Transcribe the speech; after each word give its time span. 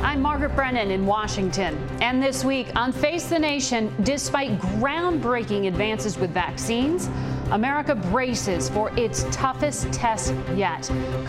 I'm 0.00 0.20
Margaret 0.20 0.54
Brennan 0.54 0.90
in 0.90 1.06
Washington. 1.06 1.76
And 2.00 2.22
this 2.22 2.44
week 2.44 2.68
on 2.76 2.92
Face 2.92 3.28
the 3.28 3.38
Nation, 3.38 3.92
despite 4.02 4.58
groundbreaking 4.58 5.66
advances 5.66 6.18
with 6.18 6.30
vaccines, 6.30 7.08
America 7.50 7.94
braces 7.94 8.68
for 8.68 8.90
its 8.98 9.24
toughest 9.30 9.90
test 9.92 10.34
yet 10.54 10.82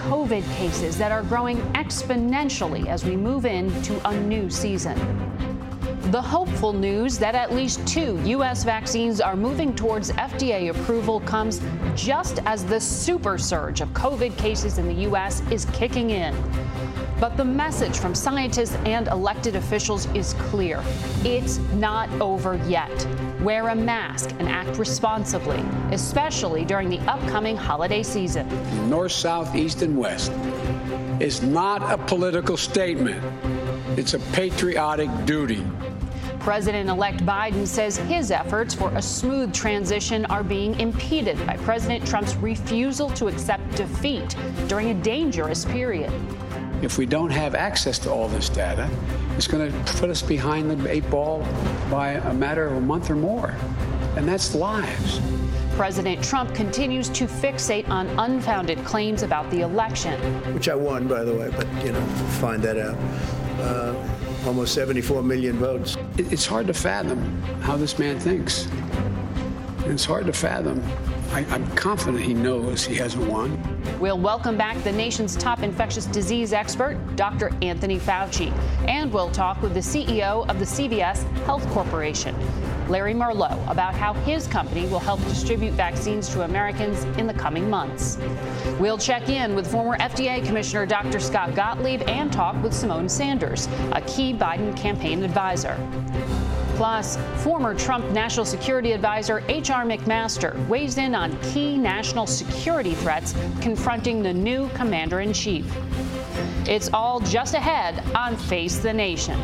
COVID 0.07 0.43
cases 0.55 0.97
that 0.97 1.11
are 1.11 1.23
growing 1.23 1.57
exponentially 1.73 2.87
as 2.87 3.05
we 3.05 3.15
move 3.15 3.45
into 3.45 4.05
a 4.07 4.13
new 4.13 4.49
season. 4.49 4.97
The 6.11 6.21
hopeful 6.21 6.71
news 6.71 7.17
that 7.17 7.35
at 7.35 7.53
least 7.53 7.85
two 7.85 8.17
U.S. 8.25 8.63
vaccines 8.63 9.19
are 9.19 9.35
moving 9.35 9.75
towards 9.75 10.11
FDA 10.11 10.69
approval 10.69 11.19
comes 11.21 11.61
just 11.95 12.39
as 12.45 12.65
the 12.65 12.79
super 12.79 13.37
surge 13.37 13.81
of 13.81 13.89
COVID 13.89 14.37
cases 14.37 14.77
in 14.77 14.87
the 14.87 15.01
U.S. 15.03 15.41
is 15.51 15.65
kicking 15.73 16.11
in. 16.11 16.33
But 17.19 17.35
the 17.35 17.45
message 17.45 17.97
from 17.97 18.13
scientists 18.13 18.75
and 18.85 19.07
elected 19.07 19.55
officials 19.55 20.05
is 20.13 20.33
clear. 20.33 20.83
It's 21.23 21.57
not 21.73 22.09
over 22.21 22.57
yet. 22.67 23.07
Wear 23.41 23.69
a 23.69 23.75
mask 23.75 24.35
and 24.37 24.47
act 24.47 24.77
responsibly, 24.77 25.59
especially 25.91 26.63
during 26.63 26.89
the 26.89 26.99
upcoming 27.09 27.57
holiday 27.57 28.03
season. 28.03 28.47
North, 28.87 29.13
south, 29.13 29.55
east, 29.55 29.81
and 29.81 29.97
west 29.97 30.31
is 31.19 31.41
not 31.41 31.81
a 31.91 31.97
political 31.97 32.55
statement. 32.55 33.23
It's 33.97 34.13
a 34.13 34.19
patriotic 34.19 35.09
duty. 35.25 35.65
President 36.39 36.87
elect 36.87 37.25
Biden 37.25 37.67
says 37.67 37.97
his 37.97 38.31
efforts 38.31 38.73
for 38.73 38.89
a 38.91 39.01
smooth 39.01 39.53
transition 39.53 40.25
are 40.27 40.43
being 40.43 40.79
impeded 40.79 41.43
by 41.47 41.57
President 41.57 42.07
Trump's 42.07 42.35
refusal 42.35 43.09
to 43.09 43.27
accept 43.27 43.69
defeat 43.75 44.35
during 44.67 44.91
a 44.91 44.93
dangerous 44.93 45.65
period. 45.65 46.09
If 46.81 46.99
we 46.99 47.07
don't 47.07 47.31
have 47.31 47.55
access 47.55 47.97
to 47.99 48.11
all 48.11 48.27
this 48.27 48.49
data, 48.49 48.87
it's 49.35 49.47
going 49.47 49.71
to 49.71 49.93
put 49.93 50.11
us 50.11 50.21
behind 50.21 50.69
the 50.69 50.89
eight 50.91 51.09
ball 51.09 51.39
by 51.89 52.11
a 52.11 52.33
matter 52.33 52.67
of 52.67 52.73
a 52.73 52.81
month 52.81 53.09
or 53.09 53.15
more. 53.15 53.55
And 54.15 54.27
that's 54.27 54.53
lives. 54.53 55.19
President 55.75 56.23
Trump 56.23 56.53
continues 56.53 57.09
to 57.09 57.25
fixate 57.25 57.87
on 57.89 58.07
unfounded 58.19 58.77
claims 58.85 59.23
about 59.23 59.49
the 59.49 59.61
election. 59.61 60.19
Which 60.53 60.69
I 60.69 60.75
won, 60.75 61.07
by 61.07 61.23
the 61.23 61.33
way, 61.33 61.51
but, 61.55 61.67
you 61.83 61.91
know, 61.91 62.05
find 62.39 62.61
that 62.63 62.77
out. 62.77 62.97
Uh, 63.59 63.95
almost 64.45 64.73
74 64.75 65.23
million 65.23 65.57
votes. 65.57 65.97
It's 66.17 66.45
hard 66.45 66.67
to 66.67 66.73
fathom 66.73 67.41
how 67.61 67.75
this 67.75 67.97
man 67.97 68.19
thinks. 68.19 68.67
It's 69.85 70.05
hard 70.05 70.27
to 70.27 70.33
fathom. 70.33 70.81
I, 71.31 71.41
am 71.53 71.67
confident 71.75 72.23
he 72.23 72.33
knows 72.33 72.85
he 72.85 72.95
hasn't 72.95 73.27
won. 73.27 73.59
We'll 73.99 74.19
welcome 74.19 74.57
back 74.57 74.81
the 74.83 74.91
nation's 74.91 75.35
top 75.35 75.61
infectious 75.61 76.05
disease 76.05 76.53
expert, 76.53 76.97
Dr. 77.15 77.51
Anthony 77.61 77.99
Fauci, 77.99 78.51
and 78.87 79.11
we'll 79.11 79.31
talk 79.31 79.61
with 79.61 79.73
the 79.73 79.79
CEO 79.79 80.47
of 80.47 80.59
the 80.59 80.65
CVS 80.65 81.23
Health 81.43 81.67
Corporation, 81.69 82.35
Larry 82.87 83.13
Merlo, 83.13 83.51
about 83.69 83.93
how 83.93 84.13
his 84.13 84.47
company 84.47 84.87
will 84.87 84.99
help 84.99 85.21
distribute 85.25 85.73
vaccines 85.73 86.29
to 86.29 86.43
Americans 86.43 87.03
in 87.17 87.27
the 87.27 87.33
coming 87.33 87.69
months. 87.69 88.17
We'll 88.79 88.97
check 88.97 89.29
in 89.29 89.53
with 89.53 89.69
former 89.69 89.97
FDA 89.97 90.45
Commissioner 90.45 90.85
Dr. 90.85 91.19
Scott 91.19 91.55
Gottlieb 91.55 92.03
and 92.07 92.31
talk 92.31 92.61
with 92.63 92.71
Symone 92.71 93.09
Sanders, 93.09 93.67
a 93.91 94.01
key 94.01 94.33
Biden 94.33 94.75
campaign 94.77 95.23
advisor. 95.23 95.77
Plus, 96.77 97.17
former 97.37 97.73
Trump 97.73 98.07
National 98.11 98.45
Security 98.45 98.91
Advisor 98.91 99.43
H.R. 99.47 99.83
McMaster 99.83 100.55
weighs 100.67 100.99
in 100.99 101.15
on 101.15 101.35
key 101.41 101.75
national 101.75 102.27
security 102.27 102.93
threats 102.93 103.33
confronting 103.61 104.21
the 104.21 104.31
new 104.31 104.69
commander 104.75 105.21
in 105.21 105.33
chief. 105.33 105.65
It's 106.67 106.93
all 106.93 107.19
just 107.19 107.55
ahead 107.55 108.03
on 108.15 108.37
Face 108.37 108.77
the 108.77 108.93
Nation. 108.93 109.39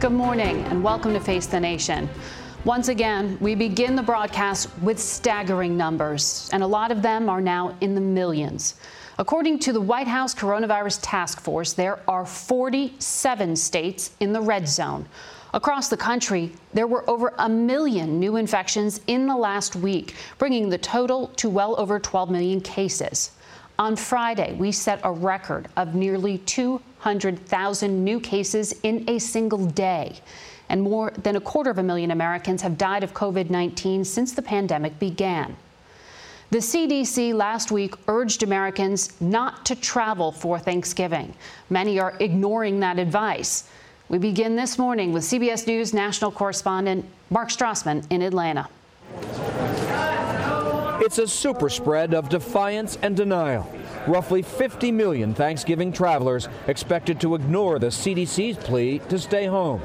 Good 0.00 0.12
morning 0.12 0.64
and 0.64 0.82
welcome 0.82 1.12
to 1.12 1.20
Face 1.20 1.44
the 1.44 1.60
Nation. 1.60 2.08
Once 2.64 2.88
again, 2.88 3.38
we 3.40 3.54
begin 3.54 3.94
the 3.94 4.02
broadcast 4.02 4.68
with 4.82 4.98
staggering 4.98 5.76
numbers, 5.76 6.50
and 6.52 6.60
a 6.60 6.66
lot 6.66 6.90
of 6.90 7.02
them 7.02 7.28
are 7.28 7.40
now 7.40 7.74
in 7.80 7.94
the 7.94 8.00
millions. 8.00 8.74
According 9.16 9.60
to 9.60 9.72
the 9.72 9.80
White 9.80 10.08
House 10.08 10.34
Coronavirus 10.34 10.98
Task 11.00 11.40
Force, 11.40 11.72
there 11.72 12.00
are 12.08 12.26
47 12.26 13.54
states 13.54 14.10
in 14.18 14.32
the 14.32 14.40
red 14.40 14.66
zone. 14.66 15.06
Across 15.54 15.88
the 15.88 15.96
country, 15.96 16.50
there 16.74 16.88
were 16.88 17.08
over 17.08 17.32
a 17.38 17.48
million 17.48 18.18
new 18.18 18.34
infections 18.36 19.00
in 19.06 19.28
the 19.28 19.36
last 19.36 19.76
week, 19.76 20.16
bringing 20.36 20.68
the 20.68 20.78
total 20.78 21.28
to 21.36 21.48
well 21.48 21.78
over 21.78 22.00
12 22.00 22.28
million 22.28 22.60
cases. 22.60 23.30
On 23.78 23.94
Friday, 23.94 24.54
we 24.54 24.72
set 24.72 24.98
a 25.04 25.12
record 25.12 25.68
of 25.76 25.94
nearly 25.94 26.38
200,000 26.38 28.04
new 28.04 28.18
cases 28.18 28.74
in 28.82 29.08
a 29.08 29.20
single 29.20 29.64
day 29.64 30.20
and 30.68 30.82
more 30.82 31.10
than 31.10 31.36
a 31.36 31.40
quarter 31.40 31.70
of 31.70 31.78
a 31.78 31.82
million 31.82 32.10
Americans 32.10 32.62
have 32.62 32.78
died 32.78 33.02
of 33.02 33.14
COVID 33.14 33.50
19 33.50 34.04
since 34.04 34.32
the 34.32 34.42
pandemic 34.42 34.98
began. 34.98 35.56
The 36.50 36.58
CDC 36.58 37.34
last 37.34 37.70
week 37.70 37.94
urged 38.06 38.42
Americans 38.42 39.20
not 39.20 39.66
to 39.66 39.74
travel 39.74 40.32
for 40.32 40.58
Thanksgiving. 40.58 41.34
Many 41.68 42.00
are 42.00 42.14
ignoring 42.20 42.80
that 42.80 42.98
advice. 42.98 43.68
We 44.08 44.16
begin 44.16 44.56
this 44.56 44.78
morning 44.78 45.12
with 45.12 45.24
CBS 45.24 45.66
News 45.66 45.92
national 45.92 46.32
correspondent 46.32 47.04
Mark 47.28 47.50
Strassmann 47.50 48.06
in 48.08 48.22
Atlanta. 48.22 48.66
It's 51.00 51.18
a 51.18 51.28
super 51.28 51.68
spread 51.68 52.14
of 52.14 52.30
defiance 52.30 52.96
and 53.02 53.14
denial. 53.14 53.70
Roughly 54.06 54.40
50 54.40 54.90
million 54.90 55.34
Thanksgiving 55.34 55.92
travelers 55.92 56.48
expected 56.66 57.20
to 57.20 57.34
ignore 57.34 57.78
the 57.78 57.88
CDC's 57.88 58.56
plea 58.56 59.00
to 59.10 59.18
stay 59.18 59.44
home. 59.44 59.82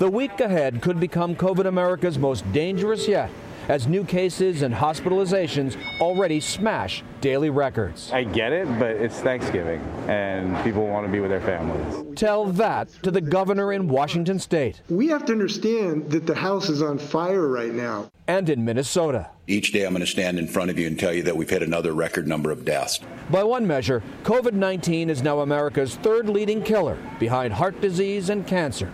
The 0.00 0.10
week 0.10 0.40
ahead 0.40 0.80
could 0.80 0.98
become 0.98 1.36
COVID 1.36 1.66
America's 1.66 2.18
most 2.18 2.50
dangerous 2.54 3.06
yet 3.06 3.30
as 3.68 3.86
new 3.86 4.02
cases 4.02 4.62
and 4.62 4.74
hospitalizations 4.74 5.76
already 6.00 6.40
smash 6.40 7.04
daily 7.20 7.50
records. 7.50 8.10
I 8.10 8.24
get 8.24 8.50
it, 8.54 8.66
but 8.78 8.92
it's 8.92 9.20
Thanksgiving 9.20 9.78
and 10.08 10.56
people 10.64 10.86
want 10.86 11.06
to 11.06 11.12
be 11.12 11.20
with 11.20 11.30
their 11.30 11.42
families. 11.42 12.16
Tell 12.18 12.46
that 12.46 12.88
to 13.02 13.10
the 13.10 13.20
governor 13.20 13.74
in 13.74 13.88
Washington 13.88 14.38
state. 14.38 14.80
We 14.88 15.08
have 15.08 15.26
to 15.26 15.32
understand 15.32 16.10
that 16.12 16.26
the 16.26 16.34
house 16.34 16.70
is 16.70 16.80
on 16.80 16.96
fire 16.96 17.46
right 17.46 17.74
now. 17.74 18.10
And 18.26 18.48
in 18.48 18.64
Minnesota. 18.64 19.28
Each 19.48 19.70
day 19.70 19.84
I'm 19.84 19.92
going 19.92 20.00
to 20.00 20.06
stand 20.06 20.38
in 20.38 20.48
front 20.48 20.70
of 20.70 20.78
you 20.78 20.86
and 20.86 20.98
tell 20.98 21.12
you 21.12 21.24
that 21.24 21.36
we've 21.36 21.50
hit 21.50 21.62
another 21.62 21.92
record 21.92 22.26
number 22.26 22.50
of 22.50 22.64
deaths. 22.64 23.00
By 23.28 23.44
one 23.44 23.66
measure, 23.66 24.02
COVID 24.22 24.54
19 24.54 25.10
is 25.10 25.22
now 25.22 25.40
America's 25.40 25.96
third 25.96 26.30
leading 26.30 26.62
killer 26.62 26.96
behind 27.18 27.52
heart 27.52 27.78
disease 27.82 28.30
and 28.30 28.46
cancer. 28.46 28.90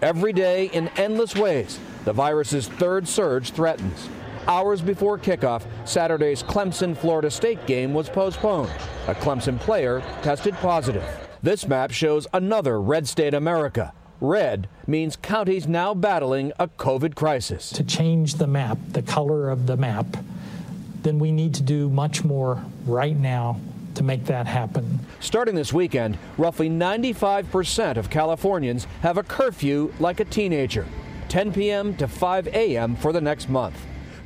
Every 0.00 0.32
day, 0.32 0.66
in 0.66 0.88
endless 0.96 1.34
ways, 1.34 1.80
The 2.04 2.12
virus's 2.14 2.68
third 2.68 3.06
surge 3.06 3.50
threatens. 3.50 4.08
Hours 4.46 4.80
before 4.80 5.18
kickoff, 5.18 5.64
Saturday's 5.84 6.42
Clemson 6.42 6.96
Florida 6.96 7.30
State 7.30 7.66
game 7.66 7.92
was 7.92 8.08
postponed. 8.08 8.70
A 9.08 9.14
Clemson 9.14 9.60
player 9.60 10.00
tested 10.22 10.54
positive. 10.54 11.04
This 11.42 11.68
map 11.68 11.90
shows 11.90 12.26
another 12.32 12.80
red 12.80 13.06
state 13.06 13.34
America. 13.34 13.92
Red 14.22 14.68
means 14.86 15.16
counties 15.16 15.68
now 15.68 15.92
battling 15.92 16.52
a 16.58 16.68
COVID 16.68 17.14
crisis. 17.14 17.68
To 17.70 17.84
change 17.84 18.36
the 18.36 18.46
map, 18.46 18.78
the 18.92 19.02
color 19.02 19.50
of 19.50 19.66
the 19.66 19.76
map, 19.76 20.06
then 21.02 21.18
we 21.18 21.30
need 21.30 21.52
to 21.54 21.62
do 21.62 21.90
much 21.90 22.24
more 22.24 22.64
right 22.86 23.16
now 23.16 23.60
to 23.98 24.04
make 24.04 24.24
that 24.24 24.46
happen. 24.46 24.98
Starting 25.20 25.54
this 25.54 25.72
weekend, 25.72 26.16
roughly 26.38 26.70
95% 26.70 27.96
of 27.96 28.08
Californians 28.08 28.86
have 29.02 29.18
a 29.18 29.22
curfew 29.22 29.92
like 30.00 30.20
a 30.20 30.24
teenager 30.24 30.86
10 31.28 31.52
p.m. 31.52 31.94
to 31.96 32.08
5 32.08 32.48
a.m. 32.48 32.96
for 32.96 33.12
the 33.12 33.20
next 33.20 33.50
month. 33.50 33.78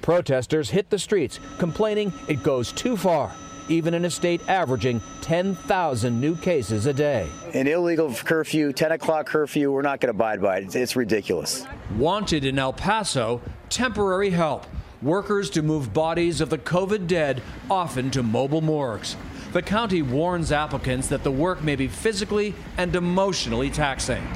Protesters 0.02 0.70
hit 0.70 0.88
the 0.88 0.98
streets, 0.98 1.40
complaining 1.58 2.12
it 2.28 2.44
goes 2.44 2.70
too 2.70 2.96
far, 2.96 3.32
even 3.68 3.92
in 3.94 4.04
a 4.04 4.10
state 4.10 4.40
averaging 4.48 5.00
10,000 5.22 6.20
new 6.20 6.36
cases 6.36 6.86
a 6.86 6.92
day. 6.92 7.28
An 7.54 7.66
illegal 7.66 8.12
curfew, 8.12 8.72
10 8.72 8.92
o'clock 8.92 9.26
curfew, 9.26 9.72
we're 9.72 9.82
not 9.82 10.00
going 10.00 10.12
to 10.12 10.16
abide 10.16 10.40
by 10.40 10.58
it. 10.58 10.76
It's 10.76 10.94
ridiculous. 10.94 11.66
Wanted 11.96 12.44
in 12.44 12.58
El 12.58 12.72
Paso, 12.72 13.40
temporary 13.68 14.30
help. 14.30 14.66
Workers 15.00 15.50
to 15.50 15.62
move 15.62 15.92
bodies 15.92 16.40
of 16.40 16.50
the 16.50 16.58
COVID 16.58 17.08
dead, 17.08 17.42
often 17.68 18.12
to 18.12 18.22
mobile 18.22 18.60
morgues. 18.60 19.16
The 19.52 19.60
county 19.60 20.00
warns 20.00 20.50
applicants 20.50 21.08
that 21.08 21.24
the 21.24 21.30
work 21.30 21.62
may 21.62 21.76
be 21.76 21.86
physically 21.86 22.54
and 22.78 22.96
emotionally 22.96 23.68
taxing. 23.68 24.26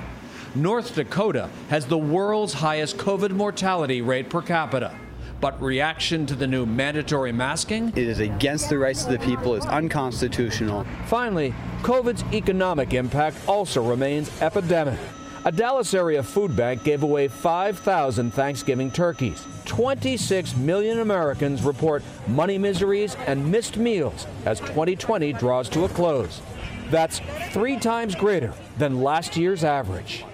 North 0.54 0.94
Dakota 0.94 1.48
has 1.70 1.86
the 1.86 1.96
world's 1.96 2.52
highest 2.52 2.98
COVID 2.98 3.30
mortality 3.30 4.02
rate 4.02 4.28
per 4.28 4.42
capita. 4.42 4.94
But 5.40 5.60
reaction 5.62 6.26
to 6.26 6.34
the 6.34 6.46
new 6.46 6.66
mandatory 6.66 7.32
masking? 7.32 7.88
It 7.96 8.08
is 8.08 8.20
against 8.20 8.68
the 8.68 8.76
rights 8.76 9.06
of 9.06 9.12
the 9.12 9.18
people, 9.18 9.54
it's 9.54 9.64
unconstitutional. 9.64 10.86
Finally, 11.06 11.54
COVID's 11.80 12.24
economic 12.34 12.92
impact 12.92 13.38
also 13.48 13.82
remains 13.88 14.30
epidemic. 14.42 14.98
A 15.46 15.52
Dallas 15.52 15.94
area 15.94 16.24
food 16.24 16.56
bank 16.56 16.82
gave 16.82 17.04
away 17.04 17.28
5,000 17.28 18.32
Thanksgiving 18.34 18.90
turkeys. 18.90 19.44
26 19.66 20.56
million 20.56 20.98
Americans 20.98 21.62
report 21.62 22.02
money 22.26 22.58
miseries 22.58 23.14
and 23.28 23.48
missed 23.48 23.76
meals 23.76 24.26
as 24.44 24.58
2020 24.58 25.32
draws 25.34 25.68
to 25.68 25.84
a 25.84 25.88
close. 25.88 26.40
That's 26.90 27.20
three 27.50 27.78
times 27.78 28.16
greater 28.16 28.54
than 28.78 29.04
last 29.04 29.36
year's 29.36 29.62
average. 29.62 30.24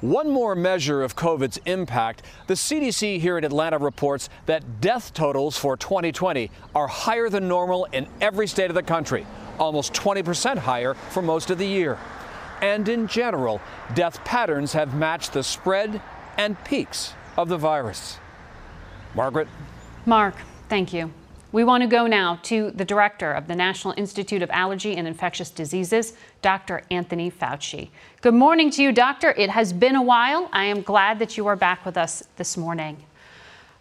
One 0.00 0.30
more 0.30 0.54
measure 0.54 1.02
of 1.02 1.14
COVID's 1.14 1.60
impact 1.66 2.22
the 2.46 2.54
CDC 2.54 3.20
here 3.20 3.36
in 3.36 3.44
Atlanta 3.44 3.76
reports 3.76 4.30
that 4.46 4.80
death 4.80 5.12
totals 5.12 5.58
for 5.58 5.76
2020 5.76 6.50
are 6.74 6.86
higher 6.86 7.28
than 7.28 7.48
normal 7.48 7.84
in 7.92 8.06
every 8.22 8.46
state 8.46 8.70
of 8.70 8.74
the 8.74 8.82
country, 8.82 9.26
almost 9.58 9.92
20% 9.92 10.56
higher 10.56 10.94
for 10.94 11.20
most 11.20 11.50
of 11.50 11.58
the 11.58 11.66
year. 11.66 11.98
And 12.60 12.88
in 12.88 13.06
general, 13.06 13.60
death 13.94 14.22
patterns 14.24 14.72
have 14.72 14.94
matched 14.94 15.32
the 15.32 15.42
spread 15.42 16.00
and 16.36 16.62
peaks 16.64 17.14
of 17.36 17.48
the 17.48 17.56
virus. 17.58 18.18
Margaret? 19.14 19.48
Mark, 20.06 20.34
thank 20.68 20.92
you. 20.92 21.12
We 21.50 21.64
want 21.64 21.82
to 21.82 21.86
go 21.88 22.06
now 22.06 22.38
to 22.42 22.70
the 22.72 22.84
director 22.84 23.32
of 23.32 23.46
the 23.48 23.56
National 23.56 23.94
Institute 23.96 24.42
of 24.42 24.50
Allergy 24.50 24.96
and 24.96 25.08
Infectious 25.08 25.48
Diseases, 25.50 26.12
Dr. 26.42 26.82
Anthony 26.90 27.30
Fauci. 27.30 27.88
Good 28.20 28.34
morning 28.34 28.70
to 28.72 28.82
you, 28.82 28.92
Doctor. 28.92 29.30
It 29.30 29.48
has 29.48 29.72
been 29.72 29.96
a 29.96 30.02
while. 30.02 30.50
I 30.52 30.64
am 30.64 30.82
glad 30.82 31.18
that 31.20 31.38
you 31.38 31.46
are 31.46 31.56
back 31.56 31.86
with 31.86 31.96
us 31.96 32.22
this 32.36 32.58
morning. 32.58 32.98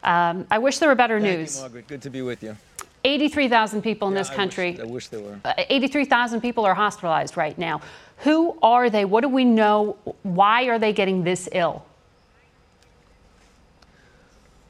Um, 0.03 0.47
I 0.49 0.59
wish 0.59 0.77
there 0.77 0.87
were 0.87 0.95
better 0.95 1.19
Thank 1.19 1.39
news. 1.39 1.55
You, 1.57 1.61
Margaret. 1.63 1.87
Good 1.87 2.01
to 2.03 2.09
be 2.09 2.21
with 2.21 2.41
you. 2.41 2.55
83,000 3.03 3.81
people 3.81 4.07
in 4.07 4.13
Yeah, 4.13 4.19
this 4.21 4.29
I 4.29 4.35
country. 4.35 4.71
wish- 4.71 4.79
I 4.79 4.85
wish 4.85 5.07
there 5.09 5.19
were. 5.19 5.39
Uh, 5.43 5.53
83,000 5.69 6.39
people 6.41 6.65
are 6.65 6.73
hospitalized 6.73 7.35
right 7.35 7.57
now. 7.57 7.81
Who 8.19 8.57
are 8.61 8.89
they? 8.89 9.05
What 9.05 9.21
do 9.21 9.29
we 9.29 9.45
know? 9.45 9.97
Why 10.23 10.63
are 10.65 10.79
they 10.79 10.93
getting 10.93 11.23
this 11.23 11.47
ill? 11.51 11.85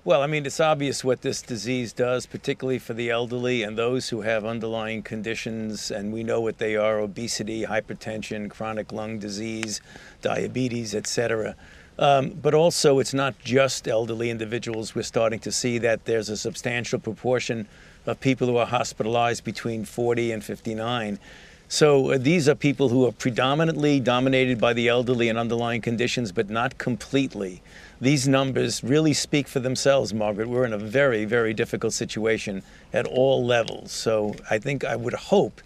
Well, 0.04 0.22
I 0.22 0.28
mean, 0.28 0.46
it's 0.46 0.62
obvious 0.62 1.04
what 1.04 1.22
this 1.22 1.42
disease 1.42 1.92
does, 1.92 2.26
particularly 2.26 2.80
for 2.80 2.94
the 2.94 3.10
elderly 3.10 3.62
and 3.64 3.78
those 3.78 4.08
who 4.08 4.22
have 4.22 4.46
underlying 4.46 5.04
conditions, 5.04 5.92
and 5.92 6.14
we 6.14 6.24
know 6.24 6.40
what 6.40 6.60
they 6.60 6.78
are 6.78 7.00
obesity, 7.00 7.66
hypertension, 7.66 8.50
chronic 8.50 8.94
lung 8.94 9.20
disease, 9.20 9.82
diabetes, 10.22 10.96
etc. 10.96 11.58
Um, 12.00 12.30
but 12.30 12.54
also, 12.54 13.00
it's 13.00 13.14
not 13.14 13.38
just 13.40 13.86
elderly 13.86 14.30
individuals. 14.30 14.96
We're 14.96 15.04
starting 15.04 15.40
to 15.40 15.52
see 15.52 15.78
that 15.80 16.06
there's 16.06 16.30
a 16.30 16.38
substantial 16.38 17.00
proportion 17.00 17.68
of 18.06 18.22
people 18.22 18.48
who 18.48 18.56
are 18.56 18.66
hospitalized 18.66 19.44
between 19.44 19.84
40 19.84 20.32
and 20.32 20.42
59. 20.42 21.20
So 21.70 22.12
uh, 22.12 22.18
these 22.18 22.48
are 22.48 22.56
people 22.56 22.88
who 22.88 23.06
are 23.06 23.12
predominantly 23.12 24.00
dominated 24.00 24.60
by 24.60 24.72
the 24.72 24.88
elderly 24.88 25.28
and 25.28 25.38
underlying 25.38 25.82
conditions, 25.82 26.32
but 26.32 26.50
not 26.50 26.78
completely. 26.78 27.62
These 28.00 28.26
numbers 28.26 28.84
really 28.84 29.14
speak 29.14 29.50
for 29.50 29.60
themselves, 29.60 30.14
Margaret. 30.14 30.48
We're 30.48 30.66
in 30.66 30.72
a 30.72 30.78
very, 30.78 31.26
very 31.26 31.54
difficult 31.54 31.92
situation 31.92 32.64
at 32.94 33.06
all 33.06 33.46
levels. 33.46 33.92
So 33.92 34.36
I 34.50 34.60
think 34.60 34.86
I 34.86 34.96
would 34.96 35.14
hope 35.14 35.62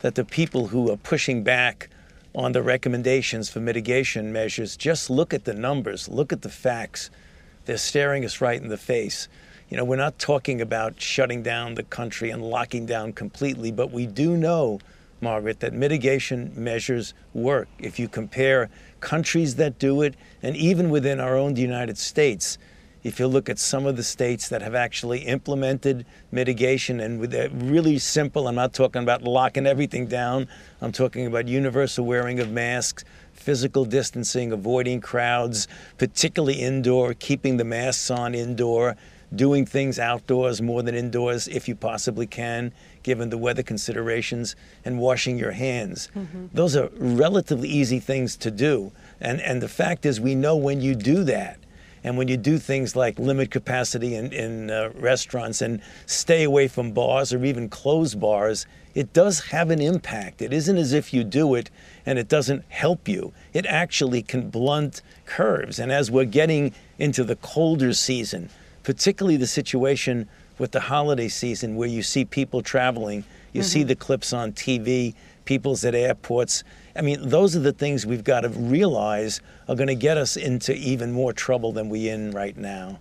that 0.00 0.14
the 0.14 0.26
people 0.26 0.68
who 0.68 0.90
are 0.90 0.98
pushing 0.98 1.42
back 1.42 1.88
on 2.34 2.52
the 2.52 2.62
recommendations 2.62 3.48
for 3.48 3.60
mitigation 3.60 4.30
measures 4.32 4.76
just 4.76 5.08
look 5.08 5.32
at 5.32 5.44
the 5.44 5.54
numbers, 5.54 6.06
look 6.06 6.34
at 6.34 6.42
the 6.42 6.50
facts. 6.50 7.08
They're 7.64 7.78
staring 7.78 8.26
us 8.26 8.42
right 8.42 8.60
in 8.60 8.68
the 8.68 8.76
face. 8.76 9.26
You 9.70 9.78
know, 9.78 9.84
we're 9.84 9.96
not 9.96 10.18
talking 10.18 10.60
about 10.60 11.00
shutting 11.00 11.42
down 11.42 11.74
the 11.74 11.82
country 11.82 12.28
and 12.28 12.42
locking 12.42 12.84
down 12.84 13.14
completely, 13.14 13.72
but 13.72 13.90
we 13.90 14.06
do 14.06 14.36
know, 14.36 14.80
Margaret, 15.20 15.60
that 15.60 15.72
mitigation 15.72 16.52
measures 16.54 17.14
work. 17.34 17.68
If 17.78 17.98
you 17.98 18.08
compare 18.08 18.68
countries 19.00 19.56
that 19.56 19.78
do 19.78 20.02
it, 20.02 20.14
and 20.42 20.56
even 20.56 20.90
within 20.90 21.20
our 21.20 21.36
own 21.36 21.56
United 21.56 21.98
States, 21.98 22.58
if 23.06 23.20
you 23.20 23.28
look 23.28 23.48
at 23.48 23.58
some 23.60 23.86
of 23.86 23.96
the 23.96 24.02
states 24.02 24.48
that 24.48 24.62
have 24.62 24.74
actually 24.74 25.20
implemented 25.20 26.04
mitigation 26.32 26.98
and 26.98 27.20
with 27.20 27.32
a 27.34 27.48
really 27.50 27.98
simple, 27.98 28.48
I'm 28.48 28.56
not 28.56 28.74
talking 28.74 29.00
about 29.00 29.22
locking 29.22 29.64
everything 29.64 30.08
down, 30.08 30.48
I'm 30.80 30.90
talking 30.90 31.24
about 31.24 31.46
universal 31.46 32.04
wearing 32.04 32.40
of 32.40 32.50
masks, 32.50 33.04
physical 33.32 33.84
distancing, 33.84 34.50
avoiding 34.50 35.00
crowds, 35.00 35.68
particularly 35.98 36.54
indoor, 36.54 37.14
keeping 37.14 37.58
the 37.58 37.64
masks 37.64 38.10
on 38.10 38.34
indoor, 38.34 38.96
doing 39.34 39.66
things 39.66 40.00
outdoors 40.00 40.60
more 40.60 40.82
than 40.82 40.96
indoors 40.96 41.46
if 41.46 41.68
you 41.68 41.76
possibly 41.76 42.26
can, 42.26 42.72
given 43.06 43.30
the 43.30 43.38
weather 43.38 43.62
considerations, 43.62 44.56
and 44.84 44.98
washing 44.98 45.38
your 45.38 45.52
hands. 45.52 46.10
Those 46.52 46.74
are 46.74 46.90
relatively 46.98 47.68
easy 47.68 48.00
things 48.00 48.36
to 48.38 48.50
do. 48.50 48.90
And, 49.20 49.40
and 49.40 49.62
the 49.62 49.68
fact 49.68 50.04
is, 50.04 50.20
we 50.20 50.34
know 50.34 50.56
when 50.56 50.80
you 50.80 50.96
do 50.96 51.22
that, 51.22 51.60
and 52.02 52.18
when 52.18 52.26
you 52.26 52.36
do 52.36 52.58
things 52.58 52.96
like 52.96 53.16
limit 53.20 53.52
capacity 53.52 54.16
in, 54.16 54.32
in 54.32 54.72
uh, 54.72 54.90
restaurants 54.96 55.62
and 55.62 55.80
stay 56.06 56.42
away 56.42 56.66
from 56.66 56.90
bars 56.90 57.32
or 57.32 57.44
even 57.44 57.68
close 57.68 58.16
bars, 58.16 58.66
it 58.96 59.12
does 59.12 59.38
have 59.50 59.70
an 59.70 59.80
impact. 59.80 60.42
It 60.42 60.52
isn't 60.52 60.76
as 60.76 60.92
if 60.92 61.14
you 61.14 61.22
do 61.22 61.54
it 61.54 61.70
and 62.04 62.18
it 62.18 62.28
doesn't 62.28 62.64
help 62.68 63.06
you. 63.06 63.32
It 63.52 63.66
actually 63.66 64.22
can 64.22 64.50
blunt 64.50 65.00
curves. 65.26 65.78
And 65.78 65.92
as 65.92 66.10
we're 66.10 66.24
getting 66.24 66.74
into 66.98 67.22
the 67.22 67.36
colder 67.36 67.92
season, 67.92 68.50
particularly 68.82 69.36
the 69.36 69.46
situation 69.46 70.28
with 70.58 70.72
the 70.72 70.80
holiday 70.80 71.28
season 71.28 71.76
where 71.76 71.88
you 71.88 72.02
see 72.02 72.24
people 72.24 72.62
traveling, 72.62 73.24
you 73.52 73.62
see 73.62 73.80
mm-hmm. 73.80 73.88
the 73.88 73.96
clips 73.96 74.32
on 74.32 74.52
TV, 74.52 75.14
people's 75.44 75.84
at 75.84 75.94
airports. 75.94 76.64
I 76.94 77.02
mean, 77.02 77.28
those 77.28 77.56
are 77.56 77.60
the 77.60 77.72
things 77.72 78.04
we've 78.06 78.24
got 78.24 78.40
to 78.40 78.48
realize 78.48 79.40
are 79.68 79.74
going 79.74 79.88
to 79.88 79.94
get 79.94 80.16
us 80.18 80.36
into 80.36 80.74
even 80.74 81.12
more 81.12 81.32
trouble 81.32 81.72
than 81.72 81.88
we're 81.88 82.12
in 82.12 82.30
right 82.32 82.56
now. 82.56 83.00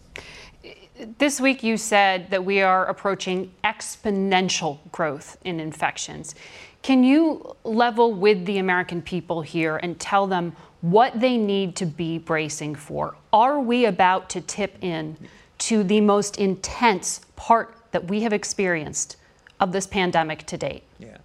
This 1.17 1.41
week, 1.41 1.61
you 1.61 1.75
said 1.75 2.29
that 2.29 2.45
we 2.45 2.61
are 2.61 2.85
approaching 2.85 3.51
exponential 3.65 4.79
growth 4.93 5.37
in 5.43 5.59
infections. 5.59 6.35
Can 6.83 7.03
you 7.03 7.55
level 7.63 8.13
with 8.13 8.45
the 8.45 8.59
American 8.59 9.01
people 9.01 9.41
here 9.41 9.77
and 9.77 9.99
tell 9.99 10.25
them 10.25 10.55
what 10.81 11.19
they 11.19 11.35
need 11.35 11.75
to 11.77 11.85
be 11.85 12.17
bracing 12.17 12.75
for? 12.75 13.15
Are 13.33 13.59
we 13.59 13.85
about 13.85 14.29
to 14.29 14.41
tip 14.41 14.77
in 14.81 15.17
to 15.57 15.83
the 15.83 16.01
most 16.01 16.37
intense 16.37 17.21
part 17.35 17.75
that 17.91 18.07
we 18.07 18.21
have 18.21 18.33
experienced 18.33 19.17
of 19.59 19.71
this 19.71 19.87
pandemic 19.87 20.45
to 20.47 20.57
date? 20.57 20.83
Yeah. 20.99 21.17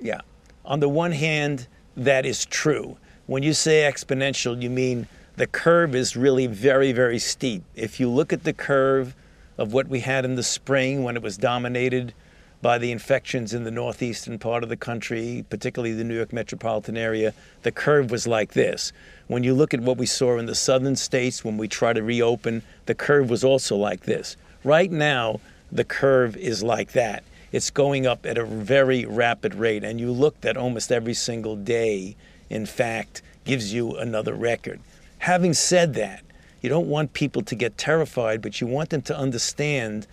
Yeah. 0.00 0.20
On 0.64 0.80
the 0.80 0.88
one 0.88 1.12
hand, 1.12 1.66
that 1.96 2.26
is 2.26 2.44
true. 2.44 2.96
When 3.26 3.42
you 3.42 3.52
say 3.52 3.90
exponential, 3.90 4.60
you 4.60 4.70
mean 4.70 5.06
the 5.36 5.46
curve 5.46 5.94
is 5.94 6.16
really 6.16 6.46
very, 6.46 6.92
very 6.92 7.18
steep. 7.18 7.62
If 7.74 8.00
you 8.00 8.08
look 8.08 8.32
at 8.32 8.44
the 8.44 8.52
curve 8.52 9.14
of 9.58 9.72
what 9.72 9.88
we 9.88 10.00
had 10.00 10.24
in 10.24 10.34
the 10.34 10.42
spring 10.42 11.02
when 11.02 11.16
it 11.16 11.22
was 11.22 11.36
dominated 11.36 12.14
by 12.62 12.78
the 12.78 12.92
infections 12.92 13.52
in 13.52 13.64
the 13.64 13.70
northeastern 13.72 14.38
part 14.38 14.62
of 14.62 14.68
the 14.68 14.76
country, 14.76 15.44
particularly 15.50 15.92
the 15.92 16.04
New 16.04 16.14
York 16.14 16.32
metropolitan 16.32 16.96
area, 16.96 17.34
the 17.64 17.72
curve 17.72 18.10
was 18.10 18.26
like 18.26 18.52
this. 18.52 18.92
When 19.26 19.42
you 19.42 19.52
look 19.52 19.74
at 19.74 19.80
what 19.80 19.98
we 19.98 20.06
saw 20.06 20.38
in 20.38 20.46
the 20.46 20.54
southern 20.54 20.94
states 20.94 21.44
when 21.44 21.58
we 21.58 21.66
try 21.66 21.92
to 21.92 22.02
reopen, 22.02 22.62
the 22.86 22.94
curve 22.94 23.28
was 23.28 23.42
also 23.42 23.76
like 23.76 24.02
this. 24.02 24.36
Right 24.62 24.92
now, 24.92 25.40
the 25.72 25.84
curve 25.84 26.36
is 26.36 26.62
like 26.62 26.92
that. 26.92 27.24
It's 27.50 27.70
going 27.70 28.06
up 28.06 28.24
at 28.24 28.38
a 28.38 28.44
very 28.44 29.04
rapid 29.04 29.54
rate, 29.54 29.82
and 29.82 30.00
you 30.00 30.12
look 30.12 30.36
at 30.44 30.56
almost 30.56 30.92
every 30.92 31.14
single 31.14 31.56
day, 31.56 32.16
in 32.48 32.64
fact, 32.64 33.22
gives 33.44 33.74
you 33.74 33.96
another 33.96 34.34
record. 34.34 34.78
Having 35.18 35.54
said 35.54 35.94
that, 35.94 36.22
you 36.60 36.68
don't 36.68 36.88
want 36.88 37.12
people 37.12 37.42
to 37.42 37.56
get 37.56 37.76
terrified, 37.76 38.40
but 38.40 38.60
you 38.60 38.68
want 38.68 38.90
them 38.90 39.02
to 39.02 39.16
understand 39.16 40.06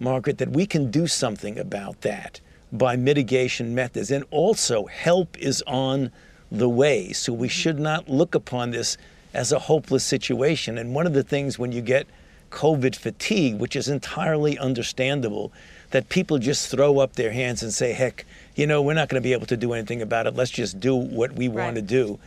Margaret, 0.00 0.38
that 0.38 0.50
we 0.50 0.66
can 0.66 0.90
do 0.90 1.06
something 1.06 1.58
about 1.58 2.02
that 2.02 2.40
by 2.72 2.96
mitigation 2.96 3.74
methods. 3.74 4.10
And 4.10 4.24
also, 4.30 4.86
help 4.86 5.36
is 5.38 5.62
on 5.66 6.10
the 6.50 6.68
way. 6.68 7.12
So 7.12 7.32
we 7.32 7.48
should 7.48 7.78
not 7.78 8.08
look 8.08 8.34
upon 8.34 8.70
this 8.70 8.96
as 9.34 9.52
a 9.52 9.58
hopeless 9.58 10.04
situation. 10.04 10.78
And 10.78 10.94
one 10.94 11.06
of 11.06 11.12
the 11.12 11.22
things 11.22 11.58
when 11.58 11.72
you 11.72 11.80
get 11.80 12.06
COVID 12.50 12.96
fatigue, 12.96 13.58
which 13.58 13.76
is 13.76 13.88
entirely 13.88 14.58
understandable, 14.58 15.52
that 15.90 16.08
people 16.08 16.38
just 16.38 16.70
throw 16.70 16.98
up 16.98 17.14
their 17.14 17.32
hands 17.32 17.62
and 17.62 17.72
say, 17.72 17.92
heck, 17.92 18.24
you 18.54 18.66
know, 18.66 18.82
we're 18.82 18.94
not 18.94 19.08
going 19.08 19.20
to 19.22 19.26
be 19.26 19.32
able 19.32 19.46
to 19.46 19.56
do 19.56 19.72
anything 19.72 20.02
about 20.02 20.26
it. 20.26 20.34
Let's 20.34 20.50
just 20.50 20.80
do 20.80 20.94
what 20.94 21.32
we 21.32 21.48
right. 21.48 21.64
want 21.64 21.76
to 21.76 21.82
do. 21.82 22.18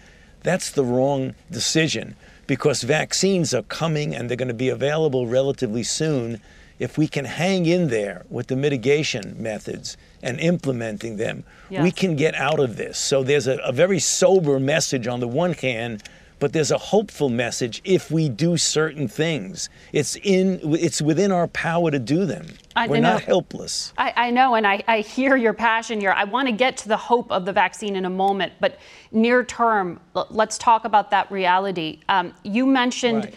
That's 0.44 0.72
the 0.72 0.84
wrong 0.84 1.36
decision 1.51 2.16
because 2.48 2.82
vaccines 2.82 3.54
are 3.54 3.62
coming 3.63 4.16
and 4.16 4.30
they're 4.30 4.38
going 4.38 4.48
to 4.48 4.54
be 4.54 4.70
available 4.70 5.28
relatively 5.28 5.84
soon 5.84 6.42
if 6.82 6.98
we 6.98 7.08
can 7.08 7.26
hang 7.26 7.68
in 7.68 7.90
there 7.90 8.26
with 8.32 8.48
the 8.48 8.56
mitigation 8.56 9.36
methods 9.38 9.98
and 10.24 10.40
implementing 10.40 11.16
them, 11.16 11.44
yes. 11.70 11.84
we 11.84 11.92
can 11.92 12.16
get 12.16 12.34
out 12.34 12.60
of 12.60 12.76
this. 12.76 12.98
So 12.98 13.22
there's 13.22 13.46
a, 13.46 13.58
a, 13.58 13.72
very 13.72 14.00
sober 14.00 14.60
message 14.60 15.06
on 15.06 15.20
the 15.20 15.28
one 15.28 15.54
hand, 15.54 16.02
but 16.40 16.54
there's 16.54 16.72
a 16.72 16.80
hopeful 16.80 17.30
message 17.30 17.84
if 17.86 18.10
we 18.10 18.30
do 18.30 18.58
certain 18.58 19.08
things. 19.08 19.70
It's 19.94 20.16
in 20.24 20.60
it's 20.74 21.04
within 21.04 21.32
our 21.32 21.48
power 21.50 21.92
to 21.92 22.00
do 22.00 22.26
them. 22.26 22.48
I, 22.76 22.88
We're 22.88 23.00
not 23.00 23.22
helpless. 23.22 23.94
I, 24.00 24.14
I 24.16 24.32
know, 24.32 24.56
and 24.56 24.66
I, 24.66 24.82
I 24.88 25.02
hear 25.02 25.36
your 25.36 25.54
passion 25.54 26.00
here. 26.00 26.14
I 26.14 26.24
want 26.24 26.48
to 26.48 26.52
get 26.52 26.78
to 26.78 26.88
the 26.88 26.98
hope 26.98 27.32
of 27.32 27.46
the 27.46 27.54
vaccine 27.54 27.96
in 27.96 28.06
a 28.06 28.10
moment, 28.10 28.54
but 28.60 28.80
near 29.12 29.44
term, 29.44 30.00
let's 30.32 30.58
talk 30.58 30.86
about 30.86 31.12
that 31.12 31.32
reality. 31.32 32.00
Um, 32.10 32.34
you 32.44 32.66
mentioned 32.66 33.26
right. 33.26 33.36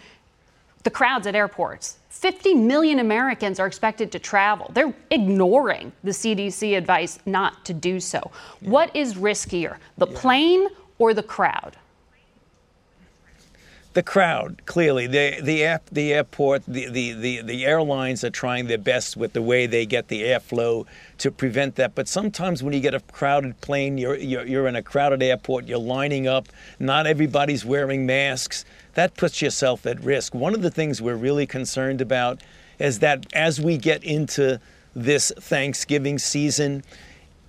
The 0.85 0.91
crowds 0.91 1.27
at 1.27 1.35
airports 1.35 1.99
50 2.11 2.55
million 2.55 3.01
Americans 3.01 3.59
are 3.59 3.67
expected 3.67 4.13
to 4.13 4.19
travel. 4.19 4.71
They're 4.73 4.95
ignoring 5.11 5.93
the 6.05 6.13
CDC 6.13 6.79
advice 6.79 7.19
not 7.27 7.65
to 7.67 7.75
do 7.75 8.01
so. 8.01 8.31
Yeah. 8.61 8.71
What 8.71 8.95
is 8.95 9.15
riskier, 9.15 9.77
the 9.99 10.07
yeah. 10.07 10.21
plane 10.21 10.69
or 10.99 11.13
the 11.13 11.25
crowd? 11.25 11.77
The 13.95 14.03
crowd, 14.03 14.63
clearly. 14.67 15.07
The, 15.07 15.41
the, 15.41 15.79
the 15.91 16.13
airport, 16.13 16.65
the, 16.67 16.89
the, 16.89 17.13
the, 17.13 17.43
the 17.43 17.65
airlines 17.65 18.25
are 18.25 18.31
trying 18.31 18.67
their 18.67 18.79
best 18.79 19.17
with 19.17 19.33
the 19.33 19.43
way 19.43 19.67
they 19.67 19.87
get 19.87 20.09
the 20.09 20.23
airflow 20.23 20.85
to 21.19 21.31
prevent 21.31 21.77
that. 21.77 21.95
But 21.95 22.09
sometimes 22.09 22.63
when 22.63 22.75
you 22.75 22.81
get 22.81 22.95
a 22.95 23.01
crowded 23.01 23.61
plane, 23.61 23.97
you're, 23.97 24.17
you're, 24.17 24.45
you're 24.45 24.67
in 24.67 24.75
a 24.75 24.83
crowded 24.83 25.23
airport, 25.23 25.67
you're 25.67 25.79
lining 25.79 26.27
up, 26.27 26.49
not 26.81 27.07
everybody's 27.07 27.65
wearing 27.65 28.05
masks 28.05 28.65
that 28.95 29.17
puts 29.17 29.43
yourself 29.43 29.87
at 29.87 30.03
risk. 30.03 30.35
One 30.35 30.55
of 30.55 30.63
the 30.63 30.71
things 30.71 31.03
we're 31.03 31.17
really 31.17 31.47
concerned 31.47 32.01
about 32.01 32.41
is 32.79 33.01
that 33.01 33.27
as 33.33 33.61
we 33.61 33.77
get 33.77 34.03
into 34.03 34.61
this 34.95 35.33
Thanksgiving 35.39 36.19
season, 36.19 36.83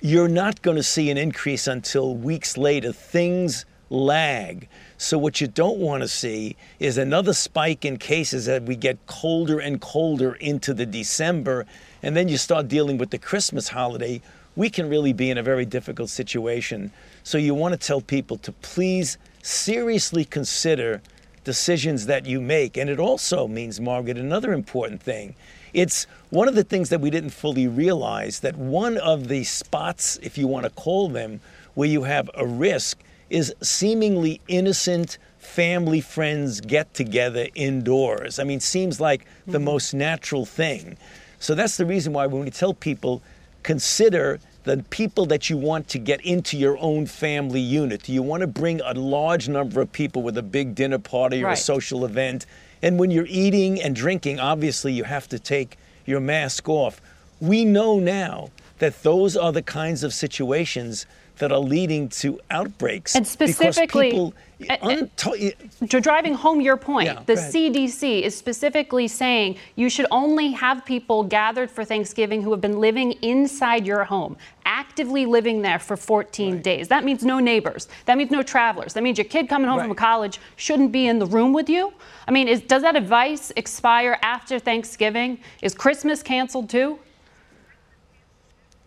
you're 0.02 0.28
not 0.28 0.62
going 0.62 0.78
to 0.78 0.84
see 0.84 1.10
an 1.10 1.18
increase 1.18 1.68
until 1.68 2.16
weeks 2.16 2.58
later. 2.58 2.92
Things 2.92 3.66
lag. 3.90 4.68
So, 4.98 5.18
what 5.18 5.42
you 5.42 5.48
don't 5.48 5.78
want 5.78 6.04
to 6.04 6.08
see 6.08 6.56
is 6.80 6.98
another 6.98 7.34
spike 7.34 7.86
in 7.86 7.98
cases 7.98 8.48
as 8.48 8.62
we 8.62 8.76
get 8.76 9.06
colder 9.08 9.60
and 9.60 9.80
colder 9.82 10.34
into 10.36 10.74
the 10.74 10.86
December, 10.86 11.66
and 12.02 12.16
then 12.16 12.28
you 12.28 12.38
start 12.38 12.68
dealing 12.68 12.98
with 12.98 13.10
the 13.10 13.18
Christmas 13.18 13.70
holiday. 13.70 14.22
We 14.56 14.70
can 14.70 14.90
really 14.90 15.12
be 15.12 15.30
in 15.30 15.38
a 15.38 15.44
very 15.44 15.66
difficult 15.66 16.10
situation. 16.10 16.92
So, 17.24 17.38
you 17.38 17.54
want 17.54 17.74
to 17.74 17.88
tell 17.88 18.02
people 18.02 18.38
to 18.40 18.52
please 18.52 19.18
seriously 19.42 20.26
consider 20.26 21.02
decisions 21.44 22.08
that 22.08 22.26
you 22.26 22.42
make. 22.42 22.76
And 22.76 22.90
it 22.90 23.00
also 23.00 23.48
means, 23.48 23.80
Margaret, 23.80 24.18
another 24.18 24.52
important 24.52 25.02
thing. 25.02 25.36
It's 25.74 26.08
one 26.30 26.48
of 26.48 26.56
the 26.56 26.64
things 26.64 26.90
that 26.90 27.02
we 27.02 27.10
didn't 27.10 27.30
fully 27.30 27.68
realize 27.68 28.40
that 28.40 28.58
one 28.58 28.98
of 28.98 29.28
the 29.28 29.44
spots, 29.44 30.18
if 30.24 30.38
you 30.38 30.48
want 30.48 30.64
to 30.64 30.70
call 30.70 31.10
them, 31.10 31.42
where 31.76 31.88
you 31.88 32.04
have 32.04 32.30
a 32.34 32.46
risk 32.46 32.98
is 33.30 33.54
seemingly 33.62 34.42
innocent 34.48 35.18
family 35.38 36.02
friends 36.02 36.62
get 36.62 36.94
together 36.94 37.48
indoors. 37.56 38.40
I 38.40 38.44
mean, 38.44 38.60
seems 38.60 39.00
like 39.00 39.26
the 39.46 39.58
mm-hmm. 39.58 39.66
most 39.66 39.94
natural 39.94 40.46
thing. 40.46 40.98
So 41.40 41.56
that's 41.56 41.78
the 41.78 41.86
reason 41.86 42.14
why 42.14 42.28
when 42.28 42.44
we 42.44 42.50
tell 42.50 42.74
people 42.74 43.22
consider 43.64 44.40
the 44.64 44.84
people 44.90 45.28
that 45.28 45.50
you 45.50 45.58
want 45.58 45.88
to 45.90 46.00
get 46.00 46.20
into 46.22 46.58
your 46.58 46.78
own 46.80 47.06
family 47.06 47.60
unit. 47.60 48.04
Do 48.04 48.14
you 48.14 48.24
want 48.24 48.42
to 48.42 48.48
bring 48.48 48.82
a 48.82 48.94
large 48.94 49.48
number 49.48 49.80
of 49.80 49.92
people 49.92 50.24
with 50.24 50.38
a 50.38 50.44
big 50.44 50.74
dinner 50.74 50.98
party 50.98 51.44
or 51.44 51.48
right. 51.48 51.54
a 51.54 51.62
social 51.62 52.04
event? 52.04 52.48
And 52.82 53.00
when 53.00 53.12
you're 53.12 53.28
eating 53.30 53.82
and 53.82 53.96
drinking, 53.96 54.40
obviously 54.40 54.92
you 54.92 55.04
have 55.04 55.30
to 55.30 55.40
take 55.40 55.78
your 56.06 56.20
mask 56.20 56.68
off. 56.68 57.00
We 57.40 57.64
know 57.64 58.00
now 58.00 58.50
that 58.80 59.04
those 59.04 59.38
are 59.38 59.52
the 59.52 59.62
kinds 59.62 60.04
of 60.04 60.14
situations 60.14 61.06
that 61.38 61.52
are 61.52 61.60
leading 61.60 62.10
to 62.10 62.40
outbreaks. 62.50 63.16
And 63.16 63.28
specifically, 63.28 64.12
people, 64.12 64.34
uh, 64.70 64.78
uh, 64.82 65.06
unto- 65.22 65.52
driving 66.02 66.34
home 66.34 66.62
your 66.62 66.78
point, 66.78 67.08
yeah, 67.08 67.24
the 67.26 67.34
CDC 67.34 68.22
is 68.22 68.36
specifically 68.36 69.08
saying 69.08 69.58
you 69.76 69.90
should 69.90 70.06
only 70.12 70.52
have 70.52 70.86
people 70.86 71.24
gathered 71.24 71.70
for 71.70 71.84
Thanksgiving 71.84 72.42
who 72.42 72.52
have 72.52 72.62
been 72.62 72.80
living 72.80 73.14
inside 73.22 73.86
your 73.86 74.06
home, 74.06 74.38
actively 74.66 75.26
living 75.26 75.62
there 75.62 75.80
for 75.80 75.98
14 75.98 76.54
right. 76.54 76.64
days. 76.64 76.88
That 76.88 77.04
means 77.04 77.24
no 77.24 77.40
neighbors. 77.40 77.88
That 78.06 78.18
means 78.18 78.32
no 78.32 78.44
travelers. 78.44 78.94
That 78.94 79.04
means 79.04 79.18
your 79.18 79.26
kid 79.26 79.50
coming 79.50 79.68
home 79.68 79.80
right. 79.80 79.88
from 79.88 79.96
college 79.96 80.40
shouldn't 80.56 80.92
be 80.92 81.08
in 81.08 81.20
the 81.20 81.26
room 81.26 81.52
with 81.52 81.70
you. 81.70 81.94
I 82.28 82.32
mean, 82.32 82.48
is, 82.48 82.62
does 82.62 82.82
that 82.84 82.96
advice 82.96 83.52
expire 83.56 84.18
after 84.22 84.58
Thanksgiving? 84.58 85.40
Is 85.62 85.76
Christmas 85.76 86.24
canceled 86.24 86.70
too? 86.70 87.00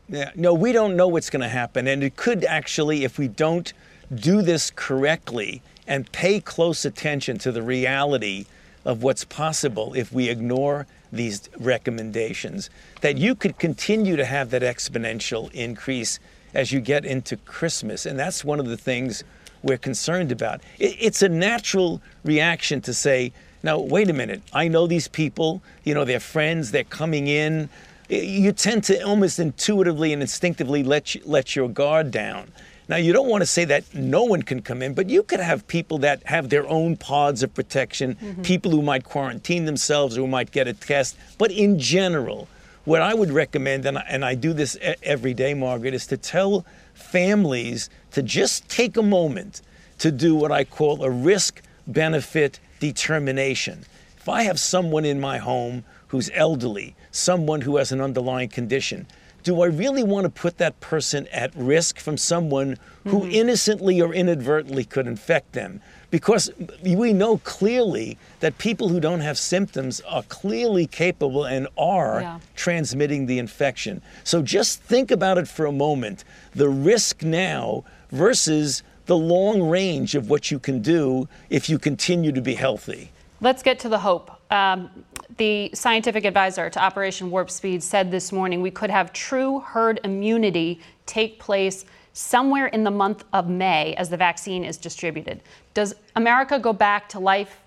Yeah, 0.08 0.30
no, 0.34 0.54
we 0.54 0.72
don't 0.72 0.96
know 0.96 1.08
what's 1.08 1.28
going 1.28 1.42
to 1.42 1.48
happen. 1.48 1.86
And 1.86 2.02
it 2.02 2.16
could 2.16 2.44
actually, 2.44 3.04
if 3.04 3.18
we 3.18 3.28
don't 3.28 3.72
do 4.14 4.40
this 4.40 4.70
correctly 4.74 5.62
and 5.86 6.10
pay 6.12 6.40
close 6.40 6.84
attention 6.84 7.38
to 7.38 7.52
the 7.52 7.62
reality 7.62 8.46
of 8.84 9.02
what's 9.02 9.24
possible 9.24 9.92
if 9.94 10.12
we 10.12 10.30
ignore 10.30 10.86
these 11.12 11.50
recommendations, 11.58 12.70
that 13.02 13.18
you 13.18 13.34
could 13.34 13.58
continue 13.58 14.16
to 14.16 14.24
have 14.24 14.50
that 14.50 14.62
exponential 14.62 15.52
increase 15.52 16.18
as 16.54 16.72
you 16.72 16.80
get 16.80 17.04
into 17.04 17.36
Christmas. 17.36 18.06
And 18.06 18.18
that's 18.18 18.44
one 18.44 18.60
of 18.60 18.66
the 18.66 18.76
things 18.76 19.24
we're 19.62 19.76
concerned 19.76 20.32
about. 20.32 20.62
It's 20.78 21.20
a 21.20 21.28
natural 21.28 22.00
reaction 22.24 22.80
to 22.82 22.94
say, 22.94 23.32
now, 23.62 23.78
wait 23.78 24.08
a 24.08 24.12
minute, 24.12 24.40
I 24.52 24.68
know 24.68 24.86
these 24.86 25.08
people, 25.08 25.62
you 25.84 25.92
know, 25.92 26.04
they're 26.04 26.20
friends, 26.20 26.70
they're 26.70 26.84
coming 26.84 27.26
in, 27.26 27.68
you 28.08 28.52
tend 28.52 28.84
to 28.84 29.02
almost 29.02 29.38
intuitively 29.38 30.12
and 30.12 30.22
instinctively 30.22 30.82
let 30.82 31.14
you, 31.14 31.22
let 31.24 31.54
your 31.54 31.68
guard 31.68 32.10
down. 32.10 32.50
Now, 32.88 32.96
you 32.96 33.12
don't 33.12 33.28
want 33.28 33.42
to 33.42 33.46
say 33.46 33.66
that 33.66 33.94
no 33.94 34.24
one 34.24 34.42
can 34.42 34.62
come 34.62 34.80
in, 34.80 34.94
but 34.94 35.10
you 35.10 35.22
could 35.22 35.40
have 35.40 35.68
people 35.68 35.98
that 35.98 36.22
have 36.24 36.48
their 36.48 36.66
own 36.66 36.96
pods 36.96 37.42
of 37.42 37.52
protection, 37.52 38.14
mm-hmm. 38.14 38.42
people 38.42 38.70
who 38.70 38.80
might 38.80 39.04
quarantine 39.04 39.66
themselves 39.66 40.16
or 40.16 40.22
who 40.22 40.26
might 40.26 40.50
get 40.52 40.66
a 40.66 40.72
test. 40.72 41.16
But 41.36 41.50
in 41.50 41.78
general, 41.78 42.48
what 42.86 43.02
I 43.02 43.12
would 43.12 43.30
recommend, 43.30 43.84
and 43.84 43.98
I, 43.98 44.06
and 44.08 44.24
I 44.24 44.34
do 44.34 44.54
this 44.54 44.78
every 45.02 45.34
day, 45.34 45.52
Margaret, 45.52 45.92
is 45.92 46.06
to 46.06 46.16
tell 46.16 46.64
families 46.94 47.90
to 48.12 48.22
just 48.22 48.66
take 48.70 48.96
a 48.96 49.02
moment 49.02 49.60
to 49.98 50.10
do 50.10 50.34
what 50.34 50.50
I 50.50 50.64
call 50.64 51.04
a 51.04 51.10
risk 51.10 51.60
benefit 51.86 52.58
determination. 52.80 53.84
If 54.16 54.30
I 54.30 54.44
have 54.44 54.58
someone 54.58 55.04
in 55.04 55.20
my 55.20 55.36
home 55.36 55.84
who's 56.06 56.30
elderly, 56.32 56.96
someone 57.10 57.62
who 57.62 57.76
has 57.76 57.92
an 57.92 58.00
underlying 58.00 58.48
condition. 58.48 59.06
Do 59.44 59.62
I 59.62 59.66
really 59.66 60.02
want 60.02 60.24
to 60.24 60.30
put 60.30 60.58
that 60.58 60.78
person 60.80 61.26
at 61.28 61.54
risk 61.54 61.98
from 61.98 62.16
someone 62.16 62.76
who 63.04 63.20
mm-hmm. 63.20 63.30
innocently 63.30 64.00
or 64.00 64.12
inadvertently 64.12 64.84
could 64.84 65.06
infect 65.06 65.52
them? 65.52 65.80
Because 66.10 66.50
we 66.82 67.12
know 67.12 67.38
clearly 67.38 68.18
that 68.40 68.58
people 68.58 68.88
who 68.88 68.98
don't 68.98 69.20
have 69.20 69.38
symptoms 69.38 70.00
are 70.08 70.22
clearly 70.24 70.86
capable 70.86 71.44
and 71.44 71.68
are 71.76 72.20
yeah. 72.20 72.40
transmitting 72.56 73.26
the 73.26 73.38
infection. 73.38 74.02
So 74.24 74.42
just 74.42 74.82
think 74.82 75.10
about 75.10 75.38
it 75.38 75.46
for 75.46 75.66
a 75.66 75.72
moment 75.72 76.24
the 76.54 76.68
risk 76.68 77.22
now 77.22 77.84
versus 78.10 78.82
the 79.06 79.16
long 79.16 79.62
range 79.62 80.14
of 80.14 80.28
what 80.28 80.50
you 80.50 80.58
can 80.58 80.82
do 80.82 81.28
if 81.48 81.70
you 81.70 81.78
continue 81.78 82.32
to 82.32 82.42
be 82.42 82.54
healthy. 82.54 83.10
Let's 83.40 83.62
get 83.62 83.78
to 83.80 83.88
the 83.88 84.00
hope. 84.00 84.37
Um, 84.50 84.90
the 85.36 85.70
scientific 85.74 86.24
advisor 86.24 86.70
to 86.70 86.82
Operation 86.82 87.30
Warp 87.30 87.50
Speed, 87.50 87.82
said 87.82 88.10
this 88.10 88.32
morning 88.32 88.62
we 88.62 88.70
could 88.70 88.90
have 88.90 89.12
true 89.12 89.60
herd 89.60 90.00
immunity 90.04 90.80
take 91.06 91.38
place 91.38 91.84
somewhere 92.12 92.66
in 92.68 92.82
the 92.82 92.90
month 92.90 93.24
of 93.32 93.48
May 93.48 93.94
as 93.94 94.08
the 94.08 94.16
vaccine 94.16 94.64
is 94.64 94.76
distributed. 94.76 95.40
Does 95.74 95.94
America 96.16 96.58
go 96.58 96.72
back 96.72 97.08
to 97.10 97.20
life 97.20 97.60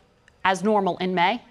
as 0.44 0.64
normal 0.64 0.98
in 0.98 1.14
May? 1.16 1.42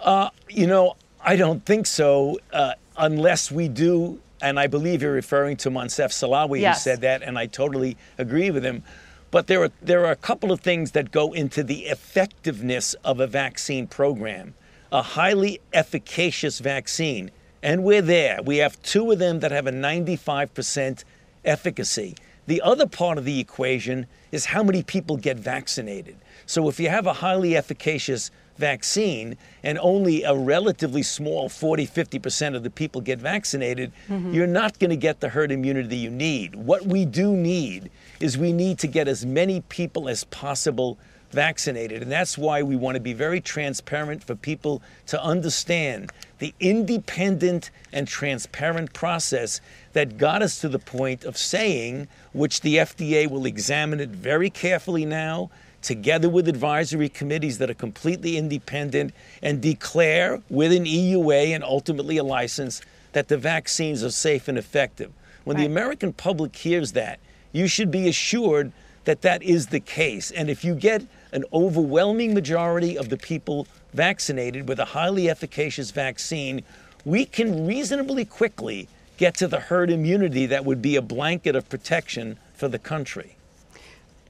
Uh, 0.00 0.30
you 0.48 0.66
know, 0.66 0.96
I 1.22 1.36
don't 1.36 1.64
think 1.64 1.86
so, 1.86 2.38
uh, 2.52 2.74
unless 2.96 3.50
we 3.50 3.68
do. 3.68 4.20
And 4.42 4.58
I 4.58 4.66
believe 4.66 5.02
you're 5.02 5.12
referring 5.12 5.56
to 5.58 5.70
Moncef 5.70 6.10
Slaoui 6.10 6.60
Yes. 6.60 6.78
who 6.78 6.90
said 6.90 7.00
that, 7.02 7.22
and 7.22 7.38
I 7.38 7.46
totally 7.46 7.96
agree 8.18 8.50
with 8.50 8.64
him. 8.64 8.82
But 9.30 9.46
there 9.46 9.62
are 9.62 9.70
there 9.80 10.04
are 10.06 10.10
a 10.10 10.16
couple 10.16 10.50
of 10.52 10.60
things 10.60 10.90
that 10.92 11.10
go 11.12 11.32
into 11.32 11.62
the 11.62 11.84
effectiveness 11.86 12.94
of 13.04 13.20
a 13.20 13.26
vaccine 13.26 13.86
program. 13.86 14.54
A 14.92 15.02
highly 15.02 15.60
efficacious 15.72 16.58
vaccine, 16.58 17.30
and 17.62 17.84
we're 17.84 18.02
there. 18.02 18.40
We 18.44 18.56
have 18.56 18.80
two 18.82 19.12
of 19.12 19.20
them 19.20 19.38
that 19.40 19.52
have 19.52 19.68
a 19.68 19.72
95% 19.72 21.04
efficacy. 21.44 22.16
The 22.48 22.60
other 22.62 22.86
part 22.86 23.16
of 23.16 23.24
the 23.24 23.38
equation 23.38 24.06
is 24.32 24.46
how 24.46 24.64
many 24.64 24.82
people 24.82 25.16
get 25.16 25.36
vaccinated. 25.38 26.16
So 26.46 26.68
if 26.68 26.80
you 26.80 26.88
have 26.88 27.06
a 27.06 27.12
highly 27.12 27.56
efficacious 27.56 28.32
vaccine 28.58 29.36
and 29.62 29.78
only 29.80 30.24
a 30.24 30.34
relatively 30.34 31.02
small 31.04 31.48
40, 31.48 31.86
50% 31.86 32.56
of 32.56 32.64
the 32.64 32.70
people 32.70 33.00
get 33.00 33.20
vaccinated, 33.20 33.92
Mhm. 34.08 34.34
you're 34.34 34.46
not 34.48 34.78
going 34.80 34.90
to 34.90 34.96
get 34.96 35.20
the 35.20 35.28
herd 35.28 35.52
immunity 35.52 35.96
you 35.96 36.10
need. 36.10 36.56
What 36.56 36.86
we 36.86 37.04
do 37.04 37.32
need 37.36 37.90
is 38.20 38.36
we 38.38 38.52
need 38.52 38.78
to 38.78 38.86
get 38.86 39.08
as 39.08 39.24
many 39.24 39.62
people 39.62 40.08
as 40.08 40.24
possible 40.24 40.98
vaccinated. 41.30 42.02
And 42.02 42.10
that's 42.10 42.36
why 42.36 42.62
we 42.62 42.76
want 42.76 42.96
to 42.96 43.00
be 43.00 43.12
very 43.12 43.40
transparent 43.40 44.22
for 44.22 44.34
people 44.34 44.82
to 45.06 45.22
understand 45.22 46.10
the 46.38 46.54
independent 46.60 47.70
and 47.92 48.06
transparent 48.06 48.92
process 48.92 49.60
that 49.92 50.18
got 50.18 50.42
us 50.42 50.60
to 50.60 50.68
the 50.68 50.78
point 50.78 51.24
of 51.24 51.36
saying, 51.36 52.08
which 52.32 52.60
the 52.60 52.76
FDA 52.76 53.28
will 53.30 53.46
examine 53.46 54.00
it 54.00 54.10
very 54.10 54.50
carefully 54.50 55.04
now, 55.04 55.50
together 55.82 56.28
with 56.28 56.48
advisory 56.48 57.08
committees 57.08 57.58
that 57.58 57.70
are 57.70 57.74
completely 57.74 58.36
independent, 58.36 59.14
and 59.42 59.62
declare 59.62 60.42
with 60.50 60.72
an 60.72 60.84
EUA 60.84 61.54
and 61.54 61.64
ultimately 61.64 62.16
a 62.16 62.24
license 62.24 62.82
that 63.12 63.28
the 63.28 63.38
vaccines 63.38 64.04
are 64.04 64.10
safe 64.10 64.48
and 64.48 64.58
effective. 64.58 65.12
When 65.44 65.56
the 65.56 65.66
American 65.66 66.12
public 66.12 66.54
hears 66.54 66.92
that, 66.92 67.18
you 67.52 67.66
should 67.66 67.90
be 67.90 68.08
assured 68.08 68.72
that 69.04 69.22
that 69.22 69.42
is 69.42 69.68
the 69.68 69.80
case. 69.80 70.30
And 70.30 70.50
if 70.50 70.64
you 70.64 70.74
get 70.74 71.04
an 71.32 71.44
overwhelming 71.52 72.34
majority 72.34 72.96
of 72.96 73.08
the 73.08 73.16
people 73.16 73.66
vaccinated 73.92 74.68
with 74.68 74.78
a 74.78 74.84
highly 74.84 75.28
efficacious 75.28 75.90
vaccine, 75.90 76.62
we 77.04 77.24
can 77.24 77.66
reasonably 77.66 78.24
quickly 78.24 78.88
get 79.16 79.34
to 79.36 79.48
the 79.48 79.60
herd 79.60 79.90
immunity 79.90 80.46
that 80.46 80.64
would 80.64 80.80
be 80.80 80.96
a 80.96 81.02
blanket 81.02 81.56
of 81.56 81.68
protection 81.68 82.38
for 82.54 82.68
the 82.68 82.78
country. 82.78 83.36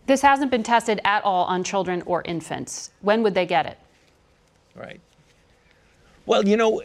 This 0.06 0.22
hasn't 0.22 0.50
been 0.50 0.62
tested 0.62 1.00
at 1.04 1.24
all 1.24 1.44
on 1.44 1.62
children 1.62 2.02
or 2.06 2.22
infants. 2.22 2.90
When 3.00 3.22
would 3.22 3.34
they 3.34 3.46
get 3.46 3.66
it? 3.66 3.78
Right. 4.74 5.00
Well, 6.26 6.46
you 6.46 6.56
know, 6.56 6.82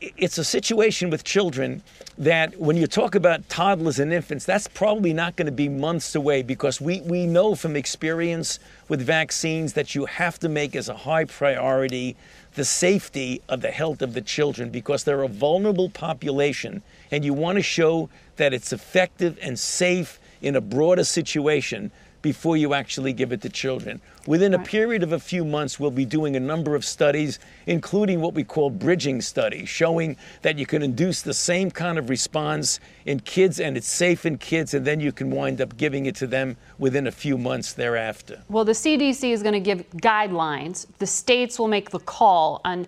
it's 0.00 0.38
a 0.38 0.44
situation 0.44 1.10
with 1.10 1.24
children 1.24 1.82
that 2.16 2.58
when 2.58 2.76
you 2.76 2.86
talk 2.86 3.14
about 3.14 3.48
toddlers 3.48 3.98
and 3.98 4.12
infants, 4.12 4.44
that's 4.44 4.66
probably 4.66 5.12
not 5.12 5.36
going 5.36 5.46
to 5.46 5.52
be 5.52 5.68
months 5.68 6.14
away 6.14 6.42
because 6.42 6.80
we, 6.80 7.00
we 7.02 7.26
know 7.26 7.54
from 7.54 7.76
experience 7.76 8.58
with 8.88 9.00
vaccines 9.00 9.74
that 9.74 9.94
you 9.94 10.06
have 10.06 10.38
to 10.38 10.48
make 10.48 10.74
as 10.74 10.88
a 10.88 10.94
high 10.94 11.24
priority 11.24 12.16
the 12.54 12.64
safety 12.64 13.40
of 13.48 13.60
the 13.60 13.70
health 13.70 14.02
of 14.02 14.14
the 14.14 14.20
children 14.20 14.70
because 14.70 15.04
they're 15.04 15.22
a 15.22 15.28
vulnerable 15.28 15.88
population 15.90 16.82
and 17.10 17.24
you 17.24 17.34
want 17.34 17.56
to 17.56 17.62
show 17.62 18.08
that 18.36 18.52
it's 18.52 18.72
effective 18.72 19.38
and 19.42 19.58
safe 19.58 20.18
in 20.42 20.56
a 20.56 20.60
broader 20.60 21.04
situation 21.04 21.90
before 22.22 22.56
you 22.56 22.74
actually 22.74 23.12
give 23.12 23.32
it 23.32 23.40
to 23.42 23.48
children. 23.48 24.00
Within 24.26 24.54
a 24.54 24.58
period 24.58 25.02
of 25.02 25.12
a 25.12 25.18
few 25.18 25.44
months, 25.44 25.80
we'll 25.80 25.90
be 25.90 26.04
doing 26.04 26.36
a 26.36 26.40
number 26.40 26.74
of 26.74 26.84
studies, 26.84 27.38
including 27.66 28.20
what 28.20 28.34
we 28.34 28.44
call 28.44 28.70
bridging 28.70 29.20
studies, 29.20 29.68
showing 29.68 30.16
that 30.42 30.58
you 30.58 30.66
can 30.66 30.82
induce 30.82 31.22
the 31.22 31.34
same 31.34 31.70
kind 31.70 31.98
of 31.98 32.10
response 32.10 32.80
in 33.06 33.20
kids 33.20 33.60
and 33.60 33.76
it's 33.76 33.88
safe 33.88 34.26
in 34.26 34.36
kids, 34.38 34.74
and 34.74 34.86
then 34.86 35.00
you 35.00 35.12
can 35.12 35.30
wind 35.30 35.60
up 35.60 35.76
giving 35.76 36.06
it 36.06 36.14
to 36.16 36.26
them 36.26 36.56
within 36.78 37.06
a 37.06 37.12
few 37.12 37.38
months 37.38 37.72
thereafter. 37.72 38.42
Well, 38.48 38.64
the 38.64 38.72
CDC 38.72 39.32
is 39.32 39.42
going 39.42 39.54
to 39.54 39.60
give 39.60 39.88
guidelines. 39.92 40.86
The 40.98 41.06
states 41.06 41.58
will 41.58 41.68
make 41.68 41.90
the 41.90 42.00
call 42.00 42.60
on 42.64 42.86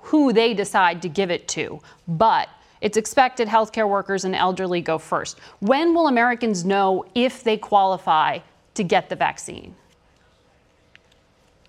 who 0.00 0.32
they 0.32 0.54
decide 0.54 1.02
to 1.02 1.08
give 1.08 1.30
it 1.30 1.48
to. 1.48 1.80
But 2.08 2.48
it's 2.80 2.98
expected 2.98 3.48
healthcare 3.48 3.88
workers 3.88 4.24
and 4.24 4.34
elderly 4.34 4.82
go 4.82 4.98
first. 4.98 5.38
When 5.60 5.94
will 5.94 6.06
Americans 6.06 6.64
know 6.64 7.06
if 7.14 7.42
they 7.42 7.56
qualify 7.56 8.40
to 8.74 8.84
get 8.84 9.08
the 9.08 9.16
vaccine? 9.16 9.74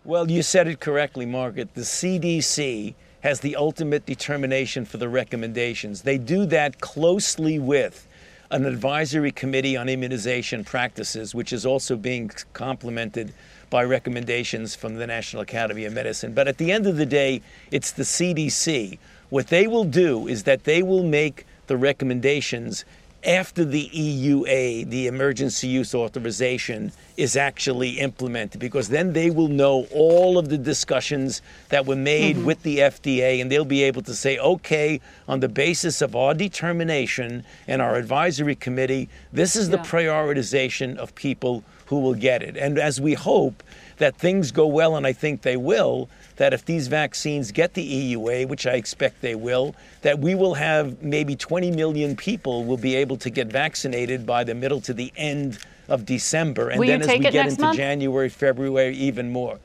Well, 0.03 0.29
you 0.29 0.43
said 0.43 0.67
it 0.67 0.79
correctly, 0.79 1.25
Margaret. 1.25 1.73
The 1.73 1.81
CDC 1.81 2.93
has 3.21 3.39
the 3.39 3.55
ultimate 3.55 4.05
determination 4.05 4.85
for 4.85 4.97
the 4.97 5.09
recommendations. 5.09 6.03
They 6.03 6.19
do 6.19 6.45
that 6.45 6.79
closely 6.79 7.57
with 7.57 8.07
an 8.51 8.65
advisory 8.65 9.31
committee 9.31 9.75
on 9.75 9.89
immunization 9.89 10.63
practices, 10.63 11.33
which 11.33 11.51
is 11.51 11.65
also 11.65 11.95
being 11.95 12.29
complemented 12.53 13.33
by 13.71 13.83
recommendations 13.83 14.75
from 14.75 14.95
the 14.95 15.07
National 15.07 15.41
Academy 15.41 15.85
of 15.85 15.93
Medicine. 15.93 16.33
But 16.33 16.47
at 16.47 16.59
the 16.59 16.71
end 16.71 16.85
of 16.85 16.97
the 16.97 17.05
day, 17.05 17.41
it's 17.71 17.91
the 17.91 18.03
CDC. 18.03 18.99
What 19.29 19.47
they 19.47 19.65
will 19.65 19.85
do 19.85 20.27
is 20.27 20.43
that 20.43 20.65
they 20.65 20.83
will 20.83 21.03
make 21.03 21.47
the 21.65 21.77
recommendations 21.77 22.85
after 23.25 23.65
the 23.65 23.89
EUA, 23.89 24.89
the 24.89 25.07
emergency 25.07 25.67
use 25.67 25.95
authorization, 25.95 26.91
is 27.17 27.35
actually 27.35 27.91
implemented, 27.91 28.59
because 28.59 28.89
then 28.89 29.13
they 29.13 29.29
will 29.29 29.47
know 29.47 29.88
all 29.93 30.38
of 30.38 30.49
the 30.49 30.57
discussions 30.57 31.41
that 31.69 31.85
were 31.85 31.95
made 31.95 32.35
mm-hmm. 32.35 32.45
with 32.45 32.61
the 32.63 32.79
FDA, 32.79 33.41
and 33.41 33.51
they'll 33.51 33.65
be 33.65 33.83
able 33.83 34.01
to 34.03 34.13
say, 34.13 34.38
okay, 34.38 34.99
on 35.27 35.39
the 35.39 35.49
basis 35.49 36.01
of 36.01 36.15
our 36.15 36.33
determination 36.33 37.43
and 37.67 37.81
our 37.81 37.95
advisory 37.95 38.55
committee, 38.55 39.09
this 39.33 39.55
is 39.55 39.69
the 39.69 39.77
prioritization 39.77 40.97
of 40.97 41.15
people 41.15 41.63
who 41.85 41.99
will 41.99 42.15
get 42.15 42.43
it. 42.43 42.57
And 42.57 42.77
as 42.77 42.99
we 42.99 43.13
hope 43.13 43.63
that 43.97 44.15
things 44.17 44.51
go 44.51 44.67
well, 44.67 44.95
and 44.97 45.07
I 45.07 45.13
think 45.13 45.41
they 45.41 45.57
will, 45.57 46.09
that 46.38 46.54
if 46.54 46.65
these 46.65 46.88
vaccines 46.88 47.52
get 47.52 47.74
the 47.74 48.13
EUA, 48.13 48.48
which 48.48 48.67
I 48.67 48.74
expect 48.74 49.21
they 49.21 49.36
will, 49.36 49.76
that 50.02 50.19
we 50.19 50.36
will 50.36 50.56
have 50.56 51.02
maybe 51.02 51.36
20 51.36 51.71
million 51.71 52.15
people 52.15 52.65
will 52.65 52.78
be 52.78 52.95
able 52.95 53.17
to 53.17 53.30
get 53.30 53.48
vaccinated 53.48 54.26
by 54.26 54.43
the 54.43 54.54
middle 54.56 54.82
to 54.82 54.93
the 54.93 55.12
end 55.15 55.60
of 55.88 56.06
December, 56.06 56.69
and 56.69 56.80
Will 56.80 56.88
then 56.88 57.02
as 57.02 57.08
we 57.08 57.19
get 57.19 57.48
into 57.48 57.62
month? 57.62 57.78
January, 57.78 58.30
February, 58.30 58.95
even 58.95 59.32
more. 59.32 59.60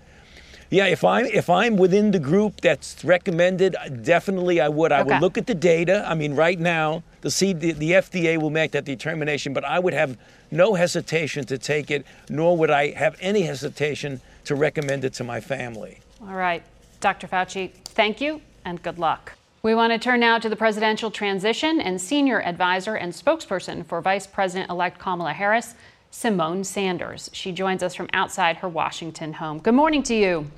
Yeah, 0.69 0.87
if 0.87 1.03
I'm 1.03 1.27
if 1.27 1.51
I'm 1.51 1.77
within 1.77 2.13
the 2.13 2.21
group 2.21 2.61
that's 2.61 3.05
recommended, 3.05 3.75
definitely 4.03 4.61
I 4.61 4.69
would. 4.69 4.93
I 4.93 5.01
Okay. 5.01 5.09
would 5.15 5.21
look 5.21 5.37
at 5.37 5.49
the 5.49 5.55
data. 5.55 6.05
I 6.07 6.15
mean, 6.15 6.35
right 6.37 6.61
now 6.61 7.03
the 7.23 7.31
C, 7.31 7.53
the, 7.53 7.73
the 7.73 7.91
FDA 7.93 8.41
will 8.41 8.51
make 8.51 8.71
that 8.71 8.85
determination, 8.85 9.53
but 9.53 9.65
I 9.65 9.81
would 9.81 9.95
have 9.95 10.17
no 10.53 10.75
hesitation 10.75 11.45
to 11.47 11.59
take 11.59 11.91
it, 11.91 12.07
nor 12.29 12.57
would 12.57 12.71
I 12.71 12.93
have 12.93 13.17
any 13.21 13.43
hesitation 13.43 14.21
to 14.45 14.55
recommend 14.55 15.05
it 15.05 15.13
to 15.15 15.25
my 15.25 15.41
family. 15.41 15.99
All 16.23 16.35
right, 16.35 16.63
Dr. 17.01 17.27
Fauci, 17.27 17.73
thank 17.85 18.21
you 18.21 18.43
and 18.65 18.83
good 18.83 18.99
luck. 18.99 19.33
We 19.63 19.75
want 19.75 19.93
to 19.93 19.99
turn 19.99 20.21
now 20.21 20.39
to 20.39 20.49
the 20.49 20.57
presidential 20.57 21.11
transition 21.11 21.81
and 21.81 22.01
senior 22.01 22.43
advisor 22.43 22.95
and 22.95 23.13
spokesperson 23.13 23.87
for 23.87 24.01
Vice 24.01 24.27
President 24.27 24.71
elect 24.71 24.99
Kamala 24.99 25.33
Harris, 25.33 25.75
Symone 26.13 26.65
Sanders. 26.65 27.31
She 27.33 27.53
joins 27.53 27.83
us 27.83 27.95
from 27.95 28.09
outside 28.13 28.57
her 28.57 28.69
Washington 28.69 29.35
home. 29.35 29.61
Good 29.61 29.75
morning 29.75 30.03
to 30.05 30.15
you. 30.15 30.51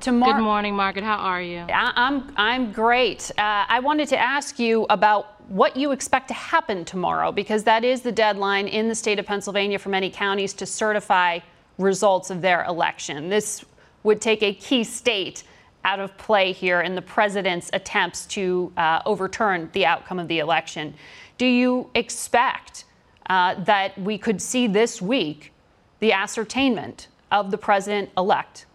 Tomorrow, 0.00 0.34
Good 0.34 0.42
morning, 0.42 0.74
Margaret. 0.74 1.04
How 1.04 1.16
are 1.16 1.42
you? 1.42 1.58
I, 1.68 1.92
I'm 1.94 2.32
I'm 2.36 2.72
great. 2.72 3.30
Uh, 3.36 3.66
I 3.68 3.80
wanted 3.80 4.08
to 4.08 4.18
ask 4.18 4.58
you 4.58 4.86
about 4.88 5.40
what 5.50 5.76
you 5.76 5.92
expect 5.92 6.28
to 6.28 6.34
happen 6.34 6.84
tomorrow 6.84 7.32
because 7.32 7.64
that 7.64 7.84
is 7.84 8.00
the 8.00 8.12
deadline 8.12 8.66
in 8.66 8.88
the 8.88 8.94
state 8.94 9.18
of 9.18 9.26
Pennsylvania 9.26 9.78
for 9.78 9.90
many 9.90 10.08
counties 10.08 10.54
to 10.54 10.64
certify 10.64 11.40
results 11.76 12.30
of 12.30 12.40
their 12.40 12.64
election. 12.64 13.28
This 13.28 13.64
would 14.02 14.20
take 14.20 14.42
a 14.42 14.54
key 14.54 14.84
state 14.84 15.44
out 15.84 16.00
of 16.00 16.16
play 16.18 16.52
here 16.52 16.80
in 16.80 16.94
the 16.94 17.02
president's 17.02 17.70
attempts 17.72 18.26
to 18.26 18.72
uh, 18.76 19.00
overturn 19.06 19.70
the 19.72 19.86
outcome 19.86 20.18
of 20.18 20.28
the 20.28 20.38
election. 20.38 20.94
Do 21.38 21.46
you 21.46 21.90
expect 21.94 22.84
uh, 23.28 23.54
that 23.64 23.96
we 23.98 24.18
could 24.18 24.42
see 24.42 24.66
this 24.66 25.00
week 25.00 25.52
the 26.00 26.12
ascertainment 26.12 27.08
of 27.30 27.50
the 27.50 27.58
president 27.58 28.10
elect? 28.16 28.66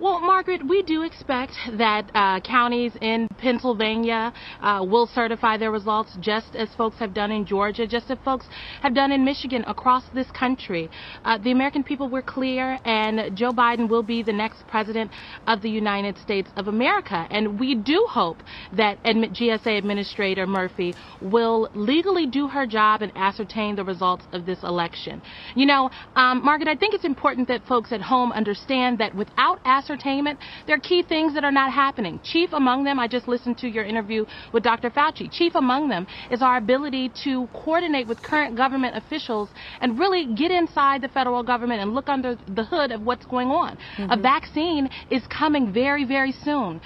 Well, 0.00 0.18
Margaret, 0.18 0.66
we 0.66 0.82
do 0.82 1.02
expect 1.02 1.52
that 1.76 2.10
uh, 2.14 2.40
counties 2.40 2.92
in 3.02 3.28
Pennsylvania 3.36 4.32
uh, 4.62 4.82
will 4.88 5.06
certify 5.06 5.58
their 5.58 5.70
results 5.70 6.16
just 6.20 6.56
as 6.56 6.70
folks 6.74 6.96
have 7.00 7.12
done 7.12 7.30
in 7.30 7.44
Georgia, 7.44 7.86
just 7.86 8.10
as 8.10 8.16
folks 8.24 8.46
have 8.80 8.94
done 8.94 9.12
in 9.12 9.26
Michigan 9.26 9.62
across 9.66 10.02
this 10.14 10.26
country. 10.30 10.88
Uh, 11.22 11.36
the 11.36 11.50
American 11.50 11.84
people 11.84 12.08
were 12.08 12.22
clear, 12.22 12.78
and 12.86 13.36
Joe 13.36 13.50
Biden 13.50 13.90
will 13.90 14.02
be 14.02 14.22
the 14.22 14.32
next 14.32 14.66
president 14.68 15.10
of 15.46 15.60
the 15.60 15.68
United 15.68 16.16
States 16.16 16.48
of 16.56 16.68
America. 16.68 17.26
And 17.30 17.60
we 17.60 17.74
do 17.74 18.06
hope 18.08 18.38
that 18.74 19.02
GSA 19.04 19.76
Administrator 19.76 20.46
Murphy 20.46 20.94
will 21.20 21.68
legally 21.74 22.26
do 22.26 22.48
her 22.48 22.66
job 22.66 23.02
and 23.02 23.12
ascertain 23.16 23.76
the 23.76 23.84
results 23.84 24.24
of 24.32 24.46
this 24.46 24.62
election. 24.62 25.20
You 25.54 25.66
know, 25.66 25.90
um, 26.16 26.42
Margaret, 26.42 26.68
I 26.68 26.74
think 26.74 26.94
it's 26.94 27.04
important 27.04 27.48
that 27.48 27.66
folks 27.66 27.92
at 27.92 28.00
home 28.00 28.32
understand 28.32 28.96
that 28.96 29.14
without 29.14 29.60
ascertaining 29.66 29.89
ascertainment, 29.90 30.38
there 30.66 30.76
are 30.76 30.80
key 30.80 31.02
things 31.02 31.34
that 31.34 31.44
are 31.44 31.50
not 31.50 31.72
happening. 31.72 32.20
Chief 32.22 32.50
among 32.52 32.84
them, 32.84 32.98
I 32.98 33.08
just 33.08 33.26
listened 33.26 33.58
to 33.58 33.68
your 33.68 33.84
interview 33.84 34.24
with 34.52 34.62
Dr. 34.62 34.90
Fauci. 34.90 35.30
Chief 35.30 35.54
among 35.54 35.88
them 35.88 36.06
is 36.30 36.42
our 36.42 36.56
ability 36.56 37.10
to 37.24 37.48
coordinate 37.52 38.06
with 38.06 38.22
current 38.22 38.56
government 38.56 38.96
officials 38.96 39.48
and 39.80 39.98
really 39.98 40.32
get 40.34 40.50
inside 40.50 41.02
the 41.02 41.08
federal 41.08 41.42
government 41.42 41.80
and 41.80 41.94
look 41.94 42.08
under 42.08 42.36
the 42.54 42.64
hood 42.64 42.92
of 42.92 43.02
what's 43.02 43.26
going 43.26 43.48
on. 43.48 43.76
Mm-hmm. 43.96 44.10
A 44.10 44.16
vaccine 44.16 44.88
is 45.10 45.22
coming 45.26 45.72
very, 45.72 46.04
very 46.04 46.32
soon 46.32 46.80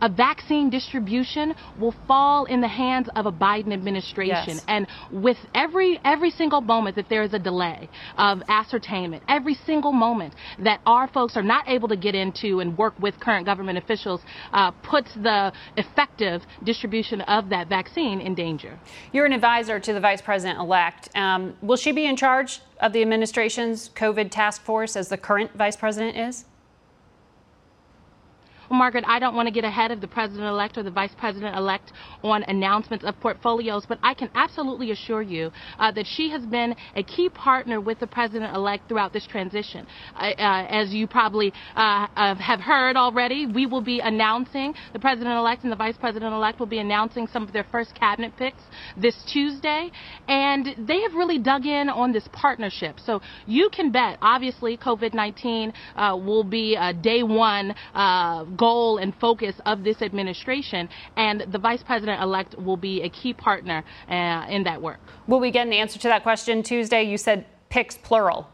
a 0.00 0.08
vaccine 0.08 0.70
distribution 0.70 1.54
will 1.78 1.94
fall 2.06 2.44
in 2.44 2.60
the 2.60 2.68
hands 2.68 3.08
of 3.16 3.26
a 3.26 3.32
Biden 3.32 3.72
administration. 3.72 4.56
Yes. 4.56 4.64
And 4.68 4.86
with 5.10 5.38
every 5.54 5.98
every 6.04 6.30
single 6.30 6.60
moment 6.60 6.96
that 6.96 7.08
there 7.08 7.22
is 7.22 7.34
a 7.34 7.38
delay 7.38 7.88
of 8.18 8.42
ascertainment, 8.48 9.22
every 9.28 9.54
single 9.54 9.92
moment 9.92 10.34
that 10.58 10.80
our 10.86 11.08
folks 11.08 11.36
are 11.36 11.42
not 11.42 11.68
able 11.68 11.88
to 11.88 11.96
get 11.96 12.14
into 12.14 12.60
and 12.60 12.76
work 12.76 12.98
with 13.00 13.18
current 13.20 13.46
government 13.46 13.78
officials 13.78 14.20
uh, 14.52 14.70
puts 14.70 15.14
the 15.14 15.52
effective 15.76 16.42
distribution 16.64 17.20
of 17.22 17.48
that 17.48 17.68
vaccine 17.68 18.20
in 18.20 18.34
danger. 18.34 18.78
You're 19.12 19.26
an 19.26 19.32
advisor 19.32 19.80
to 19.80 19.92
the 19.92 20.00
vice 20.00 20.22
president 20.22 20.58
elect. 20.58 21.08
Um, 21.14 21.56
will 21.62 21.76
she 21.76 21.92
be 21.92 22.06
in 22.06 22.16
charge 22.16 22.60
of 22.80 22.92
the 22.92 23.02
administration's 23.02 23.90
COVID 23.90 24.30
task 24.30 24.62
force 24.62 24.96
as 24.96 25.08
the 25.08 25.16
current 25.16 25.52
vice 25.54 25.76
president 25.76 26.16
is? 26.16 26.44
Well, 28.70 28.78
Margaret, 28.78 29.04
I 29.06 29.18
don't 29.18 29.36
want 29.36 29.46
to 29.46 29.52
get 29.52 29.64
ahead 29.64 29.90
of 29.92 30.00
the 30.00 30.08
president 30.08 30.46
elect 30.46 30.76
or 30.76 30.82
the 30.82 30.90
vice 30.90 31.12
president 31.18 31.56
elect 31.56 31.92
on 32.22 32.42
announcements 32.44 33.04
of 33.04 33.18
portfolios, 33.20 33.86
but 33.86 33.98
I 34.02 34.14
can 34.14 34.28
absolutely 34.34 34.90
assure 34.90 35.22
you 35.22 35.52
uh, 35.78 35.92
that 35.92 36.06
she 36.06 36.30
has 36.30 36.44
been 36.46 36.74
a 36.96 37.02
key 37.02 37.28
partner 37.28 37.80
with 37.80 38.00
the 38.00 38.06
president 38.06 38.54
elect 38.54 38.88
throughout 38.88 39.12
this 39.12 39.26
transition. 39.26 39.86
Uh, 40.16 40.30
uh, 40.38 40.66
as 40.68 40.92
you 40.92 41.06
probably 41.06 41.52
uh, 41.76 42.06
have 42.16 42.60
heard 42.60 42.96
already, 42.96 43.46
we 43.46 43.66
will 43.66 43.80
be 43.80 44.00
announcing, 44.00 44.74
the 44.92 44.98
president 44.98 45.36
elect 45.36 45.62
and 45.62 45.70
the 45.70 45.76
vice 45.76 45.96
president 45.96 46.34
elect 46.34 46.58
will 46.58 46.66
be 46.66 46.78
announcing 46.78 47.26
some 47.28 47.44
of 47.44 47.52
their 47.52 47.66
first 47.70 47.94
cabinet 47.94 48.32
picks 48.36 48.62
this 48.96 49.14
Tuesday, 49.32 49.90
and 50.28 50.66
they 50.88 51.00
have 51.02 51.14
really 51.14 51.38
dug 51.38 51.66
in 51.66 51.88
on 51.88 52.12
this 52.12 52.28
partnership. 52.32 52.98
So 53.04 53.20
you 53.46 53.70
can 53.70 53.92
bet, 53.92 54.18
obviously, 54.20 54.76
COVID 54.76 55.14
19 55.14 55.72
uh, 55.94 56.16
will 56.16 56.44
be 56.44 56.76
day 57.02 57.22
one 57.22 57.74
uh, 57.94 58.44
goal 58.56 58.98
and 58.98 59.14
focus 59.14 59.56
of 59.66 59.84
this 59.84 60.02
administration, 60.02 60.88
and 61.16 61.44
the 61.52 61.58
vice 61.58 61.82
president 61.82 62.22
elect 62.22 62.56
will 62.58 62.76
be 62.76 63.02
a 63.02 63.08
key 63.08 63.32
partner 63.32 63.84
uh, 64.08 64.46
in 64.48 64.64
that 64.64 64.80
work. 64.80 65.00
Will 65.26 65.40
we 65.40 65.50
get 65.50 65.66
an 65.66 65.72
answer 65.72 65.98
to 65.98 66.08
that 66.08 66.22
question 66.22 66.62
Tuesday? 66.62 67.02
You 67.02 67.18
said 67.18 67.46
picks 67.68 67.96
plural 67.96 68.48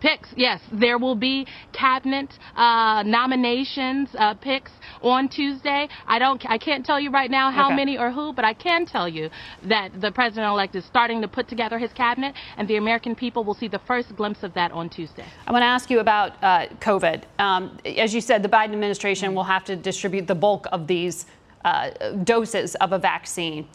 picks. 0.00 0.28
Yes, 0.36 0.60
there 0.72 0.98
will 0.98 1.14
be 1.14 1.46
cabinet 1.72 2.32
uh, 2.56 3.02
nominations 3.04 4.08
uh, 4.18 4.34
picks 4.34 4.72
on 5.02 5.28
Tuesday. 5.28 5.88
I 6.06 6.18
don't. 6.18 6.42
I 6.48 6.58
can't 6.58 6.84
tell 6.84 7.00
you 7.00 7.10
right 7.10 7.30
now 7.30 7.50
how 7.50 7.66
okay. 7.66 7.76
many 7.76 7.98
or 7.98 8.10
who, 8.10 8.32
but 8.32 8.44
I 8.44 8.54
can 8.54 8.86
tell 8.86 9.08
you 9.08 9.30
that 9.64 10.00
the 10.00 10.10
president-elect 10.12 10.74
is 10.74 10.84
starting 10.84 11.20
to 11.22 11.28
put 11.28 11.48
together 11.48 11.78
his 11.78 11.92
cabinet, 11.92 12.34
and 12.56 12.68
the 12.68 12.76
American 12.76 13.14
people 13.14 13.44
will 13.44 13.54
see 13.54 13.68
the 13.68 13.80
first 13.80 14.14
glimpse 14.16 14.42
of 14.42 14.54
that 14.54 14.72
on 14.72 14.88
Tuesday. 14.88 15.24
I 15.46 15.52
want 15.52 15.62
to 15.62 15.66
ask 15.66 15.90
you 15.90 16.00
about 16.00 16.32
uh, 16.42 16.66
COVID. 16.80 17.24
Um, 17.38 17.78
as 17.84 18.14
you 18.14 18.20
said, 18.20 18.42
the 18.42 18.48
Biden 18.48 18.72
administration 18.72 19.34
will 19.34 19.44
have 19.44 19.64
to 19.64 19.76
distribute 19.76 20.26
the 20.26 20.34
bulk 20.34 20.66
of 20.72 20.86
these 20.86 21.26
uh, 21.64 21.90
doses 22.24 22.74
of 22.76 22.92
a 22.92 22.98
vaccine. 22.98 23.66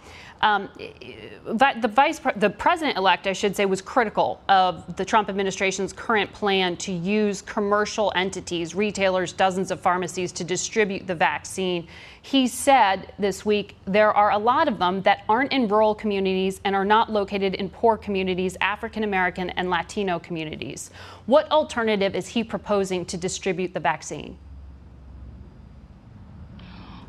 Um, 0.43 0.69
the 1.45 1.89
vice, 1.89 2.19
the 2.35 2.49
president-elect, 2.49 3.27
I 3.27 3.33
should 3.33 3.55
say, 3.55 3.65
was 3.65 3.81
critical 3.81 4.41
of 4.49 4.93
the 4.97 5.05
Trump 5.05 5.29
administration's 5.29 5.93
current 5.93 6.33
plan 6.33 6.75
to 6.77 6.91
use 6.91 7.41
commercial 7.41 8.11
entities, 8.13 8.75
retailers, 8.75 9.31
dozens 9.31 9.71
of 9.71 9.79
pharmacies 9.79 10.33
to 10.33 10.43
distribute 10.43 11.07
the 11.07 11.15
vaccine. 11.15 11.87
He 12.23 12.47
said 12.47 13.13
this 13.17 13.45
week 13.45 13.77
there 13.85 14.11
are 14.11 14.31
a 14.31 14.37
lot 14.37 14.67
of 14.67 14.79
them 14.79 15.01
that 15.03 15.23
aren't 15.29 15.53
in 15.53 15.69
rural 15.69 15.95
communities 15.95 16.59
and 16.65 16.75
are 16.75 16.83
not 16.83 17.09
located 17.09 17.55
in 17.55 17.69
poor 17.69 17.95
communities, 17.95 18.57
African 18.59 19.05
American 19.05 19.49
and 19.51 19.69
Latino 19.69 20.19
communities. 20.19 20.91
What 21.25 21.49
alternative 21.51 22.15
is 22.15 22.27
he 22.27 22.43
proposing 22.43 23.05
to 23.05 23.15
distribute 23.15 23.73
the 23.73 23.79
vaccine? 23.79 24.37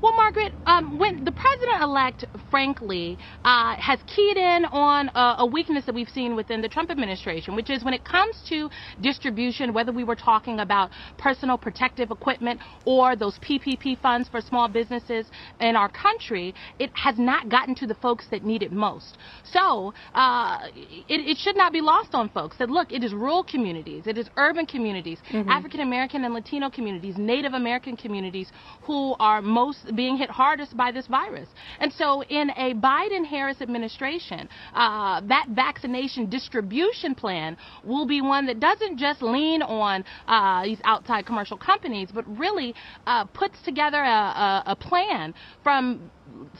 Well, 0.05 0.17
Margaret, 0.17 0.53
um, 0.67 0.99
when 0.99 1.25
the 1.25 1.33
president-elect, 1.33 2.27
frankly, 2.51 3.17
uh, 3.43 3.75
has 3.77 3.99
keyed 4.07 4.37
in 4.37 4.67
on 4.67 5.09
a, 5.15 5.37
a, 5.39 5.47
weakness 5.47 5.87
that 5.87 5.95
we've 5.95 6.11
seen 6.11 6.37
within 6.37 6.61
the 6.61 6.69
Trump 6.69 6.91
administration, 6.91 7.57
which 7.57 7.71
is 7.71 7.83
when 7.83 7.95
it 7.95 8.05
comes 8.05 8.37
to 8.51 8.69
distribution, 9.01 9.73
whether 9.73 9.93
we 9.93 10.05
were 10.05 10.15
talking 10.15 10.61
about 10.61 10.91
personal 11.17 11.57
protective 11.57 12.11
equipment 12.11 12.61
or 12.85 13.17
those 13.17 13.39
PPP 13.39 13.99
funds 14.03 14.29
for 14.29 14.43
small 14.43 14.69
businesses 14.69 15.25
in 15.61 15.75
our 15.75 15.89
country, 15.89 16.55
it 16.79 16.91
has 16.93 17.19
not 17.19 17.49
gotten 17.49 17.75
to 17.77 17.87
the 17.87 17.95
folks 17.95 18.27
that 18.31 18.45
need 18.45 18.63
it 18.63 18.73
most. 18.73 19.17
So 19.43 19.95
uh, 20.15 20.69
it, 20.75 21.31
it, 21.31 21.39
should 21.39 21.57
not 21.57 21.73
be 21.73 21.81
lost 21.81 22.15
on 22.15 22.29
folks 22.29 22.59
that 22.59 22.69
look, 22.69 22.93
it 22.93 23.03
is 23.03 23.15
rural 23.15 23.43
communities, 23.43 24.03
it 24.07 24.19
is 24.19 24.29
urban 24.37 24.67
communities, 24.67 25.17
mm-hmm. 25.33 25.49
African 25.49 25.81
American 25.81 26.27
and 26.27 26.35
Latino 26.35 26.69
communities, 26.69 27.15
Native 27.17 27.55
American 27.55 27.97
communities 27.97 28.53
who 28.83 29.15
are 29.19 29.41
most 29.41 29.94
being 29.95 30.17
hit 30.17 30.31
hardest 30.31 30.77
by 30.77 30.93
this 30.93 31.07
virus. 31.07 31.49
And 31.81 31.93
so, 31.93 32.23
in 32.23 32.51
a 32.51 32.75
Biden 32.75 33.25
Harris 33.25 33.61
administration, 33.61 34.49
uh, 34.75 35.21
that 35.29 35.47
vaccination 35.51 36.29
distribution 36.29 37.15
plan 37.15 37.57
will 37.85 38.07
be 38.07 38.21
one 38.21 38.47
that 38.47 38.61
doesn't 38.61 38.99
just 38.99 39.23
lean 39.23 39.63
on 39.63 40.05
uh, 40.27 40.65
these 40.65 40.81
outside 40.85 41.27
commercial 41.27 41.57
companies, 41.57 42.09
but 42.13 42.25
really 42.39 42.75
uh, 43.07 43.25
puts 43.27 43.61
together 43.63 44.03
a, 44.03 44.09
a, 44.09 44.63
a 44.69 44.77
plan 44.77 45.35
from 45.63 46.11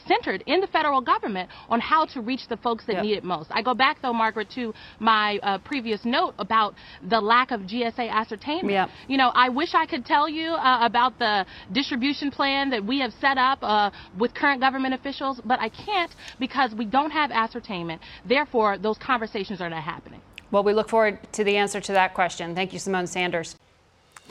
centered 0.07 0.43
in 0.47 0.61
the 0.61 0.67
federal 0.67 1.01
government 1.01 1.49
on 1.69 1.79
how 1.79 2.05
to 2.05 2.21
reach 2.21 2.47
the 2.49 2.57
folks 2.57 2.85
that 2.85 2.93
yep. 2.93 3.03
need 3.03 3.17
it 3.17 3.23
most. 3.23 3.49
I 3.51 3.61
go 3.61 3.73
back, 3.73 4.01
though, 4.01 4.13
Margaret, 4.13 4.49
to 4.55 4.73
my 4.99 5.39
uh, 5.43 5.57
previous 5.59 6.03
note 6.05 6.33
about 6.39 6.75
the 7.09 7.19
lack 7.19 7.51
of 7.51 7.61
GSA 7.61 8.09
ascertainment. 8.09 8.71
Yep. 8.71 8.89
You 9.07 9.17
know, 9.17 9.31
I 9.33 9.49
wish 9.49 9.73
I 9.73 9.85
could 9.85 10.05
tell 10.05 10.27
you 10.29 10.51
uh, 10.51 10.85
about 10.85 11.19
the 11.19 11.45
distribution 11.71 12.31
plan 12.31 12.69
that 12.69 12.83
we 12.83 12.99
have 12.99 13.13
set 13.19 13.37
up 13.37 13.59
uh, 13.61 13.91
with 14.17 14.33
current 14.33 14.61
government 14.61 14.93
officials, 14.93 15.41
but 15.45 15.59
I 15.59 15.69
can't 15.69 16.11
because 16.39 16.73
we 16.75 16.85
don't 16.85 17.11
have 17.11 17.31
ascertainment. 17.31 18.01
Therefore, 18.27 18.77
those 18.77 18.97
conversations 18.97 19.61
are 19.61 19.69
not 19.69 19.83
happening. 19.83 20.21
Well, 20.51 20.63
we 20.63 20.73
look 20.73 20.89
forward 20.89 21.19
to 21.33 21.43
the 21.43 21.57
answer 21.57 21.81
to 21.81 21.91
that 21.93 22.13
question. 22.13 22.55
Thank 22.55 22.71
you, 22.71 22.79
Symone 22.79 23.09
Sanders. 23.09 23.55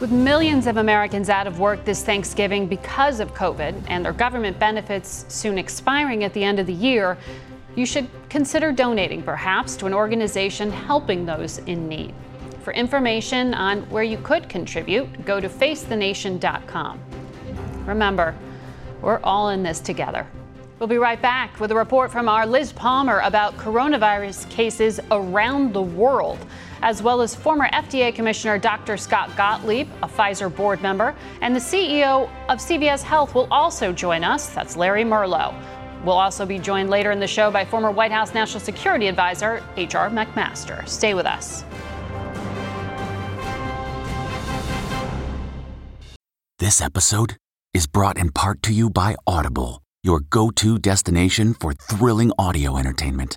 With 0.01 0.11
millions 0.11 0.67
of 0.67 0.77
Americans 0.77 1.31
out 1.31 1.47
of 1.47 1.61
work 1.61 1.85
this 1.85 2.03
Thanksgiving 2.03 2.67
because 2.67 3.21
of 3.21 3.33
COVID 3.33 3.81
and 3.87 4.05
their 4.05 4.13
government 4.13 4.59
benefits 4.59 5.25
soon 5.29 5.57
expiring 5.57 6.25
at 6.25 6.33
the 6.33 6.43
end 6.43 6.59
of 6.59 6.67
the 6.67 6.73
year, 6.73 7.17
you 7.77 7.87
should 7.87 8.09
consider 8.29 8.73
donating 8.73 9.23
perhaps 9.23 9.77
to 9.77 9.87
an 9.87 9.95
organization 9.95 10.73
helping 10.73 11.25
those 11.25 11.59
in 11.59 11.89
need. 11.89 12.13
For 12.65 12.73
information 12.73 13.55
on 13.55 13.89
where 13.89 14.03
you 14.03 14.19
could 14.19 14.49
contribute, 14.49 15.25
go 15.25 15.39
to 15.39 15.49
facethenation.com. 15.49 16.99
Remember, 17.87 18.35
we're 19.01 19.21
all 19.23 19.51
in 19.51 19.63
this 19.63 19.79
together. 19.79 20.27
We'll 20.81 20.89
be 20.89 20.99
right 20.99 21.23
back 21.23 21.61
with 21.61 21.71
a 21.71 21.77
report 21.77 22.11
from 22.11 22.29
our 22.29 22.47
Liz 22.47 22.73
Palmer 22.73 23.21
about 23.21 23.57
coronavirus 23.59 24.51
cases 24.51 24.99
around 25.13 25.73
the 25.73 25.83
world 25.83 26.45
as 26.83 27.03
well 27.03 27.21
as 27.21 27.35
former 27.35 27.69
FDA 27.69 28.15
Commissioner 28.15 28.59
Dr. 28.59 28.97
Scott 28.97 29.31
Gottlieb, 29.37 29.89
a 30.03 30.09
Pfizer 30.09 30.55
board 30.55 30.83
member, 30.83 31.15
and 31.41 31.55
the 31.55 31.61
CEO 31.61 32.29
of 32.49 32.59
CVS 32.59 33.03
Health 33.03 33.35
will 33.35 33.49
also 33.51 33.93
join 33.93 34.25
us. 34.25 34.49
That's 34.49 34.77
Larry 34.77 35.05
Merlo. 35.05 35.55
We'll 36.05 36.19
also 36.19 36.45
be 36.45 36.59
joined 36.59 36.91
later 36.91 37.11
in 37.13 37.21
the 37.21 37.27
show 37.27 37.51
by 37.51 37.65
former 37.65 37.91
White 37.91 38.13
House 38.13 38.35
National 38.35 38.61
Security 38.61 39.09
Advisor 39.09 39.63
H.R. 39.77 40.11
McMaster. 40.11 40.87
Stay 40.87 41.15
with 41.15 41.27
us. 41.27 41.65
This 46.59 46.81
episode 46.81 47.37
is 47.73 47.87
brought 47.87 48.17
in 48.17 48.31
part 48.31 48.63
to 48.63 48.73
you 48.73 48.89
by 48.89 49.17
Audible, 49.27 49.83
your 50.03 50.21
go 50.21 50.51
to 50.51 50.79
destination 50.79 51.55
for 51.55 51.73
thrilling 51.73 52.33
audio 52.39 52.77
entertainment. 52.77 53.37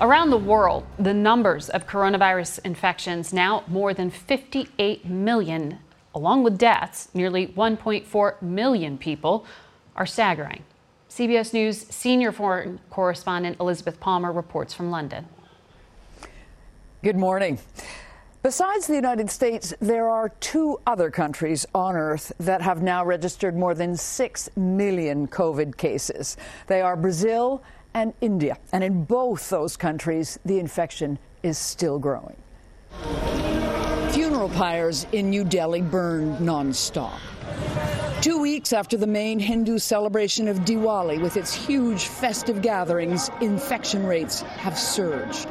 Around 0.00 0.30
the 0.30 0.38
world, 0.38 0.86
the 0.96 1.12
numbers 1.12 1.68
of 1.70 1.88
coronavirus 1.88 2.60
infections 2.64 3.32
now 3.32 3.64
more 3.66 3.92
than 3.92 4.10
58 4.10 5.04
million, 5.06 5.80
along 6.14 6.44
with 6.44 6.56
deaths, 6.56 7.08
nearly 7.14 7.48
1.4 7.48 8.40
million 8.40 8.96
people, 8.96 9.44
are 9.96 10.06
staggering. 10.06 10.62
CBS 11.10 11.52
News 11.52 11.84
senior 11.90 12.30
foreign 12.30 12.78
correspondent 12.90 13.58
Elizabeth 13.58 13.98
Palmer 13.98 14.30
reports 14.30 14.72
from 14.72 14.92
London. 14.92 15.26
Good 17.02 17.16
morning. 17.16 17.58
Besides 18.40 18.86
the 18.86 18.94
United 18.94 19.28
States, 19.28 19.74
there 19.80 20.08
are 20.08 20.28
two 20.38 20.78
other 20.86 21.10
countries 21.10 21.66
on 21.74 21.96
Earth 21.96 22.30
that 22.38 22.62
have 22.62 22.82
now 22.82 23.04
registered 23.04 23.56
more 23.56 23.74
than 23.74 23.96
6 23.96 24.50
million 24.56 25.26
COVID 25.26 25.76
cases. 25.76 26.36
They 26.68 26.80
are 26.80 26.96
Brazil 26.96 27.64
and 27.98 28.14
India. 28.20 28.56
And 28.72 28.84
in 28.84 29.04
both 29.04 29.50
those 29.50 29.76
countries, 29.76 30.38
the 30.44 30.58
infection 30.60 31.18
is 31.42 31.58
still 31.58 31.98
growing. 31.98 32.36
Funeral 34.12 34.48
pyres 34.50 35.06
in 35.12 35.30
New 35.30 35.44
Delhi 35.44 35.82
burned 35.82 36.38
nonstop. 36.38 37.18
Two 38.22 38.38
weeks 38.40 38.72
after 38.72 38.96
the 38.96 39.06
main 39.06 39.38
Hindu 39.38 39.78
celebration 39.78 40.48
of 40.48 40.58
Diwali 40.60 41.20
with 41.20 41.36
its 41.36 41.54
huge 41.54 42.04
festive 42.04 42.62
gatherings, 42.62 43.30
infection 43.40 44.06
rates 44.06 44.42
have 44.42 44.78
surged. 44.78 45.48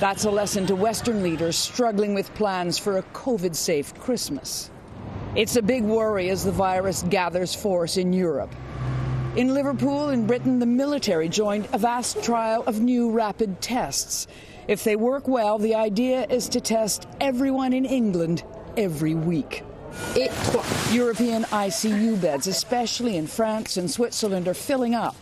That's 0.00 0.24
a 0.24 0.30
lesson 0.30 0.66
to 0.66 0.76
Western 0.76 1.22
leaders 1.22 1.56
struggling 1.56 2.14
with 2.14 2.34
plans 2.34 2.78
for 2.78 2.98
a 2.98 3.02
COVID 3.02 3.54
safe 3.54 3.94
Christmas. 3.94 4.70
It's 5.36 5.56
a 5.56 5.62
big 5.62 5.84
worry 5.84 6.30
as 6.30 6.44
the 6.44 6.52
virus 6.52 7.02
gathers 7.04 7.54
force 7.54 7.96
in 7.96 8.12
Europe. 8.12 8.54
In 9.36 9.52
Liverpool, 9.52 10.08
in 10.08 10.26
Britain, 10.26 10.58
the 10.58 10.64
military 10.64 11.28
joined 11.28 11.68
a 11.74 11.78
vast 11.78 12.24
trial 12.24 12.64
of 12.66 12.80
new 12.80 13.10
rapid 13.10 13.60
tests. 13.60 14.28
If 14.66 14.82
they 14.82 14.96
work 14.96 15.28
well, 15.28 15.58
the 15.58 15.74
idea 15.74 16.24
is 16.30 16.48
to 16.48 16.60
test 16.60 17.06
everyone 17.20 17.74
in 17.74 17.84
England 17.84 18.44
every 18.78 19.14
week. 19.14 19.62
It, 20.14 20.32
European 20.90 21.44
ICU 21.52 22.18
beds, 22.18 22.46
especially 22.46 23.18
in 23.18 23.26
France 23.26 23.76
and 23.76 23.90
Switzerland, 23.90 24.48
are 24.48 24.54
filling 24.54 24.94
up. 24.94 25.14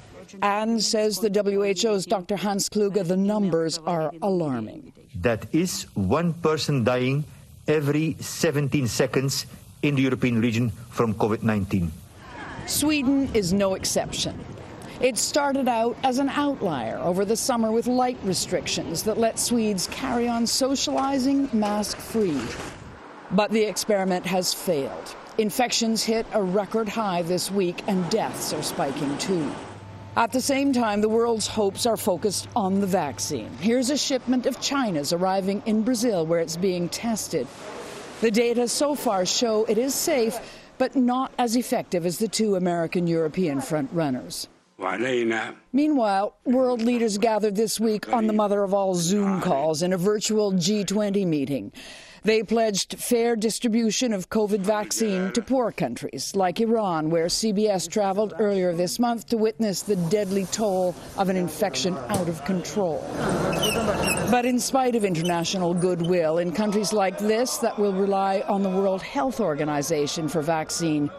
And 0.42 0.80
says 0.80 1.18
the 1.18 1.28
WHO's 1.28 2.06
Dr. 2.06 2.36
Hans 2.36 2.68
Kluge, 2.68 3.02
the 3.02 3.16
numbers 3.16 3.78
are 3.84 4.12
alarming. 4.22 4.92
That 5.22 5.52
is 5.52 5.88
one 5.94 6.34
person 6.34 6.84
dying 6.84 7.24
every 7.66 8.16
17 8.20 8.86
seconds 8.86 9.46
in 9.82 9.96
the 9.96 10.02
European 10.02 10.40
region 10.40 10.70
from 10.70 11.14
COVID 11.14 11.42
19. 11.42 11.90
Sweden 12.66 13.28
is 13.34 13.52
no 13.52 13.74
exception. 13.74 14.42
It 15.00 15.18
started 15.18 15.68
out 15.68 15.98
as 16.02 16.18
an 16.18 16.30
outlier 16.30 16.98
over 16.98 17.26
the 17.26 17.36
summer 17.36 17.70
with 17.70 17.86
light 17.86 18.16
restrictions 18.22 19.02
that 19.02 19.18
let 19.18 19.38
Swedes 19.38 19.86
carry 19.88 20.28
on 20.28 20.46
socializing 20.46 21.50
mask 21.52 21.98
free. 21.98 22.40
But 23.32 23.50
the 23.50 23.62
experiment 23.62 24.24
has 24.24 24.54
failed. 24.54 25.14
Infections 25.36 26.02
hit 26.02 26.26
a 26.32 26.42
record 26.42 26.88
high 26.88 27.20
this 27.22 27.50
week, 27.50 27.82
and 27.86 28.08
deaths 28.08 28.54
are 28.54 28.62
spiking 28.62 29.18
too. 29.18 29.50
At 30.16 30.32
the 30.32 30.40
same 30.40 30.72
time, 30.72 31.00
the 31.00 31.08
world's 31.08 31.48
hopes 31.48 31.84
are 31.84 31.96
focused 31.96 32.48
on 32.56 32.80
the 32.80 32.86
vaccine. 32.86 33.50
Here's 33.60 33.90
a 33.90 33.98
shipment 33.98 34.46
of 34.46 34.60
China's 34.60 35.12
arriving 35.12 35.62
in 35.66 35.82
Brazil, 35.82 36.24
where 36.24 36.40
it's 36.40 36.56
being 36.56 36.88
tested. 36.88 37.46
The 38.20 38.30
data 38.30 38.68
so 38.68 38.94
far 38.94 39.26
show 39.26 39.64
it 39.64 39.76
is 39.76 39.92
safe, 39.92 40.38
but 40.78 40.96
not 40.96 41.32
as 41.38 41.56
effective 41.56 42.06
as 42.06 42.18
the 42.18 42.28
two 42.28 42.56
American 42.56 43.06
European 43.06 43.58
frontrunners. 43.58 44.48
Meanwhile, 45.72 46.36
world 46.44 46.82
leaders 46.82 47.16
gathered 47.16 47.54
this 47.56 47.78
week 47.78 48.12
on 48.12 48.26
the 48.26 48.32
mother 48.32 48.62
of 48.62 48.74
all 48.74 48.94
Zoom 48.94 49.40
calls 49.40 49.82
in 49.82 49.92
a 49.92 49.96
virtual 49.96 50.52
G20 50.52 51.26
meeting. 51.26 51.72
They 52.24 52.42
pledged 52.42 52.98
fair 52.98 53.36
distribution 53.36 54.14
of 54.14 54.30
COVID 54.30 54.60
vaccine 54.60 55.30
to 55.32 55.42
poor 55.42 55.70
countries 55.70 56.34
like 56.34 56.58
Iran, 56.58 57.10
where 57.10 57.26
CBS 57.26 57.86
traveled 57.86 58.32
earlier 58.38 58.72
this 58.72 58.98
month 58.98 59.26
to 59.26 59.36
witness 59.36 59.82
the 59.82 59.96
deadly 60.08 60.46
toll 60.46 60.94
of 61.18 61.28
an 61.28 61.36
infection 61.36 61.94
out 62.08 62.26
of 62.26 62.42
control. 62.46 63.04
But 64.30 64.46
in 64.46 64.58
spite 64.58 64.94
of 64.94 65.04
international 65.04 65.74
goodwill, 65.74 66.38
in 66.38 66.50
countries 66.50 66.94
like 66.94 67.18
this 67.18 67.58
that 67.58 67.78
will 67.78 67.92
rely 67.92 68.42
on 68.48 68.62
the 68.62 68.70
World 68.70 69.02
Health 69.02 69.38
Organization 69.38 70.26
for 70.26 70.40
vaccine, 70.40 71.10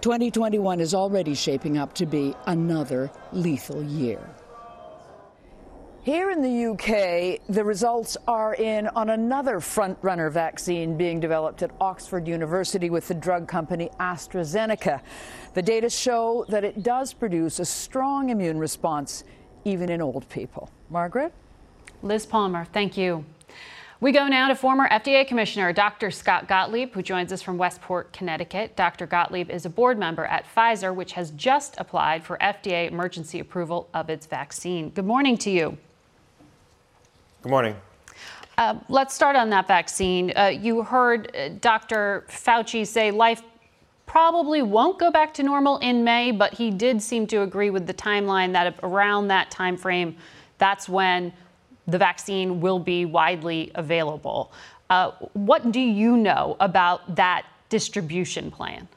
2021 0.00 0.80
is 0.80 0.94
already 0.94 1.34
shaping 1.34 1.76
up 1.76 1.92
to 1.92 2.06
be 2.06 2.34
another 2.46 3.10
lethal 3.32 3.82
year. 3.82 4.34
Here 6.04 6.30
in 6.30 6.42
the 6.42 6.66
UK, 6.66 7.40
the 7.48 7.64
results 7.64 8.18
are 8.28 8.54
in 8.56 8.88
on 8.88 9.08
another 9.08 9.58
front-runner 9.58 10.28
vaccine 10.28 10.98
being 10.98 11.18
developed 11.18 11.62
at 11.62 11.70
Oxford 11.80 12.28
University 12.28 12.90
with 12.90 13.08
the 13.08 13.14
drug 13.14 13.48
company 13.48 13.88
AstraZeneca. 13.98 15.00
The 15.54 15.62
data 15.62 15.88
show 15.88 16.44
that 16.50 16.62
it 16.62 16.82
does 16.82 17.14
produce 17.14 17.58
a 17.58 17.64
strong 17.64 18.28
immune 18.28 18.58
response 18.58 19.24
even 19.64 19.88
in 19.88 20.02
old 20.02 20.28
people. 20.28 20.68
Margaret? 20.90 21.32
Liz 22.02 22.26
Palmer, 22.26 22.66
thank 22.66 22.98
you. 22.98 23.24
We 23.98 24.12
go 24.12 24.28
now 24.28 24.48
to 24.48 24.54
former 24.54 24.86
FDA 24.86 25.26
Commissioner 25.26 25.72
Dr. 25.72 26.10
Scott 26.10 26.46
Gottlieb, 26.46 26.92
who 26.92 27.00
joins 27.00 27.32
us 27.32 27.40
from 27.40 27.56
Westport, 27.56 28.12
Connecticut. 28.12 28.76
Dr. 28.76 29.06
Gottlieb 29.06 29.48
is 29.48 29.64
a 29.64 29.70
board 29.70 29.98
member 29.98 30.26
at 30.26 30.44
Pfizer, 30.54 30.94
which 30.94 31.12
has 31.12 31.30
just 31.30 31.76
applied 31.78 32.22
for 32.22 32.36
FDA 32.42 32.90
emergency 32.90 33.40
approval 33.40 33.88
of 33.94 34.10
its 34.10 34.26
vaccine. 34.26 34.90
Good 34.90 35.06
morning 35.06 35.38
to 35.38 35.50
you. 35.50 35.78
Good 37.44 37.50
morning. 37.50 37.76
Uh, 38.56 38.78
let's 38.88 39.12
start 39.14 39.36
on 39.36 39.50
that 39.50 39.68
vaccine. 39.68 40.32
Uh, 40.34 40.46
you 40.46 40.82
heard 40.82 41.30
uh, 41.36 41.50
Dr. 41.60 42.24
Fauci 42.30 42.86
say 42.86 43.10
life 43.10 43.42
probably 44.06 44.62
won't 44.62 44.98
go 44.98 45.10
back 45.10 45.34
to 45.34 45.42
normal 45.42 45.76
in 45.80 46.02
May, 46.04 46.30
but 46.30 46.54
he 46.54 46.70
did 46.70 47.02
seem 47.02 47.26
to 47.26 47.42
agree 47.42 47.68
with 47.68 47.86
the 47.86 47.92
timeline 47.92 48.52
that 48.54 48.78
around 48.82 49.28
that 49.28 49.50
time 49.50 49.76
frame, 49.76 50.16
that's 50.56 50.88
when 50.88 51.34
the 51.86 51.98
vaccine 51.98 52.62
will 52.62 52.78
be 52.78 53.04
widely 53.04 53.70
available. 53.74 54.50
Uh, 54.88 55.10
what 55.34 55.70
do 55.70 55.80
you 55.80 56.16
know 56.16 56.56
about 56.60 57.14
that 57.14 57.44
distribution 57.68 58.50
plan? 58.50 58.88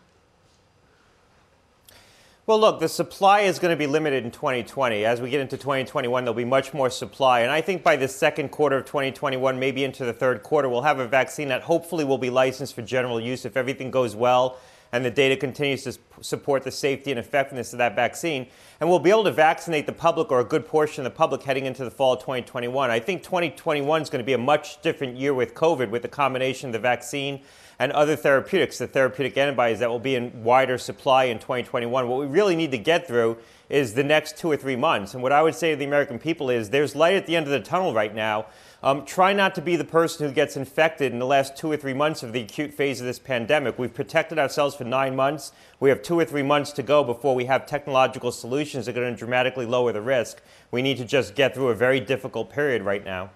Well, 2.47 2.61
look, 2.61 2.79
the 2.79 2.87
supply 2.87 3.41
is 3.41 3.59
going 3.59 3.73
to 3.73 3.77
be 3.77 3.87
limited 3.87 4.23
in 4.23 4.31
2020. 4.31 5.03
As 5.03 5.19
we 5.19 5.29
get 5.29 5.41
into 5.41 5.57
2021, 5.57 6.23
there'll 6.23 6.33
be 6.33 6.45
much 6.45 6.73
more 6.73 6.89
supply. 6.89 7.41
And 7.41 7.51
I 7.51 7.59
think 7.59 7.83
by 7.83 7.97
the 7.97 8.07
second 8.07 8.51
quarter 8.51 8.77
of 8.77 8.85
2021, 8.85 9.59
maybe 9.59 9.83
into 9.83 10.05
the 10.05 10.13
third 10.13 10.43
quarter, 10.43 10.69
we'll 10.69 10.83
have 10.83 10.99
a 10.99 11.09
vaccine 11.09 11.49
that 11.49 11.63
hopefully 11.63 12.05
will 12.05 12.17
be 12.17 12.29
licensed 12.29 12.73
for 12.73 12.83
general 12.83 13.19
use 13.19 13.43
if 13.43 13.57
everything 13.57 13.91
goes 13.91 14.15
well 14.15 14.59
and 14.93 15.03
the 15.03 15.11
data 15.11 15.35
continues 15.35 15.83
to 15.83 15.99
support 16.21 16.63
the 16.63 16.71
safety 16.71 17.11
and 17.11 17.19
effectiveness 17.19 17.73
of 17.73 17.79
that 17.79 17.97
vaccine. 17.97 18.47
And 18.79 18.89
we'll 18.89 18.99
be 18.99 19.09
able 19.09 19.25
to 19.25 19.31
vaccinate 19.31 19.85
the 19.85 19.91
public 19.91 20.31
or 20.31 20.39
a 20.39 20.45
good 20.45 20.65
portion 20.65 21.05
of 21.05 21.11
the 21.11 21.17
public 21.17 21.43
heading 21.43 21.65
into 21.65 21.83
the 21.83 21.91
fall 21.91 22.13
of 22.13 22.21
2021. 22.21 22.89
I 22.89 23.01
think 23.01 23.23
2021 23.23 24.01
is 24.01 24.09
going 24.09 24.23
to 24.23 24.25
be 24.25 24.31
a 24.31 24.37
much 24.37 24.81
different 24.81 25.17
year 25.17 25.33
with 25.33 25.53
COVID, 25.53 25.89
with 25.89 26.01
the 26.01 26.07
combination 26.07 26.69
of 26.69 26.73
the 26.73 26.79
vaccine 26.79 27.41
and 27.79 27.91
other 27.91 28.15
therapeutics, 28.15 28.79
the 28.79 28.87
therapeutic 28.87 29.37
antibodies 29.37 29.79
that 29.79 29.89
will 29.89 29.99
be 29.99 30.15
in 30.15 30.43
wider 30.43 30.77
supply 30.77 31.25
in 31.25 31.37
2021. 31.37 32.07
What 32.07 32.19
we 32.19 32.25
really 32.25 32.55
need 32.55 32.71
to 32.71 32.77
get 32.77 33.07
through 33.07 33.37
is 33.69 33.93
the 33.93 34.03
next 34.03 34.37
two 34.37 34.49
or 34.49 34.57
three 34.57 34.75
months. 34.75 35.13
And 35.13 35.21
what 35.21 35.31
I 35.31 35.43
would 35.43 35.53
say 35.53 35.71
to 35.71 35.75
the 35.75 35.85
American 35.85 36.17
people 36.17 36.49
is 36.49 36.69
there's 36.69 36.95
light 36.95 37.15
at 37.15 37.27
the 37.27 37.35
end 37.35 37.45
of 37.45 37.51
the 37.51 37.59
tunnel 37.59 37.93
right 37.93 38.13
now. 38.13 38.47
Um, 38.81 39.05
try 39.05 39.33
not 39.33 39.55
to 39.55 39.61
be 39.61 39.75
the 39.75 39.83
person 39.83 40.27
who 40.27 40.33
gets 40.33 40.55
infected 40.55 41.11
in 41.11 41.19
the 41.19 41.25
last 41.25 41.57
two 41.57 41.71
or 41.71 41.77
three 41.77 41.93
months 41.93 42.23
of 42.23 42.31
the 42.31 42.41
acute 42.41 42.73
phase 42.73 42.99
of 42.99 43.07
this 43.07 43.19
pandemic. 43.19 43.77
We've 43.77 43.93
protected 43.93 44.39
ourselves 44.39 44.75
for 44.75 44.83
nine 44.83 45.15
months. 45.15 45.51
We 45.79 45.89
have 45.89 46.01
two 46.01 46.17
or 46.17 46.25
three 46.25 46.43
months 46.43 46.71
to 46.73 46.83
go 46.83 47.03
before 47.03 47.35
we 47.35 47.45
have 47.45 47.65
technological 47.65 48.31
solutions 48.31 48.85
that 48.85 48.97
are 48.97 49.01
going 49.01 49.13
to 49.13 49.17
dramatically 49.17 49.65
lower 49.65 49.91
the 49.91 50.01
risk. 50.01 50.41
We 50.71 50.81
need 50.81 50.97
to 50.97 51.05
just 51.05 51.35
get 51.35 51.53
through 51.53 51.69
a 51.69 51.75
very 51.75 51.99
difficult 51.99 52.51
period 52.51 52.83
right 52.83 53.03
now 53.03 53.31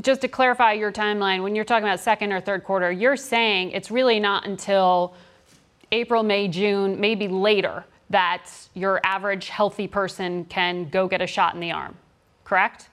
just 0.00 0.20
to 0.22 0.28
clarify 0.28 0.72
your 0.72 0.92
timeline, 0.92 1.42
when 1.42 1.54
you're 1.54 1.64
talking 1.64 1.84
about 1.84 2.00
second 2.00 2.32
or 2.32 2.40
third 2.40 2.64
quarter, 2.64 2.90
you're 2.90 3.16
saying 3.16 3.70
it's 3.72 3.90
really 3.90 4.20
not 4.20 4.46
until 4.46 5.14
April, 5.92 6.22
May, 6.22 6.48
June, 6.48 7.00
maybe 7.00 7.28
later 7.28 7.84
that 8.10 8.50
your 8.74 9.00
average 9.04 9.48
healthy 9.48 9.86
person 9.86 10.44
can 10.46 10.88
go 10.88 11.08
get 11.08 11.20
a 11.20 11.26
shot 11.26 11.54
in 11.54 11.60
the 11.60 11.72
arm, 11.72 11.96
correct? 12.44 12.88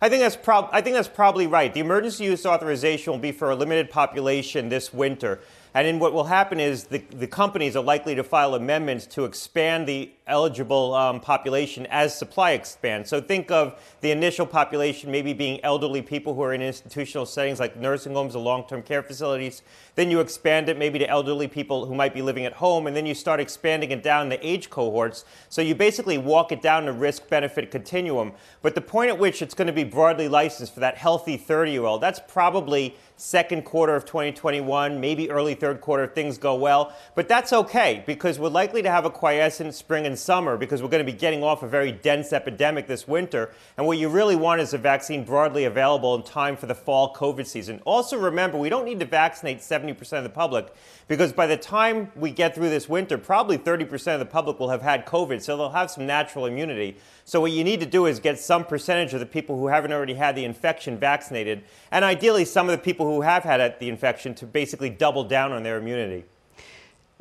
I 0.00 0.08
think 0.08 0.22
that's 0.22 0.36
prob- 0.36 0.68
I 0.72 0.82
think 0.82 0.94
that's 0.94 1.08
probably 1.08 1.46
right. 1.46 1.72
The 1.72 1.80
emergency 1.80 2.24
use 2.24 2.44
authorization 2.44 3.12
will 3.12 3.18
be 3.18 3.32
for 3.32 3.50
a 3.50 3.56
limited 3.56 3.90
population 3.90 4.68
this 4.68 4.92
winter. 4.92 5.40
And 5.74 5.86
then 5.86 5.98
what 5.98 6.12
will 6.12 6.24
happen 6.24 6.60
is 6.60 6.84
the, 6.84 6.98
the 6.98 7.26
companies 7.26 7.76
are 7.76 7.82
likely 7.82 8.14
to 8.14 8.22
file 8.22 8.54
amendments 8.54 9.06
to 9.08 9.24
expand 9.24 9.88
the 9.88 10.10
eligible 10.26 10.92
um, 10.94 11.20
population 11.20 11.86
as 11.86 12.16
supply 12.16 12.52
expands. 12.52 13.08
So 13.08 13.20
think 13.20 13.50
of 13.50 13.80
the 14.00 14.10
initial 14.10 14.44
population 14.44 15.10
maybe 15.10 15.32
being 15.32 15.62
elderly 15.62 16.02
people 16.02 16.34
who 16.34 16.42
are 16.42 16.52
in 16.52 16.62
institutional 16.62 17.26
settings 17.26 17.60
like 17.60 17.76
nursing 17.76 18.14
homes 18.14 18.34
or 18.34 18.42
long 18.42 18.66
term 18.66 18.82
care 18.82 19.02
facilities. 19.02 19.62
Then 19.94 20.10
you 20.10 20.20
expand 20.20 20.68
it 20.68 20.78
maybe 20.78 20.98
to 20.98 21.08
elderly 21.08 21.46
people 21.46 21.86
who 21.86 21.94
might 21.94 22.12
be 22.12 22.22
living 22.22 22.44
at 22.44 22.54
home. 22.54 22.86
And 22.86 22.96
then 22.96 23.06
you 23.06 23.14
start 23.14 23.38
expanding 23.38 23.92
it 23.92 24.02
down 24.02 24.28
the 24.28 24.44
age 24.46 24.68
cohorts. 24.68 25.24
So 25.48 25.62
you 25.62 25.74
basically 25.74 26.18
walk 26.18 26.50
it 26.50 26.60
down 26.60 26.86
the 26.86 26.92
risk 26.92 27.28
benefit 27.28 27.70
continuum. 27.70 28.32
But 28.62 28.74
the 28.74 28.80
point 28.80 29.10
at 29.10 29.18
which 29.18 29.42
it's 29.42 29.54
going 29.54 29.68
to 29.68 29.72
be 29.72 29.84
broadly 29.84 30.28
licensed 30.28 30.74
for 30.74 30.80
that 30.80 30.96
healthy 30.96 31.36
30 31.36 31.70
year 31.70 31.84
old, 31.84 32.00
that's 32.00 32.20
probably 32.26 32.96
second 33.16 33.64
quarter 33.64 33.94
of 33.94 34.04
2021, 34.04 35.00
maybe 35.00 35.30
early 35.30 35.54
third 35.54 35.80
quarter 35.80 36.04
if 36.04 36.12
things 36.12 36.36
go 36.36 36.54
well. 36.54 36.94
But 37.14 37.28
that's 37.28 37.52
okay 37.52 38.02
because 38.06 38.38
we're 38.38 38.48
likely 38.48 38.82
to 38.82 38.90
have 38.90 39.04
a 39.04 39.10
quiescent 39.10 39.74
spring 39.74 40.06
and 40.06 40.15
summer 40.16 40.56
because 40.56 40.82
we're 40.82 40.88
going 40.88 41.04
to 41.04 41.12
be 41.12 41.16
getting 41.16 41.42
off 41.42 41.62
a 41.62 41.68
very 41.68 41.92
dense 41.92 42.32
epidemic 42.32 42.86
this 42.86 43.06
winter. 43.06 43.52
And 43.76 43.86
what 43.86 43.98
you 43.98 44.08
really 44.08 44.36
want 44.36 44.60
is 44.60 44.74
a 44.74 44.78
vaccine 44.78 45.24
broadly 45.24 45.64
available 45.64 46.14
in 46.14 46.22
time 46.22 46.56
for 46.56 46.66
the 46.66 46.74
fall 46.74 47.14
COVID 47.14 47.46
season. 47.46 47.80
Also, 47.84 48.18
remember, 48.18 48.58
we 48.58 48.68
don't 48.68 48.84
need 48.84 49.00
to 49.00 49.06
vaccinate 49.06 49.58
70% 49.58 50.18
of 50.18 50.24
the 50.24 50.30
public 50.30 50.72
because 51.08 51.32
by 51.32 51.46
the 51.46 51.56
time 51.56 52.10
we 52.16 52.30
get 52.30 52.54
through 52.54 52.70
this 52.70 52.88
winter, 52.88 53.18
probably 53.18 53.58
30% 53.58 54.14
of 54.14 54.18
the 54.18 54.26
public 54.26 54.58
will 54.58 54.70
have 54.70 54.82
had 54.82 55.06
COVID, 55.06 55.40
so 55.40 55.56
they'll 55.56 55.70
have 55.70 55.90
some 55.90 56.06
natural 56.06 56.46
immunity. 56.46 56.96
So, 57.24 57.40
what 57.40 57.52
you 57.52 57.64
need 57.64 57.80
to 57.80 57.86
do 57.86 58.06
is 58.06 58.18
get 58.18 58.38
some 58.38 58.64
percentage 58.64 59.14
of 59.14 59.20
the 59.20 59.26
people 59.26 59.58
who 59.58 59.68
haven't 59.68 59.92
already 59.92 60.14
had 60.14 60.34
the 60.34 60.44
infection 60.44 60.98
vaccinated, 60.98 61.62
and 61.90 62.04
ideally, 62.04 62.44
some 62.44 62.68
of 62.68 62.72
the 62.72 62.82
people 62.82 63.06
who 63.06 63.20
have 63.20 63.44
had 63.44 63.78
the 63.78 63.88
infection 63.88 64.34
to 64.36 64.46
basically 64.46 64.90
double 64.90 65.24
down 65.24 65.52
on 65.52 65.62
their 65.62 65.78
immunity. 65.78 66.24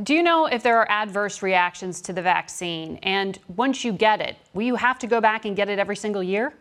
Do 0.04 0.14
you 0.14 0.24
know 0.24 0.46
if 0.46 0.62
there 0.62 0.78
are 0.78 0.92
adverse 0.92 1.42
reactions 1.42 2.02
to 2.02 2.12
the 2.12 2.22
vaccine? 2.22 3.00
And 3.02 3.40
once 3.56 3.86
you 3.86 3.94
get 3.94 4.20
it, 4.20 4.36
will 4.54 4.64
you 4.64 4.76
have 4.76 5.00
to 5.00 5.08
go 5.08 5.22
back 5.22 5.46
and 5.46 5.56
get 5.56 5.70
it 5.70 5.80
every 5.80 5.96
single 5.96 6.22
year? 6.22 6.54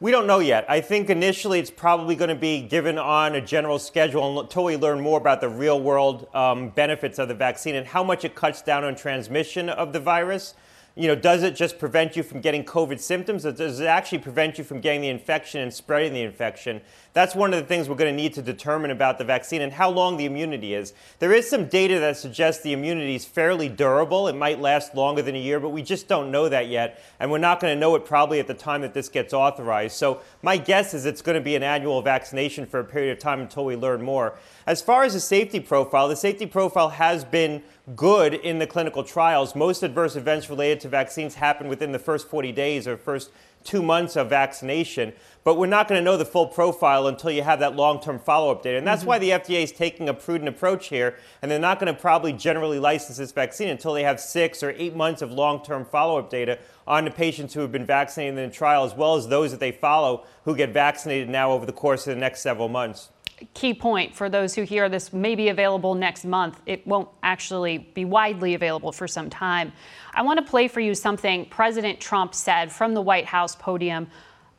We 0.00 0.10
don't 0.10 0.26
know 0.26 0.38
yet. 0.38 0.64
I 0.66 0.80
think 0.80 1.10
initially 1.10 1.58
it's 1.58 1.70
probably 1.70 2.14
going 2.14 2.30
to 2.30 2.34
be 2.34 2.62
given 2.62 2.96
on 2.96 3.34
a 3.34 3.40
general 3.40 3.78
schedule 3.78 4.40
until 4.40 4.64
we 4.64 4.76
learn 4.78 5.00
more 5.00 5.18
about 5.18 5.42
the 5.42 5.48
real 5.48 5.78
world 5.78 6.26
um, 6.32 6.70
benefits 6.70 7.18
of 7.18 7.28
the 7.28 7.34
vaccine 7.34 7.74
and 7.74 7.86
how 7.86 8.02
much 8.02 8.24
it 8.24 8.34
cuts 8.34 8.62
down 8.62 8.84
on 8.84 8.94
transmission 8.94 9.68
of 9.68 9.92
the 9.92 10.00
virus 10.00 10.54
you 10.98 11.06
know, 11.06 11.14
does 11.14 11.44
it 11.44 11.54
just 11.54 11.78
prevent 11.78 12.16
you 12.16 12.24
from 12.24 12.40
getting 12.40 12.64
COVID 12.64 12.98
symptoms, 12.98 13.46
or 13.46 13.52
does 13.52 13.78
it 13.78 13.86
actually 13.86 14.18
prevent 14.18 14.58
you 14.58 14.64
from 14.64 14.80
getting 14.80 15.00
the 15.00 15.08
infection 15.08 15.60
and 15.60 15.72
spreading 15.72 16.12
the 16.12 16.22
infection? 16.22 16.80
That's 17.12 17.36
one 17.36 17.54
of 17.54 17.60
the 17.60 17.66
things 17.66 17.88
we're 17.88 17.94
going 17.94 18.12
to 18.12 18.22
need 18.22 18.34
to 18.34 18.42
determine 18.42 18.90
about 18.90 19.16
the 19.16 19.24
vaccine 19.24 19.62
and 19.62 19.72
how 19.72 19.90
long 19.90 20.16
the 20.16 20.24
immunity 20.24 20.74
is. 20.74 20.94
There 21.20 21.32
is 21.32 21.48
some 21.48 21.66
data 21.66 22.00
that 22.00 22.16
suggests 22.16 22.64
the 22.64 22.72
immunity 22.72 23.14
is 23.14 23.24
fairly 23.24 23.68
durable. 23.68 24.26
It 24.26 24.34
might 24.34 24.60
last 24.60 24.96
longer 24.96 25.22
than 25.22 25.36
a 25.36 25.40
year, 25.40 25.60
but 25.60 25.68
we 25.68 25.82
just 25.82 26.08
don't 26.08 26.32
know 26.32 26.48
that 26.48 26.66
yet. 26.66 27.00
And 27.20 27.30
we're 27.30 27.38
not 27.38 27.60
going 27.60 27.74
to 27.74 27.78
know 27.78 27.94
it 27.94 28.04
probably 28.04 28.40
at 28.40 28.48
the 28.48 28.54
time 28.54 28.80
that 28.82 28.92
this 28.92 29.08
gets 29.08 29.32
authorized. 29.32 29.96
So 29.96 30.20
my 30.42 30.56
guess 30.56 30.94
is 30.94 31.06
it's 31.06 31.22
going 31.22 31.34
to 31.34 31.40
be 31.40 31.54
an 31.54 31.62
annual 31.62 32.02
vaccination 32.02 32.66
for 32.66 32.80
a 32.80 32.84
period 32.84 33.12
of 33.12 33.20
time 33.20 33.40
until 33.40 33.64
we 33.64 33.76
learn 33.76 34.02
more. 34.02 34.36
As 34.66 34.82
far 34.82 35.04
as 35.04 35.14
the 35.14 35.20
safety 35.20 35.60
profile, 35.60 36.08
the 36.08 36.16
safety 36.16 36.46
profile 36.46 36.90
has 36.90 37.24
been 37.24 37.62
good 37.94 38.34
in 38.34 38.58
the 38.58 38.66
clinical 38.66 39.02
trials. 39.02 39.54
Most 39.54 39.82
adverse 39.82 40.16
events 40.16 40.50
related 40.50 40.80
to 40.80 40.88
vaccines 40.88 41.36
happen 41.36 41.68
within 41.68 41.92
the 41.92 41.98
first 41.98 42.28
40 42.28 42.52
days 42.52 42.86
or 42.86 42.96
first 42.96 43.30
two 43.64 43.82
months 43.82 44.16
of 44.16 44.28
vaccination. 44.28 45.12
But 45.44 45.56
we're 45.56 45.66
not 45.66 45.88
going 45.88 45.98
to 45.98 46.04
know 46.04 46.16
the 46.16 46.24
full 46.24 46.46
profile 46.46 47.06
until 47.06 47.30
you 47.30 47.42
have 47.42 47.60
that 47.60 47.76
long 47.76 48.00
term 48.00 48.18
follow 48.18 48.50
up 48.50 48.62
data. 48.62 48.78
And 48.78 48.86
that's 48.86 49.00
mm-hmm. 49.00 49.08
why 49.08 49.18
the 49.18 49.30
FDA 49.30 49.62
is 49.62 49.72
taking 49.72 50.08
a 50.08 50.14
prudent 50.14 50.48
approach 50.48 50.88
here. 50.88 51.16
And 51.40 51.50
they're 51.50 51.58
not 51.58 51.80
going 51.80 51.92
to 51.92 51.98
probably 51.98 52.32
generally 52.32 52.78
license 52.78 53.18
this 53.18 53.32
vaccine 53.32 53.68
until 53.68 53.94
they 53.94 54.02
have 54.02 54.20
six 54.20 54.62
or 54.62 54.74
eight 54.76 54.94
months 54.94 55.22
of 55.22 55.32
long 55.32 55.64
term 55.64 55.84
follow 55.84 56.18
up 56.18 56.30
data 56.30 56.58
on 56.86 57.04
the 57.04 57.10
patients 57.10 57.54
who 57.54 57.60
have 57.60 57.72
been 57.72 57.86
vaccinated 57.86 58.38
in 58.38 58.48
the 58.48 58.54
trial, 58.54 58.84
as 58.84 58.94
well 58.94 59.16
as 59.16 59.28
those 59.28 59.50
that 59.50 59.60
they 59.60 59.72
follow 59.72 60.24
who 60.44 60.56
get 60.56 60.70
vaccinated 60.70 61.28
now 61.28 61.50
over 61.50 61.66
the 61.66 61.72
course 61.72 62.06
of 62.06 62.14
the 62.14 62.20
next 62.20 62.40
several 62.40 62.68
months 62.68 63.10
key 63.54 63.74
point 63.74 64.14
for 64.14 64.28
those 64.28 64.54
who 64.54 64.62
hear 64.62 64.88
this 64.88 65.12
may 65.12 65.34
be 65.34 65.48
available 65.48 65.94
next 65.94 66.24
month. 66.24 66.60
It 66.66 66.86
won't 66.86 67.08
actually 67.22 67.78
be 67.78 68.04
widely 68.04 68.54
available 68.54 68.92
for 68.92 69.08
some 69.08 69.30
time. 69.30 69.72
I 70.14 70.22
want 70.22 70.38
to 70.38 70.50
play 70.50 70.68
for 70.68 70.80
you 70.80 70.94
something 70.94 71.46
President 71.46 72.00
Trump 72.00 72.34
said 72.34 72.72
from 72.72 72.94
the 72.94 73.02
White 73.02 73.26
House 73.26 73.54
podium 73.54 74.08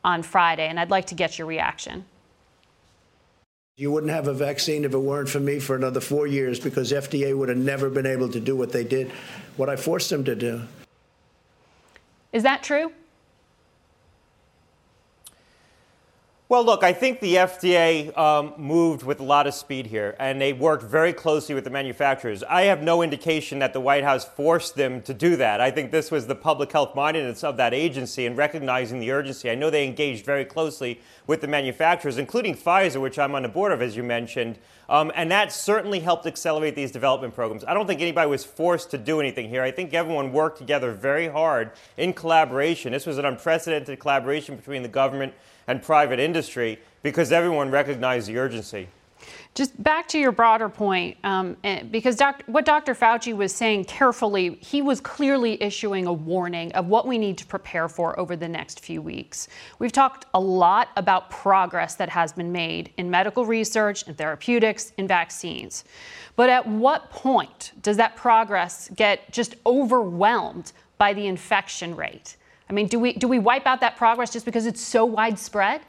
on 0.04 0.22
Friday, 0.22 0.66
and 0.66 0.80
I'd 0.80 0.90
like 0.90 1.06
to 1.08 1.14
get 1.14 1.38
your 1.38 1.46
reaction. 1.46 2.04
You 3.76 3.90
wouldn't 3.90 4.12
have 4.12 4.28
a 4.28 4.34
vaccine 4.34 4.84
if 4.84 4.92
it 4.92 4.98
weren't 4.98 5.28
for 5.28 5.40
me 5.40 5.58
for 5.58 5.74
another 5.74 6.00
four 6.00 6.26
years 6.26 6.60
because 6.60 6.92
FDA 6.92 7.36
would 7.36 7.48
have 7.48 7.58
never 7.58 7.88
been 7.88 8.06
able 8.06 8.28
to 8.28 8.40
do 8.40 8.54
what 8.54 8.72
they 8.72 8.84
did, 8.84 9.10
what 9.56 9.68
I 9.68 9.76
forced 9.76 10.10
them 10.10 10.24
to 10.24 10.34
do. 10.34 10.62
Is 12.32 12.42
that 12.42 12.62
true? 12.62 12.92
Well, 16.50 16.64
look, 16.64 16.82
I 16.82 16.92
think 16.92 17.20
the 17.20 17.36
FDA 17.36 18.18
um, 18.18 18.54
moved 18.56 19.04
with 19.04 19.20
a 19.20 19.22
lot 19.22 19.46
of 19.46 19.54
speed 19.54 19.86
here, 19.86 20.16
and 20.18 20.40
they 20.40 20.52
worked 20.52 20.82
very 20.82 21.12
closely 21.12 21.54
with 21.54 21.62
the 21.62 21.70
manufacturers. 21.70 22.42
I 22.42 22.62
have 22.62 22.82
no 22.82 23.02
indication 23.02 23.60
that 23.60 23.72
the 23.72 23.78
White 23.78 24.02
House 24.02 24.24
forced 24.24 24.74
them 24.74 25.00
to 25.02 25.14
do 25.14 25.36
that. 25.36 25.60
I 25.60 25.70
think 25.70 25.92
this 25.92 26.10
was 26.10 26.26
the 26.26 26.34
public 26.34 26.72
health 26.72 26.96
mindedness 26.96 27.44
of 27.44 27.56
that 27.58 27.72
agency 27.72 28.26
and 28.26 28.36
recognizing 28.36 28.98
the 28.98 29.12
urgency. 29.12 29.48
I 29.48 29.54
know 29.54 29.70
they 29.70 29.86
engaged 29.86 30.26
very 30.26 30.44
closely 30.44 31.00
with 31.28 31.40
the 31.40 31.46
manufacturers, 31.46 32.18
including 32.18 32.56
Pfizer, 32.56 33.00
which 33.00 33.16
I'm 33.16 33.36
on 33.36 33.42
the 33.42 33.48
board 33.48 33.70
of, 33.70 33.80
as 33.80 33.96
you 33.96 34.02
mentioned, 34.02 34.58
um, 34.90 35.12
and 35.14 35.30
that 35.30 35.52
certainly 35.52 36.00
helped 36.00 36.26
accelerate 36.26 36.74
these 36.74 36.90
development 36.90 37.32
programs. 37.32 37.64
I 37.64 37.74
don't 37.74 37.86
think 37.86 38.00
anybody 38.00 38.28
was 38.28 38.44
forced 38.44 38.90
to 38.90 38.98
do 38.98 39.20
anything 39.20 39.48
here. 39.48 39.62
I 39.62 39.70
think 39.70 39.94
everyone 39.94 40.32
worked 40.32 40.58
together 40.58 40.90
very 40.90 41.28
hard 41.28 41.70
in 41.96 42.12
collaboration. 42.12 42.92
This 42.92 43.06
was 43.06 43.16
an 43.16 43.24
unprecedented 43.24 44.00
collaboration 44.00 44.56
between 44.56 44.82
the 44.82 44.88
government 44.88 45.32
and 45.68 45.80
private 45.80 46.18
industry 46.18 46.80
because 47.04 47.30
everyone 47.30 47.70
recognized 47.70 48.26
the 48.28 48.36
urgency. 48.36 48.88
Just 49.54 49.80
back 49.82 50.06
to 50.08 50.18
your 50.18 50.32
broader 50.32 50.68
point, 50.68 51.16
um, 51.24 51.56
eh, 51.64 51.82
because 51.82 52.16
doc, 52.16 52.42
what 52.46 52.64
Dr. 52.64 52.94
Fauci 52.94 53.34
was 53.34 53.54
saying 53.54 53.84
carefully, 53.84 54.58
he 54.60 54.80
was 54.80 55.00
clearly 55.00 55.60
issuing 55.62 56.06
a 56.06 56.12
warning 56.12 56.72
of 56.72 56.86
what 56.86 57.06
we 57.06 57.18
need 57.18 57.36
to 57.38 57.46
prepare 57.46 57.88
for 57.88 58.18
over 58.18 58.36
the 58.36 58.48
next 58.48 58.80
few 58.80 59.02
weeks. 59.02 59.48
We've 59.78 59.92
talked 59.92 60.26
a 60.34 60.40
lot 60.40 60.88
about 60.96 61.30
progress 61.30 61.96
that 61.96 62.08
has 62.10 62.32
been 62.32 62.52
made 62.52 62.92
in 62.96 63.10
medical 63.10 63.44
research, 63.44 64.06
in 64.06 64.14
therapeutics, 64.14 64.92
in 64.96 65.08
vaccines. 65.08 65.84
But 66.36 66.48
at 66.48 66.66
what 66.66 67.10
point 67.10 67.72
does 67.82 67.96
that 67.96 68.16
progress 68.16 68.88
get 68.94 69.30
just 69.32 69.56
overwhelmed 69.66 70.72
by 70.96 71.12
the 71.12 71.26
infection 71.26 71.96
rate? 71.96 72.36
I 72.68 72.72
mean, 72.72 72.86
do 72.86 73.00
we, 73.00 73.14
do 73.14 73.26
we 73.26 73.40
wipe 73.40 73.66
out 73.66 73.80
that 73.80 73.96
progress 73.96 74.32
just 74.32 74.44
because 74.44 74.64
it's 74.64 74.80
so 74.80 75.04
widespread? 75.04 75.80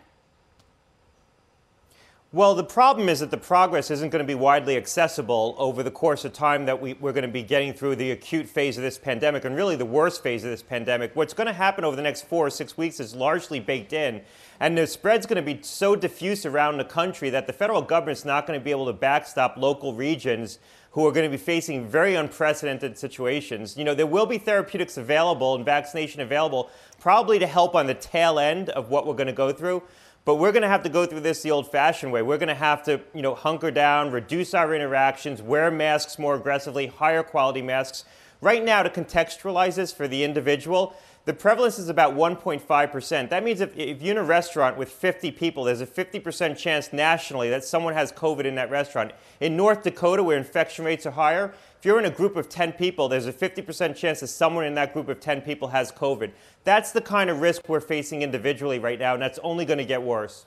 Well, 2.34 2.56
the 2.56 2.64
problem 2.64 3.10
is 3.10 3.20
that 3.20 3.30
the 3.30 3.36
progress 3.36 3.92
isn't 3.92 4.10
going 4.10 4.24
to 4.24 4.28
be 4.28 4.36
widely 4.36 4.78
accessible 4.78 5.54
over 5.58 5.84
the 5.84 5.92
course 5.92 6.24
of 6.24 6.32
time 6.32 6.66
that 6.66 6.80
we, 6.80 6.94
are 6.94 7.12
going 7.12 7.24
to 7.24 7.28
be 7.28 7.44
getting 7.44 7.74
through 7.74 7.98
the 7.98 8.12
acute 8.12 8.48
phase 8.48 8.78
of 8.78 8.84
this 8.84 8.98
pandemic 8.98 9.44
and 9.44 9.54
really 9.54 9.76
the 9.76 9.86
worst 9.86 10.24
phase 10.24 10.46
of 10.46 10.50
this 10.50 10.64
pandemic. 10.64 11.14
What's 11.14 11.34
going 11.34 11.48
to 11.48 11.54
happen 11.54 11.84
over 11.84 11.98
the 11.98 12.02
next 12.02 12.22
four 12.22 12.48
or 12.48 12.50
six 12.50 12.78
weeks 12.78 13.02
is 13.02 13.14
largely 13.14 13.60
baked 13.60 13.92
in. 13.92 14.22
And 14.62 14.78
the 14.78 14.88
spread's 14.88 15.26
going 15.26 15.46
to 15.46 15.56
be 15.56 15.62
so 15.62 15.94
diffuse 15.98 16.46
around 16.46 16.78
the 16.78 16.86
country 16.86 17.30
that 17.32 17.48
the 17.48 17.54
federal 17.54 17.82
government's 17.82 18.24
not 18.24 18.48
going 18.48 18.58
to 18.58 18.64
be 18.64 18.72
able 18.72 18.86
to 18.86 18.94
backstop 18.94 19.58
local 19.58 19.94
regions 19.94 20.58
who 20.92 21.06
are 21.06 21.12
going 21.12 21.30
to 21.30 21.38
be 21.38 21.44
facing 21.44 21.86
very 21.86 22.16
unprecedented 22.16 22.98
situations. 22.98 23.76
You 23.76 23.84
know, 23.84 23.94
there 23.94 24.08
will 24.08 24.26
be 24.26 24.38
therapeutics 24.38 24.96
available 24.96 25.56
and 25.56 25.66
vaccination 25.66 26.22
available, 26.22 26.70
probably 26.98 27.40
to 27.40 27.48
help 27.48 27.76
on 27.76 27.88
the 27.88 27.94
tail 27.94 28.40
end 28.40 28.70
of 28.70 28.90
what 28.90 29.06
we're 29.06 29.16
going 29.16 29.28
to 29.28 29.34
go 29.34 29.52
through. 29.52 29.84
But 30.24 30.36
we're 30.36 30.52
going 30.52 30.62
to 30.62 30.68
have 30.68 30.84
to 30.84 30.90
go 30.90 31.06
through 31.06 31.22
this 31.22 31.42
the 31.42 31.52
old-fashioned 31.52 32.12
way. 32.12 32.22
We're 32.22 32.38
going 32.38 32.50
to 32.50 32.54
have 32.54 32.84
to, 32.84 33.02
you 33.14 33.24
know, 33.24 33.34
hunker 33.34 33.72
down, 33.72 34.12
reduce 34.12 34.54
our 34.54 34.76
interactions, 34.76 35.42
wear 35.42 35.72
masks 35.72 36.20
more 36.20 36.36
aggressively, 36.36 36.88
higher 36.88 37.24
quality 37.24 37.62
masks. 37.62 38.06
Right 38.40 38.64
now, 38.64 38.84
to 38.84 38.90
contextualize 38.90 39.76
this 39.76 39.92
for 39.92 40.08
the 40.08 40.24
individual, 40.24 40.96
the 41.26 41.34
prevalence 41.34 41.78
is 41.78 41.90
about 41.90 42.16
1.5%. 42.16 43.30
That 43.30 43.44
means 43.44 43.62
if, 43.62 43.78
if, 43.78 44.02
you're 44.02 44.12
in 44.12 44.18
a 44.18 44.24
restaurant 44.24 44.78
with 44.78 44.92
50 44.92 45.32
people, 45.32 45.64
there's 45.64 45.82
a 45.82 45.88
50% 45.88 46.58
chance 46.58 46.92
nationally 46.92 47.50
that 47.52 47.64
someone 47.64 47.94
has 47.94 48.12
COVID 48.12 48.46
in 48.46 48.56
that 48.56 48.72
restaurant. 48.72 49.12
In 49.40 49.56
North 49.56 49.84
Dakota, 49.84 50.24
where 50.24 50.38
infection 50.38 50.84
rates 50.86 51.06
are 51.06 51.12
higher, 51.12 51.54
if 51.82 51.86
you're 51.86 51.98
in 51.98 52.06
a 52.06 52.12
group 52.12 52.36
of 52.36 52.48
10 52.48 52.74
people, 52.74 53.10
there's 53.10 53.26
a 53.26 53.34
50% 53.34 53.96
chance 53.96 54.20
that 54.20 54.28
someone 54.28 54.66
in 54.66 54.76
that 54.76 54.94
group 54.94 55.08
of 55.10 55.20
10 55.20 55.42
people 55.42 55.70
has 55.70 55.92
COVID. 55.92 56.30
That's 56.64 56.92
the 56.92 57.02
kind 57.02 57.28
of 57.28 57.42
risk 57.42 57.68
we're 57.68 57.80
facing 57.80 58.22
individually 58.22 58.78
right 58.78 59.00
now, 59.00 59.14
and 59.16 59.22
that's 59.24 59.40
only 59.40 59.66
going 59.66 59.80
to 59.80 59.84
get 59.86 60.04
worse. 60.04 60.46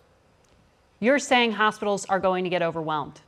You're 1.01 1.19
saying 1.19 1.51
hospitals 1.51 2.05
are 2.05 2.21
going 2.21 2.45
to 2.45 2.51
get 2.51 2.63
overwhelmed. 2.63 3.21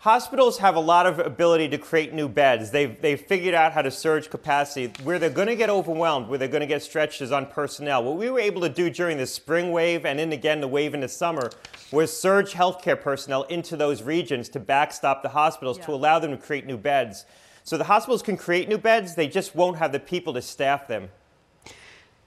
Hospitals 0.00 0.56
have 0.56 0.76
a 0.76 0.80
lot 0.80 1.04
of 1.04 1.18
ability 1.18 1.68
to 1.68 1.76
create 1.76 2.14
new 2.14 2.26
beds. 2.26 2.70
They've, 2.70 2.98
they've 3.02 3.20
figured 3.20 3.52
out 3.52 3.74
how 3.74 3.82
to 3.82 3.90
surge 3.90 4.30
capacity. 4.30 4.90
Where 5.02 5.18
they're 5.18 5.28
going 5.28 5.48
to 5.48 5.56
get 5.56 5.68
overwhelmed, 5.68 6.28
where 6.28 6.38
they're 6.38 6.48
going 6.48 6.62
to 6.62 6.66
get 6.66 6.82
stretched 6.82 7.20
is 7.20 7.32
on 7.32 7.44
personnel. 7.44 8.02
What 8.02 8.16
we 8.16 8.30
were 8.30 8.40
able 8.40 8.62
to 8.62 8.70
do 8.70 8.88
during 8.88 9.18
the 9.18 9.26
spring 9.26 9.72
wave 9.72 10.06
and 10.06 10.18
then 10.18 10.32
again 10.32 10.62
the 10.62 10.68
wave 10.68 10.94
in 10.94 11.00
the 11.00 11.08
summer 11.08 11.50
was 11.92 12.18
surge 12.18 12.54
healthcare 12.54 12.98
personnel 12.98 13.42
into 13.44 13.76
those 13.76 14.02
regions 14.02 14.48
to 14.50 14.58
backstop 14.58 15.22
the 15.22 15.28
hospitals 15.28 15.76
yeah. 15.76 15.84
to 15.84 15.92
allow 15.92 16.18
them 16.18 16.30
to 16.30 16.38
create 16.38 16.64
new 16.64 16.78
beds. 16.78 17.26
So 17.64 17.76
the 17.76 17.84
hospitals 17.84 18.22
can 18.22 18.38
create 18.38 18.70
new 18.70 18.78
beds, 18.78 19.16
they 19.16 19.28
just 19.28 19.54
won't 19.54 19.76
have 19.76 19.92
the 19.92 20.00
people 20.00 20.32
to 20.32 20.40
staff 20.40 20.88
them. 20.88 21.10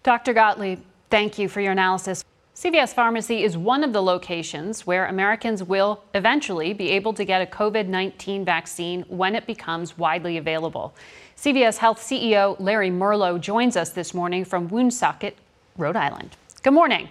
Dr. 0.04 0.34
Gottlieb, 0.34 0.82
thank 1.10 1.40
you 1.40 1.50
for 1.50 1.60
your 1.60 1.72
analysis. 1.72 2.24
CVS 2.56 2.94
Pharmacy 2.94 3.44
is 3.44 3.58
one 3.58 3.84
of 3.84 3.94
the 3.94 4.02
locations 4.02 4.86
where 4.86 5.08
Americans 5.08 5.64
will 5.64 6.04
eventually 6.14 6.72
be 6.72 6.92
able 6.92 7.12
to 7.12 7.26
get 7.26 7.42
a 7.42 7.48
COVID 7.48 7.88
19 7.88 8.46
vaccine 8.46 9.02
when 9.08 9.36
it 9.36 9.48
becomes 9.48 9.98
widely 9.98 10.38
available. 10.38 10.94
CVS 11.36 11.78
Health 11.78 12.00
CEO 12.00 12.56
Larry 12.60 12.92
Merlo 12.92 13.42
joins 13.42 13.76
us 13.76 13.90
this 13.90 14.14
morning 14.14 14.46
from 14.46 14.68
Woonsocket, 14.68 15.36
Rhode 15.80 15.96
Island. 15.96 16.38
Good 16.62 16.74
morning. 16.74 17.10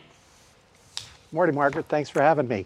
Morning, 1.33 1.57
Margaret. 1.57 1.87
Thanks 1.87 2.09
for 2.09 2.23
having 2.23 2.47
me. 2.47 2.65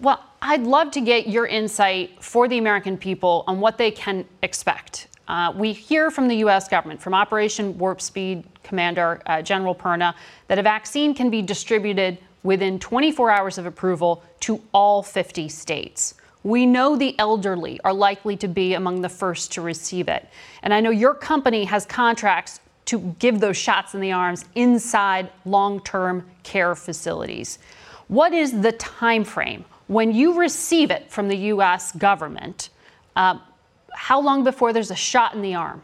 Well, 0.00 0.22
I'd 0.40 0.62
love 0.62 0.92
to 0.92 1.00
get 1.00 1.26
your 1.26 1.46
insight 1.46 2.22
for 2.22 2.46
the 2.46 2.58
American 2.58 2.96
people 2.96 3.42
on 3.48 3.58
what 3.58 3.76
they 3.76 3.90
can 3.90 4.24
expect. 4.42 5.08
Uh, 5.28 5.52
we 5.54 5.72
hear 5.72 6.10
from 6.10 6.26
the 6.26 6.36
U.S. 6.36 6.68
government, 6.68 7.00
from 7.00 7.14
Operation 7.14 7.76
Warp 7.76 8.00
Speed 8.00 8.44
Commander 8.62 9.20
uh, 9.26 9.42
General 9.42 9.74
Perna, 9.74 10.14
that 10.48 10.58
a 10.58 10.62
vaccine 10.62 11.14
can 11.14 11.28
be 11.28 11.42
distributed 11.42 12.18
within 12.42 12.78
24 12.78 13.30
hours 13.30 13.58
of 13.58 13.66
approval 13.66 14.22
to 14.40 14.60
all 14.72 15.02
50 15.02 15.48
states. 15.48 16.14
We 16.44 16.64
know 16.64 16.96
the 16.96 17.18
elderly 17.18 17.78
are 17.84 17.92
likely 17.92 18.36
to 18.38 18.48
be 18.48 18.74
among 18.74 19.02
the 19.02 19.08
first 19.08 19.52
to 19.52 19.60
receive 19.60 20.08
it. 20.08 20.26
And 20.62 20.72
I 20.72 20.80
know 20.80 20.90
your 20.90 21.12
company 21.12 21.64
has 21.64 21.84
contracts 21.84 22.60
to 22.86 23.14
give 23.18 23.40
those 23.40 23.56
shots 23.56 23.94
in 23.94 24.00
the 24.00 24.12
arms 24.12 24.46
inside 24.54 25.30
long-term 25.44 26.26
care 26.42 26.74
facilities. 26.74 27.58
What 28.06 28.32
is 28.32 28.62
the 28.62 28.72
time 28.72 29.24
frame 29.24 29.66
when 29.88 30.12
you 30.14 30.38
receive 30.38 30.90
it 30.90 31.10
from 31.10 31.28
the 31.28 31.36
US 31.36 31.92
government? 31.92 32.70
Uh, 33.14 33.38
how 33.98 34.20
long 34.20 34.44
before 34.44 34.72
there's 34.72 34.92
a 34.92 34.96
shot 34.96 35.34
in 35.34 35.42
the 35.42 35.56
arm? 35.56 35.82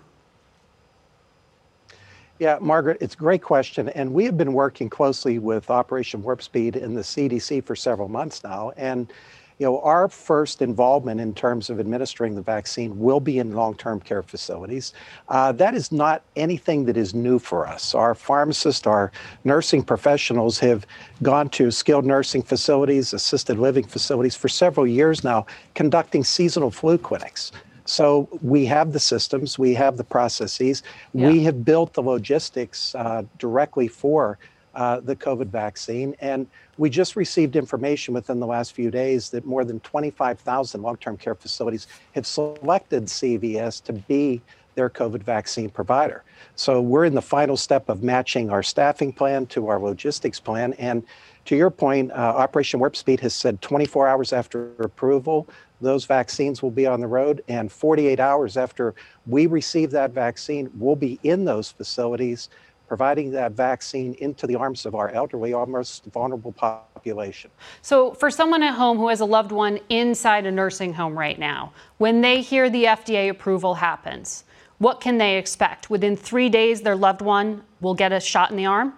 Yeah, 2.39 2.59
Margaret, 2.61 2.99
it's 3.01 3.15
a 3.15 3.19
great 3.19 3.43
question. 3.43 3.89
And 3.89 4.15
we 4.15 4.25
have 4.25 4.39
been 4.39 4.53
working 4.53 4.89
closely 4.89 5.41
with 5.41 5.69
Operation 5.69 6.23
Warp 6.23 6.41
Speed 6.41 6.77
and 6.77 6.97
the 6.97 7.01
CDC 7.01 7.65
for 7.65 7.75
several 7.75 8.09
months 8.09 8.45
now. 8.45 8.71
And, 8.77 9.13
you 9.59 9.67
know, 9.67 9.81
our 9.81 10.09
first 10.09 10.63
involvement 10.63 11.21
in 11.21 11.35
terms 11.35 11.71
of 11.71 11.81
administering 11.81 12.37
the 12.37 12.41
vaccine 12.41 12.97
will 13.01 13.19
be 13.19 13.41
in 13.41 13.53
long 13.53 13.75
term 13.75 13.99
care 13.99 14.23
facilities. 14.23 14.95
Uh, 15.29 15.51
that 15.51 15.75
is 15.75 15.91
not 15.91 16.23
anything 16.37 16.85
that 16.85 16.97
is 16.97 17.15
new 17.15 17.41
for 17.41 17.67
us. 17.67 17.97
Our 17.97 18.15
pharmacists, 18.15 18.87
our 18.87 19.11
nursing 19.43 19.83
professionals 19.83 20.61
have 20.61 20.87
gone 21.23 21.49
to 21.51 21.73
skilled 21.73 22.07
nursing 22.07 22.43
facilities, 22.43 23.13
assisted 23.13 23.59
living 23.59 23.85
facilities 23.85 24.37
for 24.37 24.49
several 24.49 24.87
years 24.87 25.25
now, 25.25 25.47
conducting 25.75 26.23
seasonal 26.23 26.71
flu 26.71 26.97
clinics. 26.97 27.51
So 27.85 28.29
we 28.41 28.65
have 28.67 28.93
the 28.93 29.01
systems, 29.01 29.59
we 29.59 29.75
have 29.75 29.97
the 29.97 30.05
processes, 30.05 30.83
yeah. 31.13 31.29
we 31.29 31.43
have 31.45 31.65
built 31.65 31.93
the 31.93 32.03
logistics 32.03 32.95
uh, 32.95 33.25
directly 33.39 33.89
for 33.89 34.39
uh, 34.75 35.01
the 35.01 35.15
COVID 35.15 35.47
vaccine. 35.47 36.17
And 36.21 36.47
we 36.79 36.91
just 36.91 37.15
received 37.15 37.57
information 37.57 38.15
within 38.15 38.41
the 38.41 38.47
last 38.47 38.73
few 38.73 38.91
days 38.91 39.31
that 39.31 39.45
more 39.45 39.65
than 39.65 39.81
25,000 39.81 40.83
long 40.83 40.97
term 40.97 41.17
care 41.17 41.35
facilities 41.35 41.87
have 42.13 42.27
selected 42.27 43.05
CVS 43.05 43.83
to 43.85 43.93
be 43.93 44.43
their 44.75 44.91
COVID 44.91 45.23
vaccine 45.23 45.71
provider. 45.71 46.25
So 46.57 46.81
we're 46.81 47.05
in 47.05 47.15
the 47.15 47.23
final 47.23 47.57
step 47.57 47.89
of 47.89 48.03
matching 48.03 48.51
our 48.51 48.63
staffing 48.63 49.13
plan 49.13 49.47
to 49.47 49.69
our 49.69 49.79
logistics 49.79 50.41
plan. 50.41 50.73
And 50.75 51.05
to 51.45 51.57
your 51.57 51.71
point, 51.71 52.11
uh, 52.11 52.15
Operation 52.15 52.81
Warp 52.81 52.97
Speed 52.97 53.21
has 53.21 53.35
said 53.35 53.61
24 53.61 54.09
hours 54.09 54.33
after 54.33 54.73
approval, 54.81 55.49
those 55.81 56.05
vaccines 56.05 56.63
will 56.63 56.71
be 56.71 56.87
on 56.87 57.01
the 57.01 57.07
road. 57.07 57.43
And 57.49 57.71
48 57.71 58.21
hours 58.21 58.57
after 58.57 58.95
we 59.27 59.47
receive 59.47 59.91
that 59.93 60.13
vaccine, 60.13 60.71
we'll 60.79 60.97
be 60.97 61.19
in 61.23 61.45
those 61.45 61.71
facilities 61.71 62.49
providing 62.87 63.31
that 63.31 63.53
vaccine 63.53 64.15
into 64.21 64.47
the 64.47 64.55
arms 64.55 64.87
of 64.87 64.95
our 64.95 65.09
elderly, 65.11 65.53
our 65.53 65.67
most 65.67 66.05
vulnerable 66.07 66.53
population. 66.53 67.51
So, 67.83 68.13
for 68.13 68.31
someone 68.31 68.63
at 68.63 68.75
home 68.75 68.99
who 68.99 69.09
has 69.09 69.21
a 69.21 69.25
loved 69.25 69.53
one 69.53 69.81
inside 69.89 70.47
a 70.47 70.53
nursing 70.53 70.93
home 70.93 71.19
right 71.19 71.39
now, 71.39 71.73
when 71.99 72.21
they 72.21 72.41
hear 72.41 72.69
the 72.69 72.85
FDA 72.85 73.31
approval 73.31 73.75
happens, 73.75 74.45
what 74.79 75.01
can 75.01 75.19
they 75.19 75.39
expect? 75.39 75.89
Within 75.89 76.17
three 76.17 76.49
days, 76.49 76.83
their 76.83 76.97
loved 76.97 77.23
one 77.23 77.63
will 77.81 77.95
get 77.95 78.13
a 78.13 78.21
shot 78.21 78.51
in 78.51 78.57
the 78.57 78.67
arm? 78.67 78.93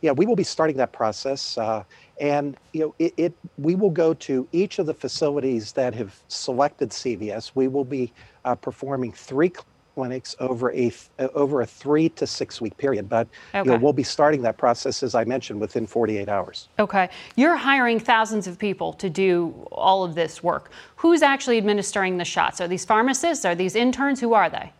Yeah, 0.00 0.12
we 0.12 0.26
will 0.26 0.36
be 0.36 0.44
starting 0.44 0.76
that 0.78 0.92
process. 0.92 1.58
Uh, 1.58 1.84
and 2.20 2.56
you 2.72 2.80
know, 2.80 2.94
it, 2.98 3.14
it, 3.16 3.34
we 3.58 3.74
will 3.74 3.90
go 3.90 4.14
to 4.14 4.46
each 4.52 4.78
of 4.78 4.86
the 4.86 4.94
facilities 4.94 5.72
that 5.72 5.94
have 5.94 6.14
selected 6.28 6.90
CVS. 6.90 7.52
We 7.54 7.66
will 7.66 7.84
be 7.84 8.12
uh, 8.44 8.54
performing 8.54 9.12
three 9.12 9.50
clinics 9.94 10.36
over 10.38 10.72
a 10.72 10.92
uh, 11.18 11.28
over 11.34 11.62
a 11.62 11.66
three 11.66 12.10
to 12.10 12.26
six 12.26 12.60
week 12.60 12.76
period. 12.76 13.08
But 13.08 13.26
okay. 13.54 13.58
you 13.58 13.64
know, 13.64 13.78
we'll 13.82 13.94
be 13.94 14.02
starting 14.02 14.42
that 14.42 14.58
process, 14.58 15.02
as 15.02 15.14
I 15.14 15.24
mentioned, 15.24 15.60
within 15.60 15.86
48 15.86 16.28
hours. 16.28 16.68
Okay, 16.78 17.08
you're 17.36 17.56
hiring 17.56 17.98
thousands 17.98 18.46
of 18.46 18.58
people 18.58 18.92
to 18.94 19.10
do 19.10 19.48
all 19.72 20.04
of 20.04 20.14
this 20.14 20.42
work. 20.42 20.70
Who's 20.96 21.22
actually 21.22 21.58
administering 21.58 22.18
the 22.18 22.24
shots? 22.24 22.60
Are 22.60 22.68
these 22.68 22.84
pharmacists? 22.84 23.44
Are 23.44 23.54
these 23.54 23.74
interns? 23.74 24.20
Who 24.20 24.34
are 24.34 24.50
they? 24.50 24.72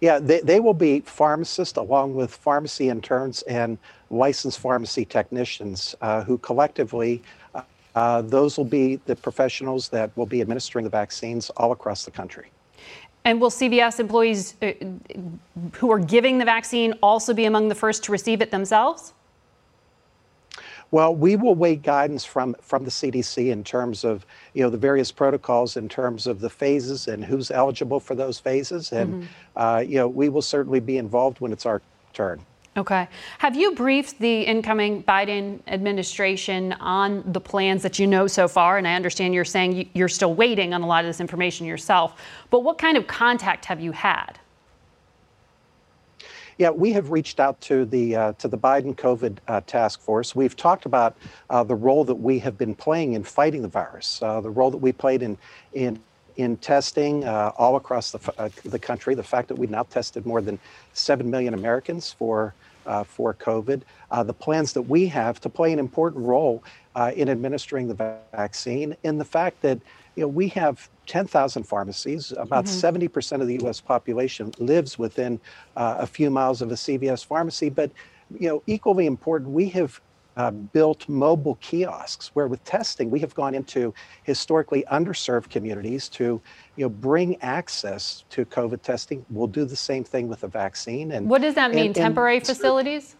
Yeah, 0.00 0.18
they, 0.18 0.40
they 0.40 0.60
will 0.60 0.74
be 0.74 1.00
pharmacists 1.00 1.78
along 1.78 2.14
with 2.14 2.30
pharmacy 2.30 2.90
interns 2.90 3.42
and 3.42 3.78
licensed 4.10 4.58
pharmacy 4.60 5.04
technicians 5.04 5.94
uh, 6.00 6.22
who 6.22 6.38
collectively, 6.38 7.22
uh, 7.94 8.22
those 8.22 8.56
will 8.56 8.64
be 8.64 8.96
the 9.06 9.16
professionals 9.16 9.88
that 9.88 10.14
will 10.16 10.26
be 10.26 10.40
administering 10.40 10.84
the 10.84 10.90
vaccines 10.90 11.50
all 11.50 11.72
across 11.72 12.04
the 12.04 12.10
country. 12.10 12.50
And 13.24 13.40
will 13.40 13.50
CVS 13.50 13.98
employees 13.98 14.54
uh, 14.62 14.72
who 15.72 15.90
are 15.90 15.98
giving 15.98 16.38
the 16.38 16.44
vaccine 16.44 16.92
also 17.02 17.34
be 17.34 17.44
among 17.46 17.68
the 17.68 17.74
first 17.74 18.04
to 18.04 18.12
receive 18.12 18.40
it 18.40 18.52
themselves? 18.52 19.14
Well, 20.92 21.14
we 21.14 21.34
will 21.34 21.56
wait 21.56 21.82
guidance 21.82 22.24
from 22.24 22.54
from 22.60 22.84
the 22.84 22.90
CDC 22.90 23.50
in 23.50 23.64
terms 23.64 24.04
of 24.04 24.24
you 24.54 24.62
know 24.62 24.70
the 24.70 24.78
various 24.78 25.10
protocols 25.10 25.76
in 25.76 25.88
terms 25.88 26.28
of 26.28 26.40
the 26.40 26.48
phases 26.48 27.08
and 27.08 27.24
who's 27.24 27.50
eligible 27.50 27.98
for 27.98 28.14
those 28.14 28.38
phases, 28.38 28.92
and 28.92 29.14
mm-hmm. 29.24 29.26
uh, 29.56 29.80
you 29.80 29.96
know 29.96 30.06
we 30.06 30.28
will 30.28 30.42
certainly 30.42 30.78
be 30.78 30.98
involved 30.98 31.40
when 31.40 31.52
it's 31.52 31.66
our 31.66 31.82
turn. 32.12 32.40
Okay. 32.76 33.08
Have 33.38 33.56
you 33.56 33.72
briefed 33.72 34.18
the 34.18 34.42
incoming 34.42 35.02
Biden 35.02 35.60
administration 35.66 36.72
on 36.74 37.24
the 37.32 37.40
plans 37.40 37.82
that 37.82 37.98
you 37.98 38.06
know 38.06 38.26
so 38.26 38.46
far? 38.48 38.76
And 38.76 38.86
I 38.86 38.94
understand 38.94 39.32
you're 39.32 39.46
saying 39.46 39.88
you're 39.94 40.08
still 40.08 40.34
waiting 40.34 40.74
on 40.74 40.82
a 40.82 40.86
lot 40.86 41.02
of 41.04 41.08
this 41.08 41.18
information 41.18 41.66
yourself. 41.66 42.20
But 42.50 42.64
what 42.64 42.76
kind 42.76 42.98
of 42.98 43.06
contact 43.06 43.64
have 43.64 43.80
you 43.80 43.92
had? 43.92 44.38
yeah, 46.58 46.70
we 46.70 46.92
have 46.92 47.10
reached 47.10 47.38
out 47.38 47.60
to 47.62 47.84
the 47.84 48.16
uh, 48.16 48.32
to 48.34 48.48
the 48.48 48.56
Biden 48.56 48.94
COVID 48.94 49.38
uh, 49.46 49.60
task 49.66 50.00
force. 50.00 50.34
We've 50.34 50.56
talked 50.56 50.86
about 50.86 51.16
uh, 51.50 51.62
the 51.64 51.74
role 51.74 52.04
that 52.04 52.14
we 52.14 52.38
have 52.38 52.56
been 52.56 52.74
playing 52.74 53.12
in 53.12 53.24
fighting 53.24 53.62
the 53.62 53.68
virus, 53.68 54.22
uh, 54.22 54.40
the 54.40 54.50
role 54.50 54.70
that 54.70 54.78
we 54.78 54.92
played 54.92 55.22
in 55.22 55.36
in 55.74 56.00
in 56.36 56.56
testing 56.58 57.24
uh, 57.24 57.52
all 57.58 57.76
across 57.76 58.10
the 58.10 58.32
uh, 58.38 58.48
the 58.64 58.78
country. 58.78 59.14
The 59.14 59.22
fact 59.22 59.48
that 59.48 59.58
we've 59.58 59.70
now 59.70 59.82
tested 59.82 60.24
more 60.24 60.40
than 60.40 60.58
seven 60.94 61.30
million 61.30 61.52
Americans 61.52 62.12
for 62.12 62.54
for 63.04 63.34
COVID. 63.34 63.82
the 64.24 64.34
plans 64.34 64.72
that 64.72 64.82
we 64.82 65.06
have 65.06 65.40
to 65.40 65.48
play 65.48 65.72
an 65.72 65.78
important 65.78 66.24
role 66.24 66.62
in 67.14 67.28
administering 67.28 67.88
the 67.88 68.18
vaccine, 68.32 68.96
and 69.04 69.20
the 69.20 69.24
fact 69.24 69.62
that 69.62 69.78
you 70.14 70.22
know 70.22 70.28
we 70.28 70.48
have 70.48 70.88
10,000 71.06 71.62
pharmacies. 71.62 72.32
About 72.32 72.64
mm-hmm. 72.66 73.06
70% 73.06 73.40
of 73.40 73.46
the 73.46 73.58
U.S. 73.62 73.80
population 73.80 74.52
lives 74.58 74.98
within 74.98 75.40
uh, 75.76 75.96
a 75.98 76.06
few 76.06 76.30
miles 76.30 76.62
of 76.62 76.70
a 76.70 76.74
CVS 76.74 77.24
pharmacy. 77.24 77.70
But, 77.70 77.90
you 78.38 78.48
know, 78.48 78.62
equally 78.66 79.06
important, 79.06 79.50
we 79.50 79.68
have 79.70 80.00
uh, 80.36 80.50
built 80.50 81.08
mobile 81.08 81.56
kiosks 81.56 82.30
where 82.34 82.46
with 82.46 82.62
testing 82.64 83.10
we 83.10 83.18
have 83.20 83.34
gone 83.34 83.54
into 83.54 83.94
historically 84.24 84.84
underserved 84.92 85.48
communities 85.48 86.08
to 86.08 86.40
you 86.76 86.84
know 86.84 86.88
bring 86.88 87.40
access 87.42 88.24
to 88.30 88.44
covid 88.44 88.82
testing. 88.82 89.24
We'll 89.30 89.46
do 89.46 89.64
the 89.64 89.76
same 89.76 90.04
thing 90.04 90.28
with 90.28 90.40
the 90.40 90.48
vaccine 90.48 91.12
and 91.12 91.28
what 91.28 91.42
does 91.42 91.54
that 91.54 91.70
mean? 91.72 91.86
and, 91.86 91.94
temporary 91.94 92.36
and, 92.36 92.46
facilities? 92.46 93.16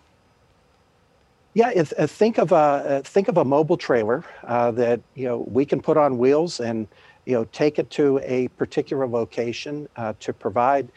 Yeah, 1.54 1.70
if, 1.74 1.94
uh, 1.98 2.06
think 2.06 2.36
of 2.36 2.52
a 2.52 2.54
uh, 2.54 3.02
think 3.02 3.28
of 3.28 3.38
a 3.38 3.44
mobile 3.44 3.78
trailer 3.78 4.24
uh, 4.44 4.70
that 4.72 5.00
you 5.14 5.26
know 5.26 5.38
we 5.48 5.64
can 5.64 5.80
put 5.80 5.96
on 5.96 6.18
wheels 6.18 6.60
and 6.60 6.86
you 7.26 7.32
know, 7.34 7.44
take 7.46 7.78
it 7.78 7.90
to 7.90 8.20
a 8.22 8.48
particular 8.48 9.06
location 9.06 9.88
uh, 9.96 10.14
to 10.20 10.32
provide 10.32 10.90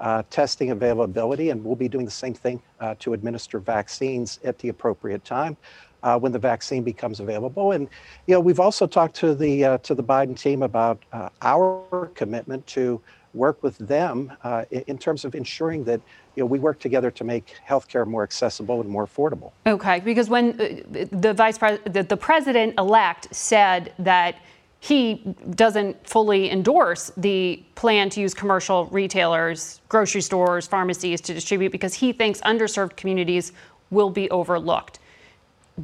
uh, 0.00 0.22
testing 0.30 0.70
availability, 0.70 1.50
and 1.50 1.64
we'll 1.64 1.76
be 1.76 1.88
doing 1.88 2.04
the 2.04 2.10
same 2.10 2.34
thing 2.34 2.60
uh, 2.80 2.94
to 2.98 3.12
administer 3.12 3.58
vaccines 3.58 4.38
at 4.44 4.58
the 4.58 4.68
appropriate 4.68 5.24
time 5.24 5.56
uh, 6.02 6.18
when 6.18 6.32
the 6.32 6.38
vaccine 6.38 6.82
becomes 6.82 7.20
available. 7.20 7.72
And 7.72 7.88
you 8.26 8.34
know, 8.34 8.40
we've 8.40 8.60
also 8.60 8.86
talked 8.86 9.16
to 9.16 9.34
the 9.34 9.64
uh, 9.64 9.78
to 9.78 9.94
the 9.94 10.04
Biden 10.04 10.38
team 10.38 10.62
about 10.62 11.02
uh, 11.12 11.30
our 11.42 12.10
commitment 12.14 12.66
to 12.68 13.00
work 13.34 13.62
with 13.62 13.76
them 13.76 14.32
in 14.70 14.96
terms 14.96 15.26
of 15.26 15.34
ensuring 15.34 15.84
that 15.84 16.00
you 16.36 16.42
know, 16.42 16.46
we 16.46 16.58
work 16.58 16.78
together 16.78 17.10
to 17.10 17.24
make 17.24 17.54
healthcare 17.68 18.06
more 18.06 18.22
accessible 18.22 18.80
and 18.80 18.88
more 18.88 19.06
affordable. 19.06 19.52
Okay, 19.66 20.00
because 20.00 20.30
when 20.30 20.56
the 20.56 21.34
vice 21.34 21.58
the, 21.58 22.06
the 22.08 22.16
president 22.16 22.74
elect 22.78 23.34
said 23.34 23.92
that 23.98 24.36
he 24.80 25.34
doesn't 25.54 26.08
fully 26.08 26.50
endorse 26.50 27.10
the 27.16 27.62
plan 27.74 28.10
to 28.10 28.20
use 28.20 28.34
commercial 28.34 28.86
retailers, 28.86 29.80
grocery 29.88 30.20
stores, 30.20 30.66
pharmacies 30.66 31.20
to 31.22 31.34
distribute 31.34 31.72
because 31.72 31.94
he 31.94 32.12
thinks 32.12 32.40
underserved 32.42 32.96
communities 32.96 33.52
will 33.90 34.10
be 34.10 34.30
overlooked. 34.30 34.98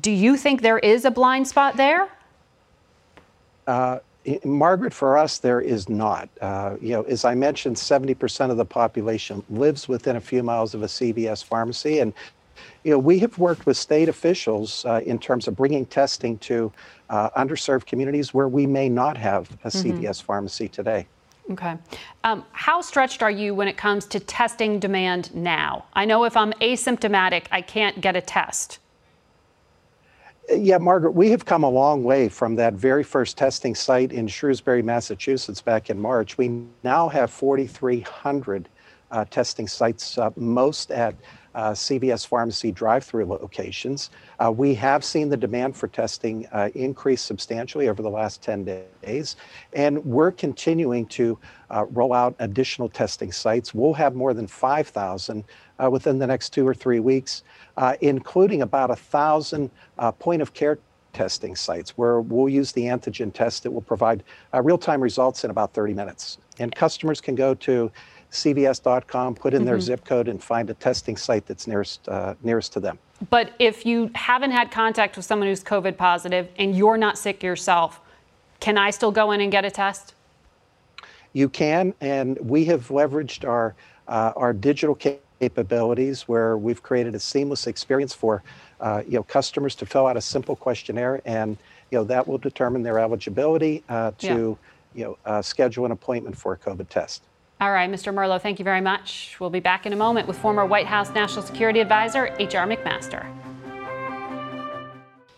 Do 0.01 0.11
you 0.11 0.36
think 0.36 0.62
there 0.62 0.78
is 0.78 1.05
a 1.05 1.11
blind 1.11 1.49
spot 1.49 1.76
there? 1.76 2.09
Uh, 3.66 3.99
Margaret, 4.45 4.95
for 4.95 5.18
us, 5.18 5.38
there 5.38 5.61
is 5.61 5.88
not. 5.88 6.28
Uh, 6.40 6.76
you 6.80 6.90
know, 6.90 7.03
as 7.03 7.24
I 7.24 7.34
mentioned, 7.34 7.76
70% 7.76 8.51
of 8.51 8.57
the 8.57 8.64
population 8.64 9.43
lives 9.51 9.88
within 9.88 10.16
a 10.16 10.20
few 10.20 10.43
miles 10.43 10.74
of 10.74 10.82
a 10.82 10.86
CVS 10.86 11.43
pharmacy, 11.45 11.99
and 11.99 12.12
you 12.84 12.90
know, 12.90 12.98
we 12.98 13.18
have 13.20 13.38
worked 13.38 13.66
with 13.66 13.76
state 13.76 14.08
officials 14.08 14.84
uh, 14.84 15.00
in 15.04 15.18
terms 15.18 15.48
of 15.48 15.56
bringing 15.56 15.86
testing 15.86 16.38
to 16.38 16.72
uh, 17.10 17.30
underserved 17.30 17.86
communities 17.86 18.32
where 18.34 18.48
we 18.48 18.66
may 18.66 18.88
not 18.88 19.16
have 19.16 19.50
a 19.64 19.68
CVS 19.68 20.00
mm-hmm. 20.00 20.26
pharmacy 20.26 20.68
today. 20.68 21.06
Okay. 21.50 21.76
Um, 22.24 22.44
how 22.52 22.80
stretched 22.80 23.22
are 23.22 23.30
you 23.30 23.54
when 23.54 23.68
it 23.68 23.76
comes 23.76 24.06
to 24.06 24.20
testing 24.20 24.78
demand 24.78 25.34
now? 25.34 25.84
I 25.92 26.04
know 26.04 26.24
if 26.24 26.36
I'm 26.36 26.52
asymptomatic, 26.54 27.46
I 27.50 27.60
can't 27.62 28.00
get 28.00 28.16
a 28.16 28.20
test. 28.20 28.78
Yeah, 30.50 30.78
Margaret, 30.78 31.12
we 31.12 31.30
have 31.30 31.44
come 31.44 31.62
a 31.62 31.68
long 31.68 32.02
way 32.04 32.28
from 32.28 32.56
that 32.56 32.74
very 32.74 33.04
first 33.04 33.38
testing 33.38 33.74
site 33.74 34.12
in 34.12 34.26
Shrewsbury, 34.26 34.82
Massachusetts 34.82 35.60
back 35.60 35.88
in 35.88 36.00
March. 36.00 36.36
We 36.36 36.64
now 36.82 37.08
have 37.08 37.30
4,300 37.30 38.68
uh, 39.10 39.24
testing 39.26 39.68
sites, 39.68 40.18
uh, 40.18 40.30
most 40.36 40.90
at 40.90 41.14
uh, 41.55 41.70
CVS 41.70 42.26
pharmacy 42.26 42.72
drive-through 42.72 43.26
locations. 43.26 44.11
Uh, 44.38 44.50
we 44.50 44.74
have 44.74 45.05
seen 45.05 45.28
the 45.28 45.36
demand 45.36 45.76
for 45.76 45.88
testing 45.88 46.46
uh, 46.53 46.70
increase 46.74 47.20
substantially 47.20 47.88
over 47.88 48.03
the 48.03 48.11
last 48.11 48.42
10 48.42 48.82
days, 49.03 49.36
and 49.72 50.05
we're 50.05 50.30
continuing 50.30 51.07
to 51.07 51.38
uh, 51.70 51.84
roll 51.90 52.12
out 52.12 52.34
additional 52.38 52.88
testing 52.88 53.32
sites. 53.32 53.74
We'll 53.74 53.94
have 53.94 54.14
more 54.14 54.34
than 54.34 54.46
5,000 54.46 55.44
uh, 55.78 55.90
within 55.90 56.18
the 56.18 56.26
next 56.26 56.50
two 56.50 56.66
or 56.66 56.74
three 56.74 57.00
weeks, 57.00 57.42
uh, 57.76 57.96
including 58.00 58.62
about 58.62 58.90
a 58.90 58.96
thousand 58.96 59.70
point-of-care 60.18 60.78
testing 61.12 61.55
sites 61.55 61.90
where 61.98 62.20
we'll 62.22 62.48
use 62.48 62.72
the 62.72 62.84
antigen 62.84 63.32
test 63.32 63.62
that 63.62 63.70
will 63.70 63.82
provide 63.82 64.22
real-time 64.55 65.00
results 65.00 65.44
in 65.44 65.50
about 65.50 65.74
30 65.74 65.92
minutes. 65.92 66.38
And 66.59 66.74
customers 66.74 67.20
can 67.20 67.34
go 67.34 67.55
to 67.55 67.90
cvs.com, 68.33 69.35
put 69.35 69.55
in 69.55 69.61
mm-hmm. 69.61 69.66
their 69.66 69.80
zip 69.80 70.05
code, 70.05 70.28
and 70.28 70.43
find 70.43 70.70
a 70.70 70.74
testing 70.74 71.16
site 71.16 71.47
that's 71.47 71.66
nearest 71.66 72.09
uh, 72.09 72.35
nearest 72.43 72.72
to 72.72 72.80
them. 72.80 72.99
But 73.30 73.53
if 73.59 73.87
you 73.87 74.11
haven't 74.14 74.51
had 74.51 74.70
contact 74.70 75.16
with 75.16 75.24
someone 75.24 75.49
who's 75.49 75.62
COVID 75.62 75.97
positive 75.97 76.49
and 76.57 76.76
you're 76.76 76.97
not 76.97 77.16
sick 77.16 77.43
yourself, 77.43 78.01
can 78.59 78.76
I 78.76 78.91
still 78.91 79.12
go 79.12 79.30
in 79.30 79.41
and 79.41 79.53
get 79.53 79.64
a 79.64 79.70
test? 79.70 80.14
You 81.33 81.49
can, 81.49 81.95
and 82.01 82.39
we 82.41 82.64
have 82.66 82.89
leveraged 82.89 83.49
our 83.49 83.74
uh, 84.09 84.33
our 84.35 84.53
digital 84.53 84.95
capabilities 84.95 86.22
where 86.22 86.57
we've 86.57 86.83
created 86.83 87.14
a 87.14 87.20
seamless 87.20 87.66
experience 87.66 88.14
for 88.14 88.43
uh, 88.80 89.03
you 89.07 89.14
know 89.14 89.22
customers 89.22 89.74
to 89.76 89.87
fill 89.87 90.07
out 90.07 90.16
a 90.16 90.20
simple 90.20 90.57
questionnaire, 90.57 91.20
and 91.24 91.57
you 91.91 91.99
know 91.99 92.05
that 92.05 92.26
will 92.26 92.39
determine 92.39 92.83
their 92.83 92.99
eligibility 92.99 93.85
uh, 93.89 94.11
to 94.18 94.59
yeah. 94.95 94.99
you 94.99 95.05
know 95.05 95.18
uh, 95.26 95.43
schedule 95.43 95.85
an 95.85 95.93
appointment 95.93 96.37
for 96.37 96.55
a 96.55 96.57
COVID 96.57 96.89
test. 96.89 97.22
All 97.62 97.70
right, 97.70 97.88
Mr. 97.88 98.12
Merlo, 98.12 98.42
thank 98.42 98.58
you 98.58 98.64
very 98.64 98.80
much. 98.80 99.36
We'll 99.38 99.48
be 99.48 99.60
back 99.60 99.86
in 99.86 99.92
a 99.92 99.96
moment 99.96 100.26
with 100.26 100.36
former 100.36 100.66
White 100.66 100.88
House 100.88 101.14
National 101.14 101.42
Security 101.44 101.78
Advisor 101.78 102.34
H.R. 102.40 102.66
McMaster. 102.66 103.24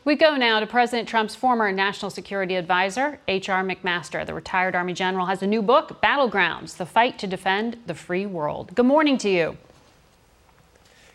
We 0.06 0.14
go 0.14 0.34
now 0.34 0.58
to 0.58 0.66
President 0.66 1.06
Trump's 1.06 1.34
former 1.34 1.70
National 1.70 2.10
Security 2.10 2.54
Advisor, 2.54 3.20
H.R. 3.28 3.62
McMaster. 3.62 4.24
The 4.24 4.32
retired 4.32 4.74
Army 4.74 4.94
general 4.94 5.26
has 5.26 5.42
a 5.42 5.46
new 5.46 5.60
book, 5.60 6.00
Battlegrounds 6.00 6.78
The 6.78 6.86
Fight 6.86 7.18
to 7.18 7.26
Defend 7.26 7.76
the 7.84 7.94
Free 7.94 8.24
World. 8.24 8.74
Good 8.74 8.86
morning 8.86 9.18
to 9.18 9.28
you. 9.28 9.58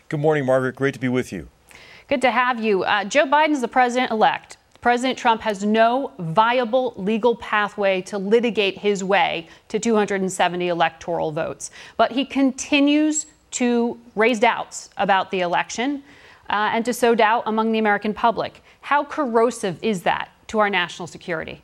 Good 0.08 0.20
morning, 0.20 0.46
Margaret. 0.46 0.76
Great 0.76 0.94
to 0.94 1.00
be 1.00 1.08
with 1.08 1.32
you. 1.32 1.48
Good 2.06 2.22
to 2.22 2.30
have 2.30 2.62
you. 2.62 2.84
Uh, 2.84 3.02
Joe 3.02 3.26
Biden's 3.26 3.62
the 3.62 3.66
president 3.66 4.12
elect. 4.12 4.58
President 4.80 5.18
Trump 5.18 5.42
has 5.42 5.64
no 5.64 6.12
viable 6.18 6.94
legal 6.96 7.36
pathway 7.36 8.00
to 8.02 8.16
litigate 8.16 8.78
his 8.78 9.04
way 9.04 9.48
to 9.68 9.78
270 9.78 10.68
electoral 10.68 11.32
votes. 11.32 11.70
But 11.96 12.12
he 12.12 12.24
continues 12.24 13.26
to 13.52 13.98
raise 14.16 14.40
doubts 14.40 14.90
about 14.96 15.30
the 15.30 15.40
election 15.40 16.02
uh, 16.48 16.70
and 16.72 16.84
to 16.84 16.94
sow 16.94 17.14
doubt 17.14 17.42
among 17.46 17.72
the 17.72 17.78
American 17.78 18.14
public. 18.14 18.62
How 18.80 19.04
corrosive 19.04 19.82
is 19.82 20.02
that 20.02 20.30
to 20.48 20.58
our 20.60 20.70
national 20.70 21.08
security? 21.08 21.62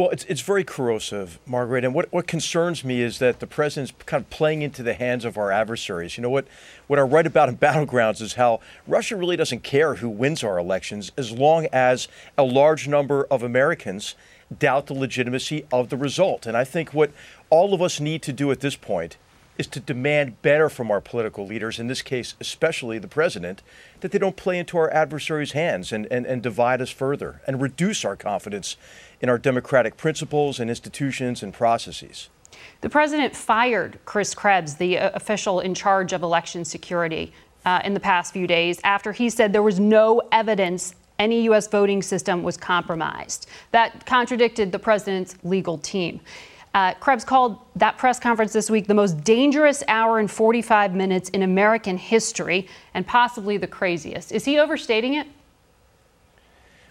Well, 0.00 0.08
it's, 0.08 0.24
it's 0.30 0.40
very 0.40 0.64
corrosive, 0.64 1.38
Margaret. 1.44 1.84
And 1.84 1.92
what, 1.92 2.10
what 2.10 2.26
concerns 2.26 2.82
me 2.82 3.02
is 3.02 3.18
that 3.18 3.40
the 3.40 3.46
president's 3.46 3.92
kind 4.06 4.24
of 4.24 4.30
playing 4.30 4.62
into 4.62 4.82
the 4.82 4.94
hands 4.94 5.26
of 5.26 5.36
our 5.36 5.50
adversaries. 5.50 6.16
You 6.16 6.22
know, 6.22 6.30
what, 6.30 6.46
what 6.86 6.98
I 6.98 7.02
write 7.02 7.26
about 7.26 7.50
in 7.50 7.56
Battlegrounds 7.58 8.22
is 8.22 8.32
how 8.32 8.60
Russia 8.86 9.14
really 9.14 9.36
doesn't 9.36 9.62
care 9.62 9.96
who 9.96 10.08
wins 10.08 10.42
our 10.42 10.56
elections 10.56 11.12
as 11.18 11.32
long 11.32 11.66
as 11.70 12.08
a 12.38 12.44
large 12.44 12.88
number 12.88 13.26
of 13.30 13.42
Americans 13.42 14.14
doubt 14.58 14.86
the 14.86 14.94
legitimacy 14.94 15.66
of 15.70 15.90
the 15.90 15.98
result. 15.98 16.46
And 16.46 16.56
I 16.56 16.64
think 16.64 16.94
what 16.94 17.10
all 17.50 17.74
of 17.74 17.82
us 17.82 18.00
need 18.00 18.22
to 18.22 18.32
do 18.32 18.50
at 18.50 18.60
this 18.60 18.76
point 18.76 19.18
is 19.58 19.66
to 19.66 19.80
demand 19.80 20.40
better 20.40 20.70
from 20.70 20.90
our 20.90 21.02
political 21.02 21.46
leaders, 21.46 21.78
in 21.78 21.88
this 21.88 22.00
case, 22.00 22.34
especially 22.40 22.98
the 22.98 23.06
president, 23.06 23.60
that 24.00 24.10
they 24.10 24.18
don't 24.18 24.36
play 24.36 24.58
into 24.58 24.78
our 24.78 24.90
adversaries' 24.90 25.52
hands 25.52 25.92
and, 25.92 26.06
and, 26.10 26.24
and 26.24 26.42
divide 26.42 26.80
us 26.80 26.88
further 26.88 27.42
and 27.46 27.60
reduce 27.60 28.02
our 28.02 28.16
confidence 28.16 28.78
in 29.20 29.28
our 29.28 29.38
democratic 29.38 29.96
principles 29.96 30.60
and 30.60 30.70
institutions 30.70 31.42
and 31.42 31.52
processes. 31.52 32.28
The 32.80 32.90
president 32.90 33.36
fired 33.36 33.98
Chris 34.04 34.34
Krebs, 34.34 34.76
the 34.76 34.98
uh, 34.98 35.10
official 35.14 35.60
in 35.60 35.74
charge 35.74 36.12
of 36.12 36.22
election 36.22 36.64
security, 36.64 37.32
uh, 37.64 37.80
in 37.84 37.94
the 37.94 38.00
past 38.00 38.32
few 38.32 38.46
days 38.46 38.80
after 38.84 39.12
he 39.12 39.28
said 39.30 39.52
there 39.52 39.62
was 39.62 39.80
no 39.80 40.22
evidence 40.32 40.94
any 41.18 41.42
U.S. 41.42 41.68
voting 41.68 42.02
system 42.02 42.42
was 42.42 42.56
compromised. 42.56 43.46
That 43.72 44.06
contradicted 44.06 44.72
the 44.72 44.78
president's 44.78 45.36
legal 45.44 45.76
team. 45.76 46.20
Uh, 46.72 46.94
Krebs 46.94 47.24
called 47.24 47.58
that 47.76 47.98
press 47.98 48.18
conference 48.18 48.52
this 48.52 48.70
week 48.70 48.86
the 48.86 48.94
most 48.94 49.22
dangerous 49.24 49.82
hour 49.88 50.18
and 50.18 50.30
45 50.30 50.94
minutes 50.94 51.28
in 51.30 51.42
American 51.42 51.98
history 51.98 52.68
and 52.94 53.06
possibly 53.06 53.56
the 53.56 53.66
craziest. 53.66 54.32
Is 54.32 54.44
he 54.44 54.58
overstating 54.58 55.14
it? 55.14 55.26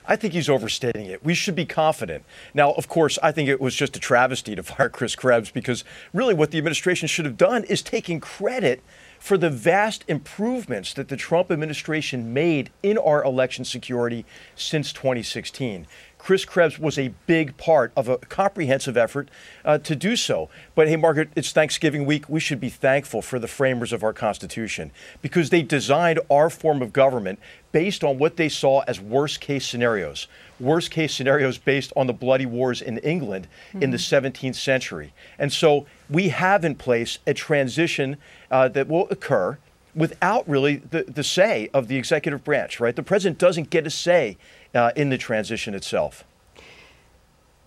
I 0.08 0.16
think 0.16 0.34
he's 0.34 0.50
overstating 0.50 1.06
it. 1.06 1.24
We 1.24 1.34
should 1.34 1.56
be 1.56 1.66
confident. 1.66 2.24
Now, 2.54 2.72
of 2.74 2.88
course, 2.88 3.20
I 3.22 3.32
think 3.32 3.50
it 3.50 3.62
was 3.62 3.76
just 3.76 3.96
a 3.96 4.00
travesty 4.00 4.56
to 4.56 4.64
fire 4.64 4.90
Chris 4.90 5.16
Krebs 5.16 5.52
because 5.52 5.84
really 6.14 6.34
what 6.34 6.52
the 6.52 6.58
administration 6.58 7.08
should 7.08 7.26
have 7.26 7.38
done 7.38 7.64
is 7.66 7.82
taken 7.82 8.20
credit 8.20 8.82
for 9.20 9.38
the 9.38 9.50
vast 9.50 10.06
improvements 10.08 10.94
that 10.94 11.10
the 11.10 11.18
Trump 11.18 11.52
administration 11.52 12.34
made 12.34 12.72
in 12.82 12.98
our 12.98 13.24
election 13.24 13.66
security 13.66 14.26
since 14.56 14.94
2016. 14.94 15.86
Chris 16.20 16.44
Krebs 16.44 16.78
was 16.78 17.00
a 17.00 17.14
big 17.28 17.56
part 17.58 17.94
of 17.96 18.10
a 18.10 18.18
comprehensive 18.18 18.98
effort 18.98 19.30
uh, 19.64 19.78
to 19.80 19.96
do 19.96 20.16
so. 20.16 20.50
But 20.76 20.90
hey, 20.90 20.98
Margaret, 20.98 21.30
it's 21.36 21.52
Thanksgiving 21.52 22.06
week. 22.06 22.28
We 22.28 22.42
should 22.42 22.60
be 22.60 22.70
thankful 22.70 23.22
for 23.22 23.40
the 23.40 23.48
framers 23.48 23.94
of 23.94 24.04
our 24.04 24.12
Constitution 24.12 24.92
because 25.22 25.50
they 25.50 25.62
designed 25.62 26.20
our 26.30 26.50
form 26.50 26.82
of 26.82 26.92
government 26.92 27.40
based 27.72 28.04
on 28.04 28.18
what 28.18 28.36
they 28.36 28.50
saw 28.50 28.82
as 28.82 29.00
worst 29.00 29.40
case 29.40 29.66
scenarios. 29.66 30.28
Worst 30.60 30.92
case 30.92 31.14
scenarios 31.14 31.58
based 31.58 31.94
on 31.96 32.08
the 32.08 32.14
bloody 32.14 32.46
wars 32.46 32.82
in 32.82 32.98
England 32.98 33.48
mm-hmm. 33.70 33.84
in 33.84 33.92
the 33.92 33.98
17th 33.98 34.42
hmm. 34.42 34.52
century. 34.52 35.14
And 35.38 35.54
so 35.54 35.88
we 36.10 36.30
have 36.30 36.66
in 36.66 36.76
place 36.76 37.20
a 37.26 37.34
transition 37.34 38.18
uh, 38.52 38.68
that 38.70 38.88
will 38.88 39.08
occur 39.10 39.58
without 39.96 40.48
really 40.48 40.78
the, 40.78 41.04
the 41.04 41.24
say 41.24 41.70
of 41.74 41.88
the 41.88 41.98
executive 41.98 42.44
branch, 42.44 42.80
right? 42.80 42.96
The 42.96 43.04
president 43.04 43.40
doesn't 43.40 43.70
get 43.70 43.88
a 43.88 43.90
say 43.90 44.38
uh, 44.74 44.92
in 44.96 45.10
the 45.10 45.18
transition 45.18 45.74
itself? 45.74 46.24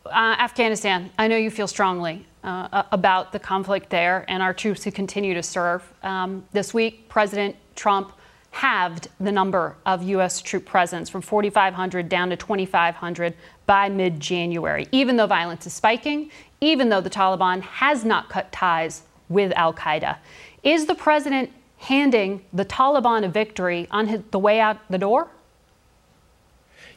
Uh, 0.06 0.36
Afghanistan, 0.38 1.10
I 1.18 1.28
know 1.28 1.36
you 1.36 1.50
feel 1.50 1.68
strongly 1.68 2.26
uh, 2.42 2.82
about 2.90 3.32
the 3.32 3.38
conflict 3.38 3.90
there 3.90 4.24
and 4.28 4.42
our 4.42 4.52
troops 4.52 4.82
who 4.84 4.90
continue 4.90 5.34
to 5.34 5.42
serve. 5.42 5.82
Um, 6.02 6.44
this 6.52 6.74
week, 6.74 7.08
President 7.08 7.56
Trump 7.76 8.12
halved 8.50 9.08
the 9.18 9.32
number 9.32 9.76
of 9.86 10.02
U.S. 10.02 10.42
troop 10.42 10.66
presence 10.66 11.08
from 11.08 11.22
4,500 11.22 12.08
down 12.08 12.30
to 12.30 12.36
2,500 12.36 13.34
by 13.66 13.88
mid 13.88 14.20
January, 14.20 14.86
even 14.92 15.16
though 15.16 15.26
violence 15.26 15.66
is 15.66 15.72
spiking, 15.72 16.30
even 16.60 16.88
though 16.88 17.00
the 17.00 17.10
Taliban 17.10 17.62
has 17.62 18.04
not 18.04 18.28
cut 18.28 18.52
ties 18.52 19.02
with 19.28 19.52
Al 19.52 19.72
Qaeda. 19.72 20.18
Is 20.62 20.86
the 20.86 20.94
president 20.94 21.50
handing 21.78 22.44
the 22.52 22.64
Taliban 22.64 23.24
a 23.24 23.28
victory 23.28 23.88
on 23.90 24.06
his, 24.08 24.20
the 24.30 24.38
way 24.38 24.60
out 24.60 24.78
the 24.88 24.98
door? 24.98 25.28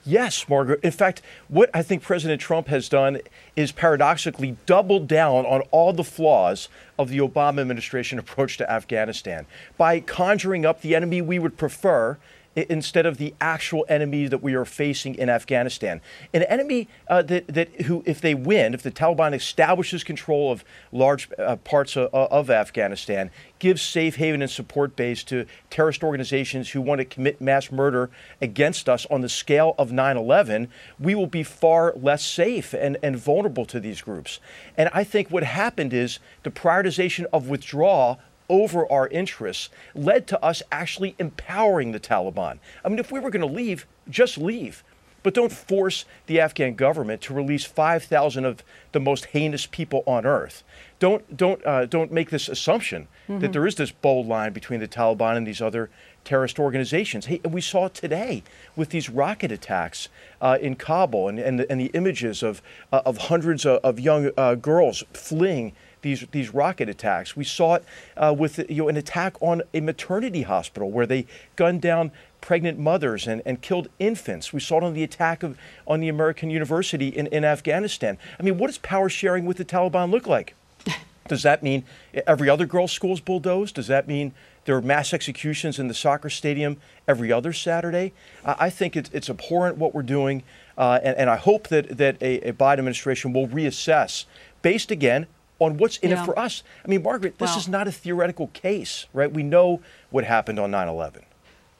Yes, 0.07 0.47
Margaret. 0.47 0.81
In 0.83 0.91
fact, 0.91 1.23
what 1.47 1.71
I 1.73 1.81
think 1.81 2.03
President 2.03 2.39
Trump 2.39 2.67
has 2.67 2.87
done 2.87 3.21
is 3.55 3.71
paradoxically 3.71 4.55
doubled 4.67 5.07
down 5.07 5.47
on 5.47 5.61
all 5.71 5.93
the 5.93 6.03
flaws 6.03 6.69
of 6.99 7.09
the 7.09 7.17
Obama 7.17 7.61
administration 7.61 8.19
approach 8.19 8.57
to 8.57 8.71
Afghanistan 8.71 9.47
by 9.77 9.99
conjuring 9.99 10.63
up 10.63 10.81
the 10.81 10.95
enemy 10.95 11.23
we 11.23 11.39
would 11.39 11.57
prefer 11.57 12.19
instead 12.55 13.05
of 13.05 13.17
the 13.17 13.33
actual 13.41 13.85
enemy 13.89 14.27
that 14.27 14.41
we 14.41 14.53
are 14.53 14.65
facing 14.65 15.15
in 15.15 15.29
Afghanistan. 15.29 16.01
An 16.33 16.43
enemy 16.43 16.87
uh, 17.07 17.21
that, 17.23 17.47
that 17.47 17.81
who, 17.81 18.01
if 18.05 18.21
they 18.21 18.33
win, 18.33 18.73
if 18.73 18.81
the 18.81 18.91
Taliban 18.91 19.33
establishes 19.33 20.03
control 20.03 20.51
of 20.51 20.63
large 20.91 21.29
uh, 21.37 21.57
parts 21.57 21.97
of, 21.97 22.13
of, 22.13 22.49
Afghanistan, 22.49 23.29
gives 23.59 23.81
safe 23.81 24.15
haven 24.15 24.41
and 24.41 24.49
support 24.49 24.95
base 24.95 25.23
to 25.25 25.45
terrorist 25.69 26.03
organizations 26.03 26.69
who 26.69 26.81
want 26.81 26.99
to 26.99 27.05
commit 27.05 27.41
mass 27.41 27.71
murder 27.71 28.09
against 28.39 28.87
us 28.87 29.05
on 29.09 29.21
the 29.21 29.29
scale 29.29 29.75
of 29.77 29.91
9 29.91 30.15
11, 30.15 30.69
we 30.99 31.15
will 31.15 31.27
be 31.27 31.43
far 31.43 31.93
less 31.95 32.23
safe 32.23 32.73
and, 32.73 32.97
and 33.03 33.17
vulnerable 33.17 33.65
to 33.65 33.79
these 33.79 34.01
groups. 34.01 34.39
And 34.77 34.89
I 34.93 35.03
think 35.03 35.29
what 35.29 35.43
happened 35.43 35.93
is 35.93 36.19
the 36.43 36.51
prioritization 36.51 37.25
of 37.33 37.49
withdrawal 37.49 38.19
over 38.49 38.89
our 38.91 39.07
interests 39.07 39.69
led 39.93 40.27
to 40.27 40.43
us 40.43 40.61
actually 40.71 41.15
empowering 41.19 41.91
the 41.91 41.99
Taliban. 41.99 42.59
I 42.83 42.89
mean, 42.89 42.99
if 42.99 43.11
we 43.11 43.19
were 43.19 43.29
going 43.29 43.47
to 43.47 43.53
leave, 43.53 43.85
just 44.09 44.37
leave. 44.37 44.83
But 45.25 45.33
don't 45.33 45.51
force 45.51 46.05
the 46.27 46.39
Afghan 46.39 46.75
government 46.75 47.19
to 47.23 47.33
release 47.33 47.65
5,000 47.65 48.45
of 48.45 48.63
the 48.91 48.99
most 48.99 49.25
heinous 49.25 49.65
people 49.65 50.03
on 50.05 50.23
earth. 50.23 50.63
Don't, 50.99 51.35
don't, 51.35 51.65
uh, 51.65 51.87
don't 51.87 52.11
make 52.11 52.29
this 52.29 52.47
assumption 52.47 53.07
mm-hmm. 53.27 53.39
that 53.39 53.51
there 53.51 53.65
is 53.65 53.73
this 53.73 53.89
bold 53.89 54.27
line 54.27 54.53
between 54.53 54.81
the 54.81 54.87
Taliban 54.87 55.35
and 55.35 55.47
these 55.47 55.63
other 55.63 55.89
terrorist 56.25 56.59
organizations. 56.59 57.25
Hey, 57.25 57.41
we 57.43 57.59
saw 57.59 57.87
it 57.87 57.95
today 57.95 58.43
with 58.75 58.89
these 58.89 59.09
rocket 59.09 59.51
attacks 59.51 60.09
uh, 60.41 60.59
in 60.61 60.75
Kabul 60.75 61.29
and, 61.29 61.39
and, 61.39 61.59
the, 61.59 61.71
and 61.71 61.81
the 61.81 61.91
images 61.95 62.43
of, 62.43 62.61
uh, 62.91 63.01
of 63.03 63.17
hundreds 63.17 63.65
of, 63.65 63.79
of 63.83 63.99
young 63.99 64.29
uh, 64.37 64.53
girls 64.53 65.03
fleeing 65.11 65.73
these 66.05 66.25
these 66.31 66.53
rocket 66.53 66.87
attacks. 66.87 67.35
We 67.35 67.43
saw 67.43 67.75
it 67.75 67.83
uh, 68.15 68.33
with 68.37 68.59
you 68.69 68.83
know 68.83 68.87
an 68.87 68.95
attack 68.95 69.35
on 69.41 69.63
a 69.73 69.81
maternity 69.81 70.43
hospital 70.43 70.91
where 70.91 71.07
they 71.07 71.25
gunned 71.55 71.81
down 71.81 72.11
pregnant 72.41 72.77
mothers 72.77 73.27
and, 73.27 73.41
and 73.43 73.59
killed 73.59 73.89
infants. 73.97 74.53
We 74.53 74.59
saw 74.59 74.77
it 74.77 74.83
on 74.83 74.93
the 74.93 75.03
attack 75.03 75.41
of 75.41 75.57
on 75.87 75.99
the 75.99 76.07
American 76.07 76.51
University 76.51 77.07
in, 77.07 77.25
in 77.27 77.43
Afghanistan. 77.43 78.19
I 78.39 78.43
mean, 78.43 78.59
what 78.59 78.67
does 78.67 78.77
power 78.77 79.09
sharing 79.09 79.45
with 79.45 79.57
the 79.57 79.65
Taliban 79.65 80.11
look 80.11 80.27
like? 80.27 80.53
Does 81.27 81.41
that 81.41 81.63
mean 81.63 81.85
every 82.27 82.49
other 82.49 82.67
girl's 82.67 82.91
school 82.91 83.13
is 83.13 83.19
bulldozed? 83.19 83.73
Does 83.73 83.87
that 83.87 84.07
mean 84.07 84.31
there 84.65 84.75
are 84.75 84.81
mass 84.81 85.11
executions 85.11 85.79
in 85.79 85.87
the 85.87 85.95
soccer 85.95 86.29
stadium 86.29 86.77
every 87.07 87.31
other 87.31 87.51
Saturday? 87.51 88.13
I 88.45 88.69
think 88.69 88.95
it's, 88.95 89.09
it's 89.11 89.27
abhorrent 89.27 89.79
what 89.79 89.95
we're 89.95 90.03
doing, 90.03 90.43
uh, 90.77 90.99
and, 91.01 91.17
and, 91.17 91.29
I 91.31 91.37
hope 91.37 91.69
that, 91.69 91.97
that 91.97 92.21
a, 92.21 92.49
a 92.49 92.53
Biden 92.53 92.73
administration 92.73 93.33
will 93.33 93.47
reassess, 93.47 94.25
based 94.61 94.91
again 94.91 95.25
on 95.59 95.77
what's 95.77 95.97
in 95.97 96.11
yeah. 96.11 96.21
it 96.21 96.25
for 96.25 96.37
us. 96.37 96.63
I 96.83 96.87
mean, 96.87 97.03
Margaret, 97.03 97.37
this 97.37 97.55
is 97.55 97.67
not 97.67 97.87
a 97.87 97.91
theoretical 97.91 98.47
case, 98.47 99.05
right? 99.13 99.31
We 99.31 99.43
know 99.43 99.81
what 100.09 100.23
happened 100.23 100.59
on 100.59 100.71
9 100.71 100.87
11. 100.87 101.23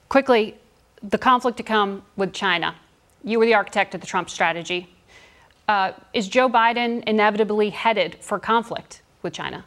Quickly, 0.09 0.55
the 1.03 1.17
conflict 1.17 1.57
to 1.57 1.63
come 1.63 2.03
with 2.15 2.33
China. 2.33 2.75
You 3.23 3.39
were 3.39 3.45
the 3.45 3.55
architect 3.55 3.95
of 3.95 4.01
the 4.01 4.07
Trump 4.07 4.29
strategy. 4.29 4.89
Uh, 5.67 5.93
is 6.13 6.27
Joe 6.27 6.47
Biden 6.47 7.03
inevitably 7.05 7.71
headed 7.71 8.17
for 8.21 8.39
conflict 8.39 9.01
with 9.23 9.33
China? 9.33 9.65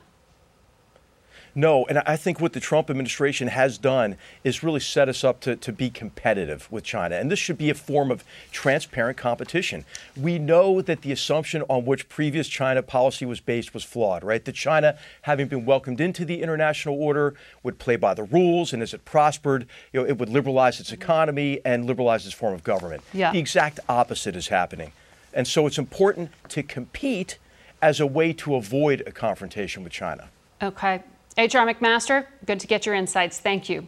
No, 1.58 1.84
and 1.86 1.98
I 2.06 2.14
think 2.14 2.40
what 2.40 2.52
the 2.52 2.60
Trump 2.60 2.88
administration 2.88 3.48
has 3.48 3.78
done 3.78 4.16
is 4.44 4.62
really 4.62 4.78
set 4.78 5.08
us 5.08 5.24
up 5.24 5.40
to, 5.40 5.56
to 5.56 5.72
be 5.72 5.90
competitive 5.90 6.70
with 6.70 6.84
China. 6.84 7.16
And 7.16 7.32
this 7.32 7.40
should 7.40 7.58
be 7.58 7.68
a 7.68 7.74
form 7.74 8.12
of 8.12 8.22
transparent 8.52 9.18
competition. 9.18 9.84
We 10.16 10.38
know 10.38 10.80
that 10.80 11.02
the 11.02 11.10
assumption 11.10 11.62
on 11.62 11.84
which 11.84 12.08
previous 12.08 12.46
China 12.46 12.80
policy 12.80 13.26
was 13.26 13.40
based 13.40 13.74
was 13.74 13.82
flawed, 13.82 14.22
right? 14.22 14.44
That 14.44 14.54
China, 14.54 14.96
having 15.22 15.48
been 15.48 15.66
welcomed 15.66 16.00
into 16.00 16.24
the 16.24 16.42
international 16.42 16.94
order, 16.94 17.34
would 17.64 17.80
play 17.80 17.96
by 17.96 18.14
the 18.14 18.22
rules, 18.22 18.72
and 18.72 18.80
as 18.80 18.94
it 18.94 19.04
prospered, 19.04 19.66
you 19.92 20.00
know, 20.00 20.06
it 20.06 20.16
would 20.16 20.28
liberalize 20.28 20.78
its 20.78 20.92
economy 20.92 21.60
and 21.64 21.86
liberalize 21.86 22.24
its 22.24 22.36
form 22.36 22.54
of 22.54 22.62
government. 22.62 23.02
Yeah. 23.12 23.32
The 23.32 23.40
exact 23.40 23.80
opposite 23.88 24.36
is 24.36 24.46
happening. 24.46 24.92
And 25.34 25.48
so 25.48 25.66
it's 25.66 25.76
important 25.76 26.30
to 26.50 26.62
compete 26.62 27.36
as 27.82 27.98
a 27.98 28.06
way 28.06 28.32
to 28.34 28.54
avoid 28.54 29.02
a 29.08 29.10
confrontation 29.10 29.82
with 29.82 29.92
China. 29.92 30.28
Okay. 30.62 31.02
H.R. 31.38 31.64
McMaster, 31.72 32.26
good 32.46 32.58
to 32.58 32.66
get 32.66 32.84
your 32.84 32.96
insights. 32.96 33.38
Thank 33.38 33.68
you. 33.68 33.86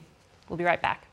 We'll 0.48 0.56
be 0.56 0.62
right 0.62 0.80
back. 0.80 1.04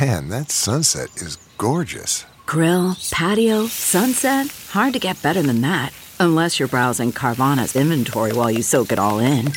Man, 0.00 0.28
that 0.28 0.52
sunset 0.52 1.08
is 1.16 1.36
gorgeous. 1.58 2.24
Grill, 2.46 2.96
patio, 3.10 3.66
sunset. 3.66 4.46
Hard 4.70 4.92
to 4.92 5.00
get 5.00 5.20
better 5.22 5.42
than 5.42 5.60
that. 5.62 5.92
Unless 6.20 6.60
you're 6.60 6.68
browsing 6.68 7.10
Carvana's 7.10 7.74
inventory 7.74 8.32
while 8.32 8.48
you 8.48 8.62
soak 8.62 8.92
it 8.92 9.00
all 9.00 9.18
in. 9.18 9.52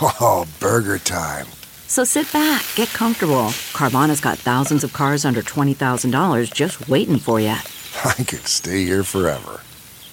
Oh, 0.00 0.46
burger 0.60 0.98
time. 0.98 1.46
So 1.86 2.02
sit 2.04 2.32
back, 2.32 2.64
get 2.74 2.88
comfortable. 2.88 3.50
Carvana's 3.74 4.22
got 4.22 4.38
thousands 4.38 4.82
of 4.82 4.94
cars 4.94 5.26
under 5.26 5.42
$20,000 5.42 6.52
just 6.52 6.88
waiting 6.88 7.18
for 7.18 7.38
you. 7.38 7.48
I 8.04 8.14
could 8.14 8.48
stay 8.48 8.84
here 8.84 9.04
forever. 9.04 9.60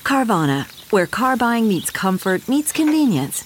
Carvana, 0.03 0.65
where 0.91 1.07
car 1.07 1.37
buying 1.37 1.69
meets 1.69 1.89
comfort, 1.89 2.49
meets 2.49 2.73
convenience. 2.73 3.45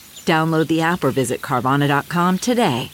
Download 0.25 0.67
the 0.67 0.81
app 0.81 1.03
or 1.03 1.11
visit 1.11 1.41
Carvana.com 1.41 2.37
today. 2.37 2.91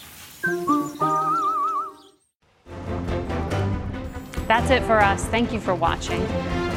That's 4.47 4.69
it 4.69 4.81
for 4.83 5.01
us. 5.01 5.25
Thank 5.25 5.51
you 5.51 5.59
for 5.59 5.75
watching. 5.75 6.21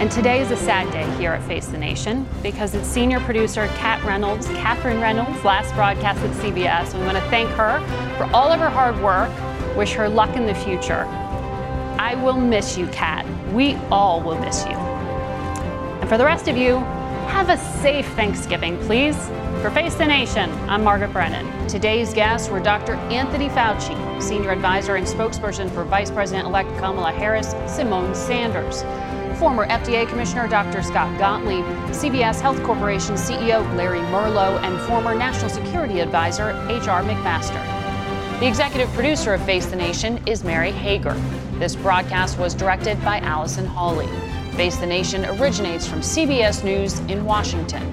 And 0.01 0.11
today 0.11 0.41
is 0.41 0.51
a 0.51 0.57
sad 0.57 0.91
day 0.93 1.09
here 1.19 1.33
at 1.33 1.43
Face 1.47 1.67
the 1.67 1.79
Nation 1.79 2.27
because 2.43 2.75
it's 2.75 2.89
senior 2.89 3.21
producer 3.21 3.69
Kat 3.77 4.03
Reynolds, 4.03 4.47
Catherine 4.49 5.01
Reynolds' 5.01 5.45
last 5.45 5.73
broadcast 5.75 6.21
at 6.21 6.31
CBS. 6.37 6.99
We 6.99 7.05
want 7.05 7.17
to 7.17 7.23
thank 7.31 7.49
her 7.51 7.79
for 8.17 8.25
all 8.35 8.51
of 8.51 8.59
her 8.59 8.71
hard 8.71 9.01
work, 9.01 9.31
wish 9.77 9.93
her 9.93 10.09
luck 10.09 10.35
in 10.37 10.47
the 10.47 10.55
future. 10.55 11.05
I 11.99 12.17
will 12.17 12.41
miss 12.41 12.77
you, 12.77 12.87
Kat. 12.89 13.25
We 13.53 13.75
all 13.91 14.21
will 14.21 14.39
miss 14.39 14.65
you. 14.65 14.73
And 14.73 16.09
for 16.09 16.19
the 16.19 16.25
rest 16.25 16.49
of 16.49 16.57
you, 16.57 16.79
have 17.29 17.51
a 17.51 17.59
safe 17.81 18.09
Thanksgiving, 18.15 18.79
please. 18.87 19.17
For 19.61 19.71
Face 19.71 19.95
the 19.95 20.07
Nation, 20.07 20.51
I'm 20.71 20.83
Margaret 20.83 21.13
Brennan. 21.13 21.69
Today's 21.69 22.15
guests 22.15 22.49
were 22.49 22.61
Dr. 22.61 22.95
Anthony 22.95 23.51
Fauci, 23.51 24.23
Senior 24.23 24.53
Advisor 24.53 24.97
and 24.97 25.07
Spokesperson 25.07 25.71
for 25.75 25.85
Vice 25.85 26.11
President 26.11 26.47
elect 26.47 26.71
Kamala 26.79 27.13
Harris, 27.13 27.53
Symone 27.67 28.17
Sanders, 28.17 28.81
former 29.39 29.67
FDA 29.67 30.09
Commissioner 30.09 30.49
Dr. 30.49 30.83
Scott 30.83 31.15
Gottlieb, 31.19 31.67
CVS 31.91 32.41
Health 32.41 32.63
Corporation 32.63 33.17
CEO 33.17 33.63
Larry 33.77 33.99
Merlo, 33.99 34.59
and 34.63 34.81
former 34.89 35.15
National 35.15 35.51
Security 35.51 36.01
Advisor 36.01 36.53
H.R. 36.71 37.03
McMaster. 37.03 38.41
The 38.41 38.47
executive 38.47 38.91
producer 38.95 39.35
of 39.35 39.45
Face 39.45 39.67
the 39.67 39.77
Nation 39.77 40.27
is 40.27 40.43
Mary 40.43 40.73
Hager. 40.73 41.13
This 41.59 41.77
broadcast 41.77 42.39
was 42.39 42.55
directed 42.55 42.99
by 43.05 43.19
Allison 43.19 43.67
Hawley. 43.67 44.09
Face 44.53 44.77
the 44.77 44.87
Nation 44.87 45.27
originates 45.27 45.87
from 45.87 46.01
CBS 46.01 46.65
News 46.65 47.01
in 47.01 47.27
Washington. 47.27 47.93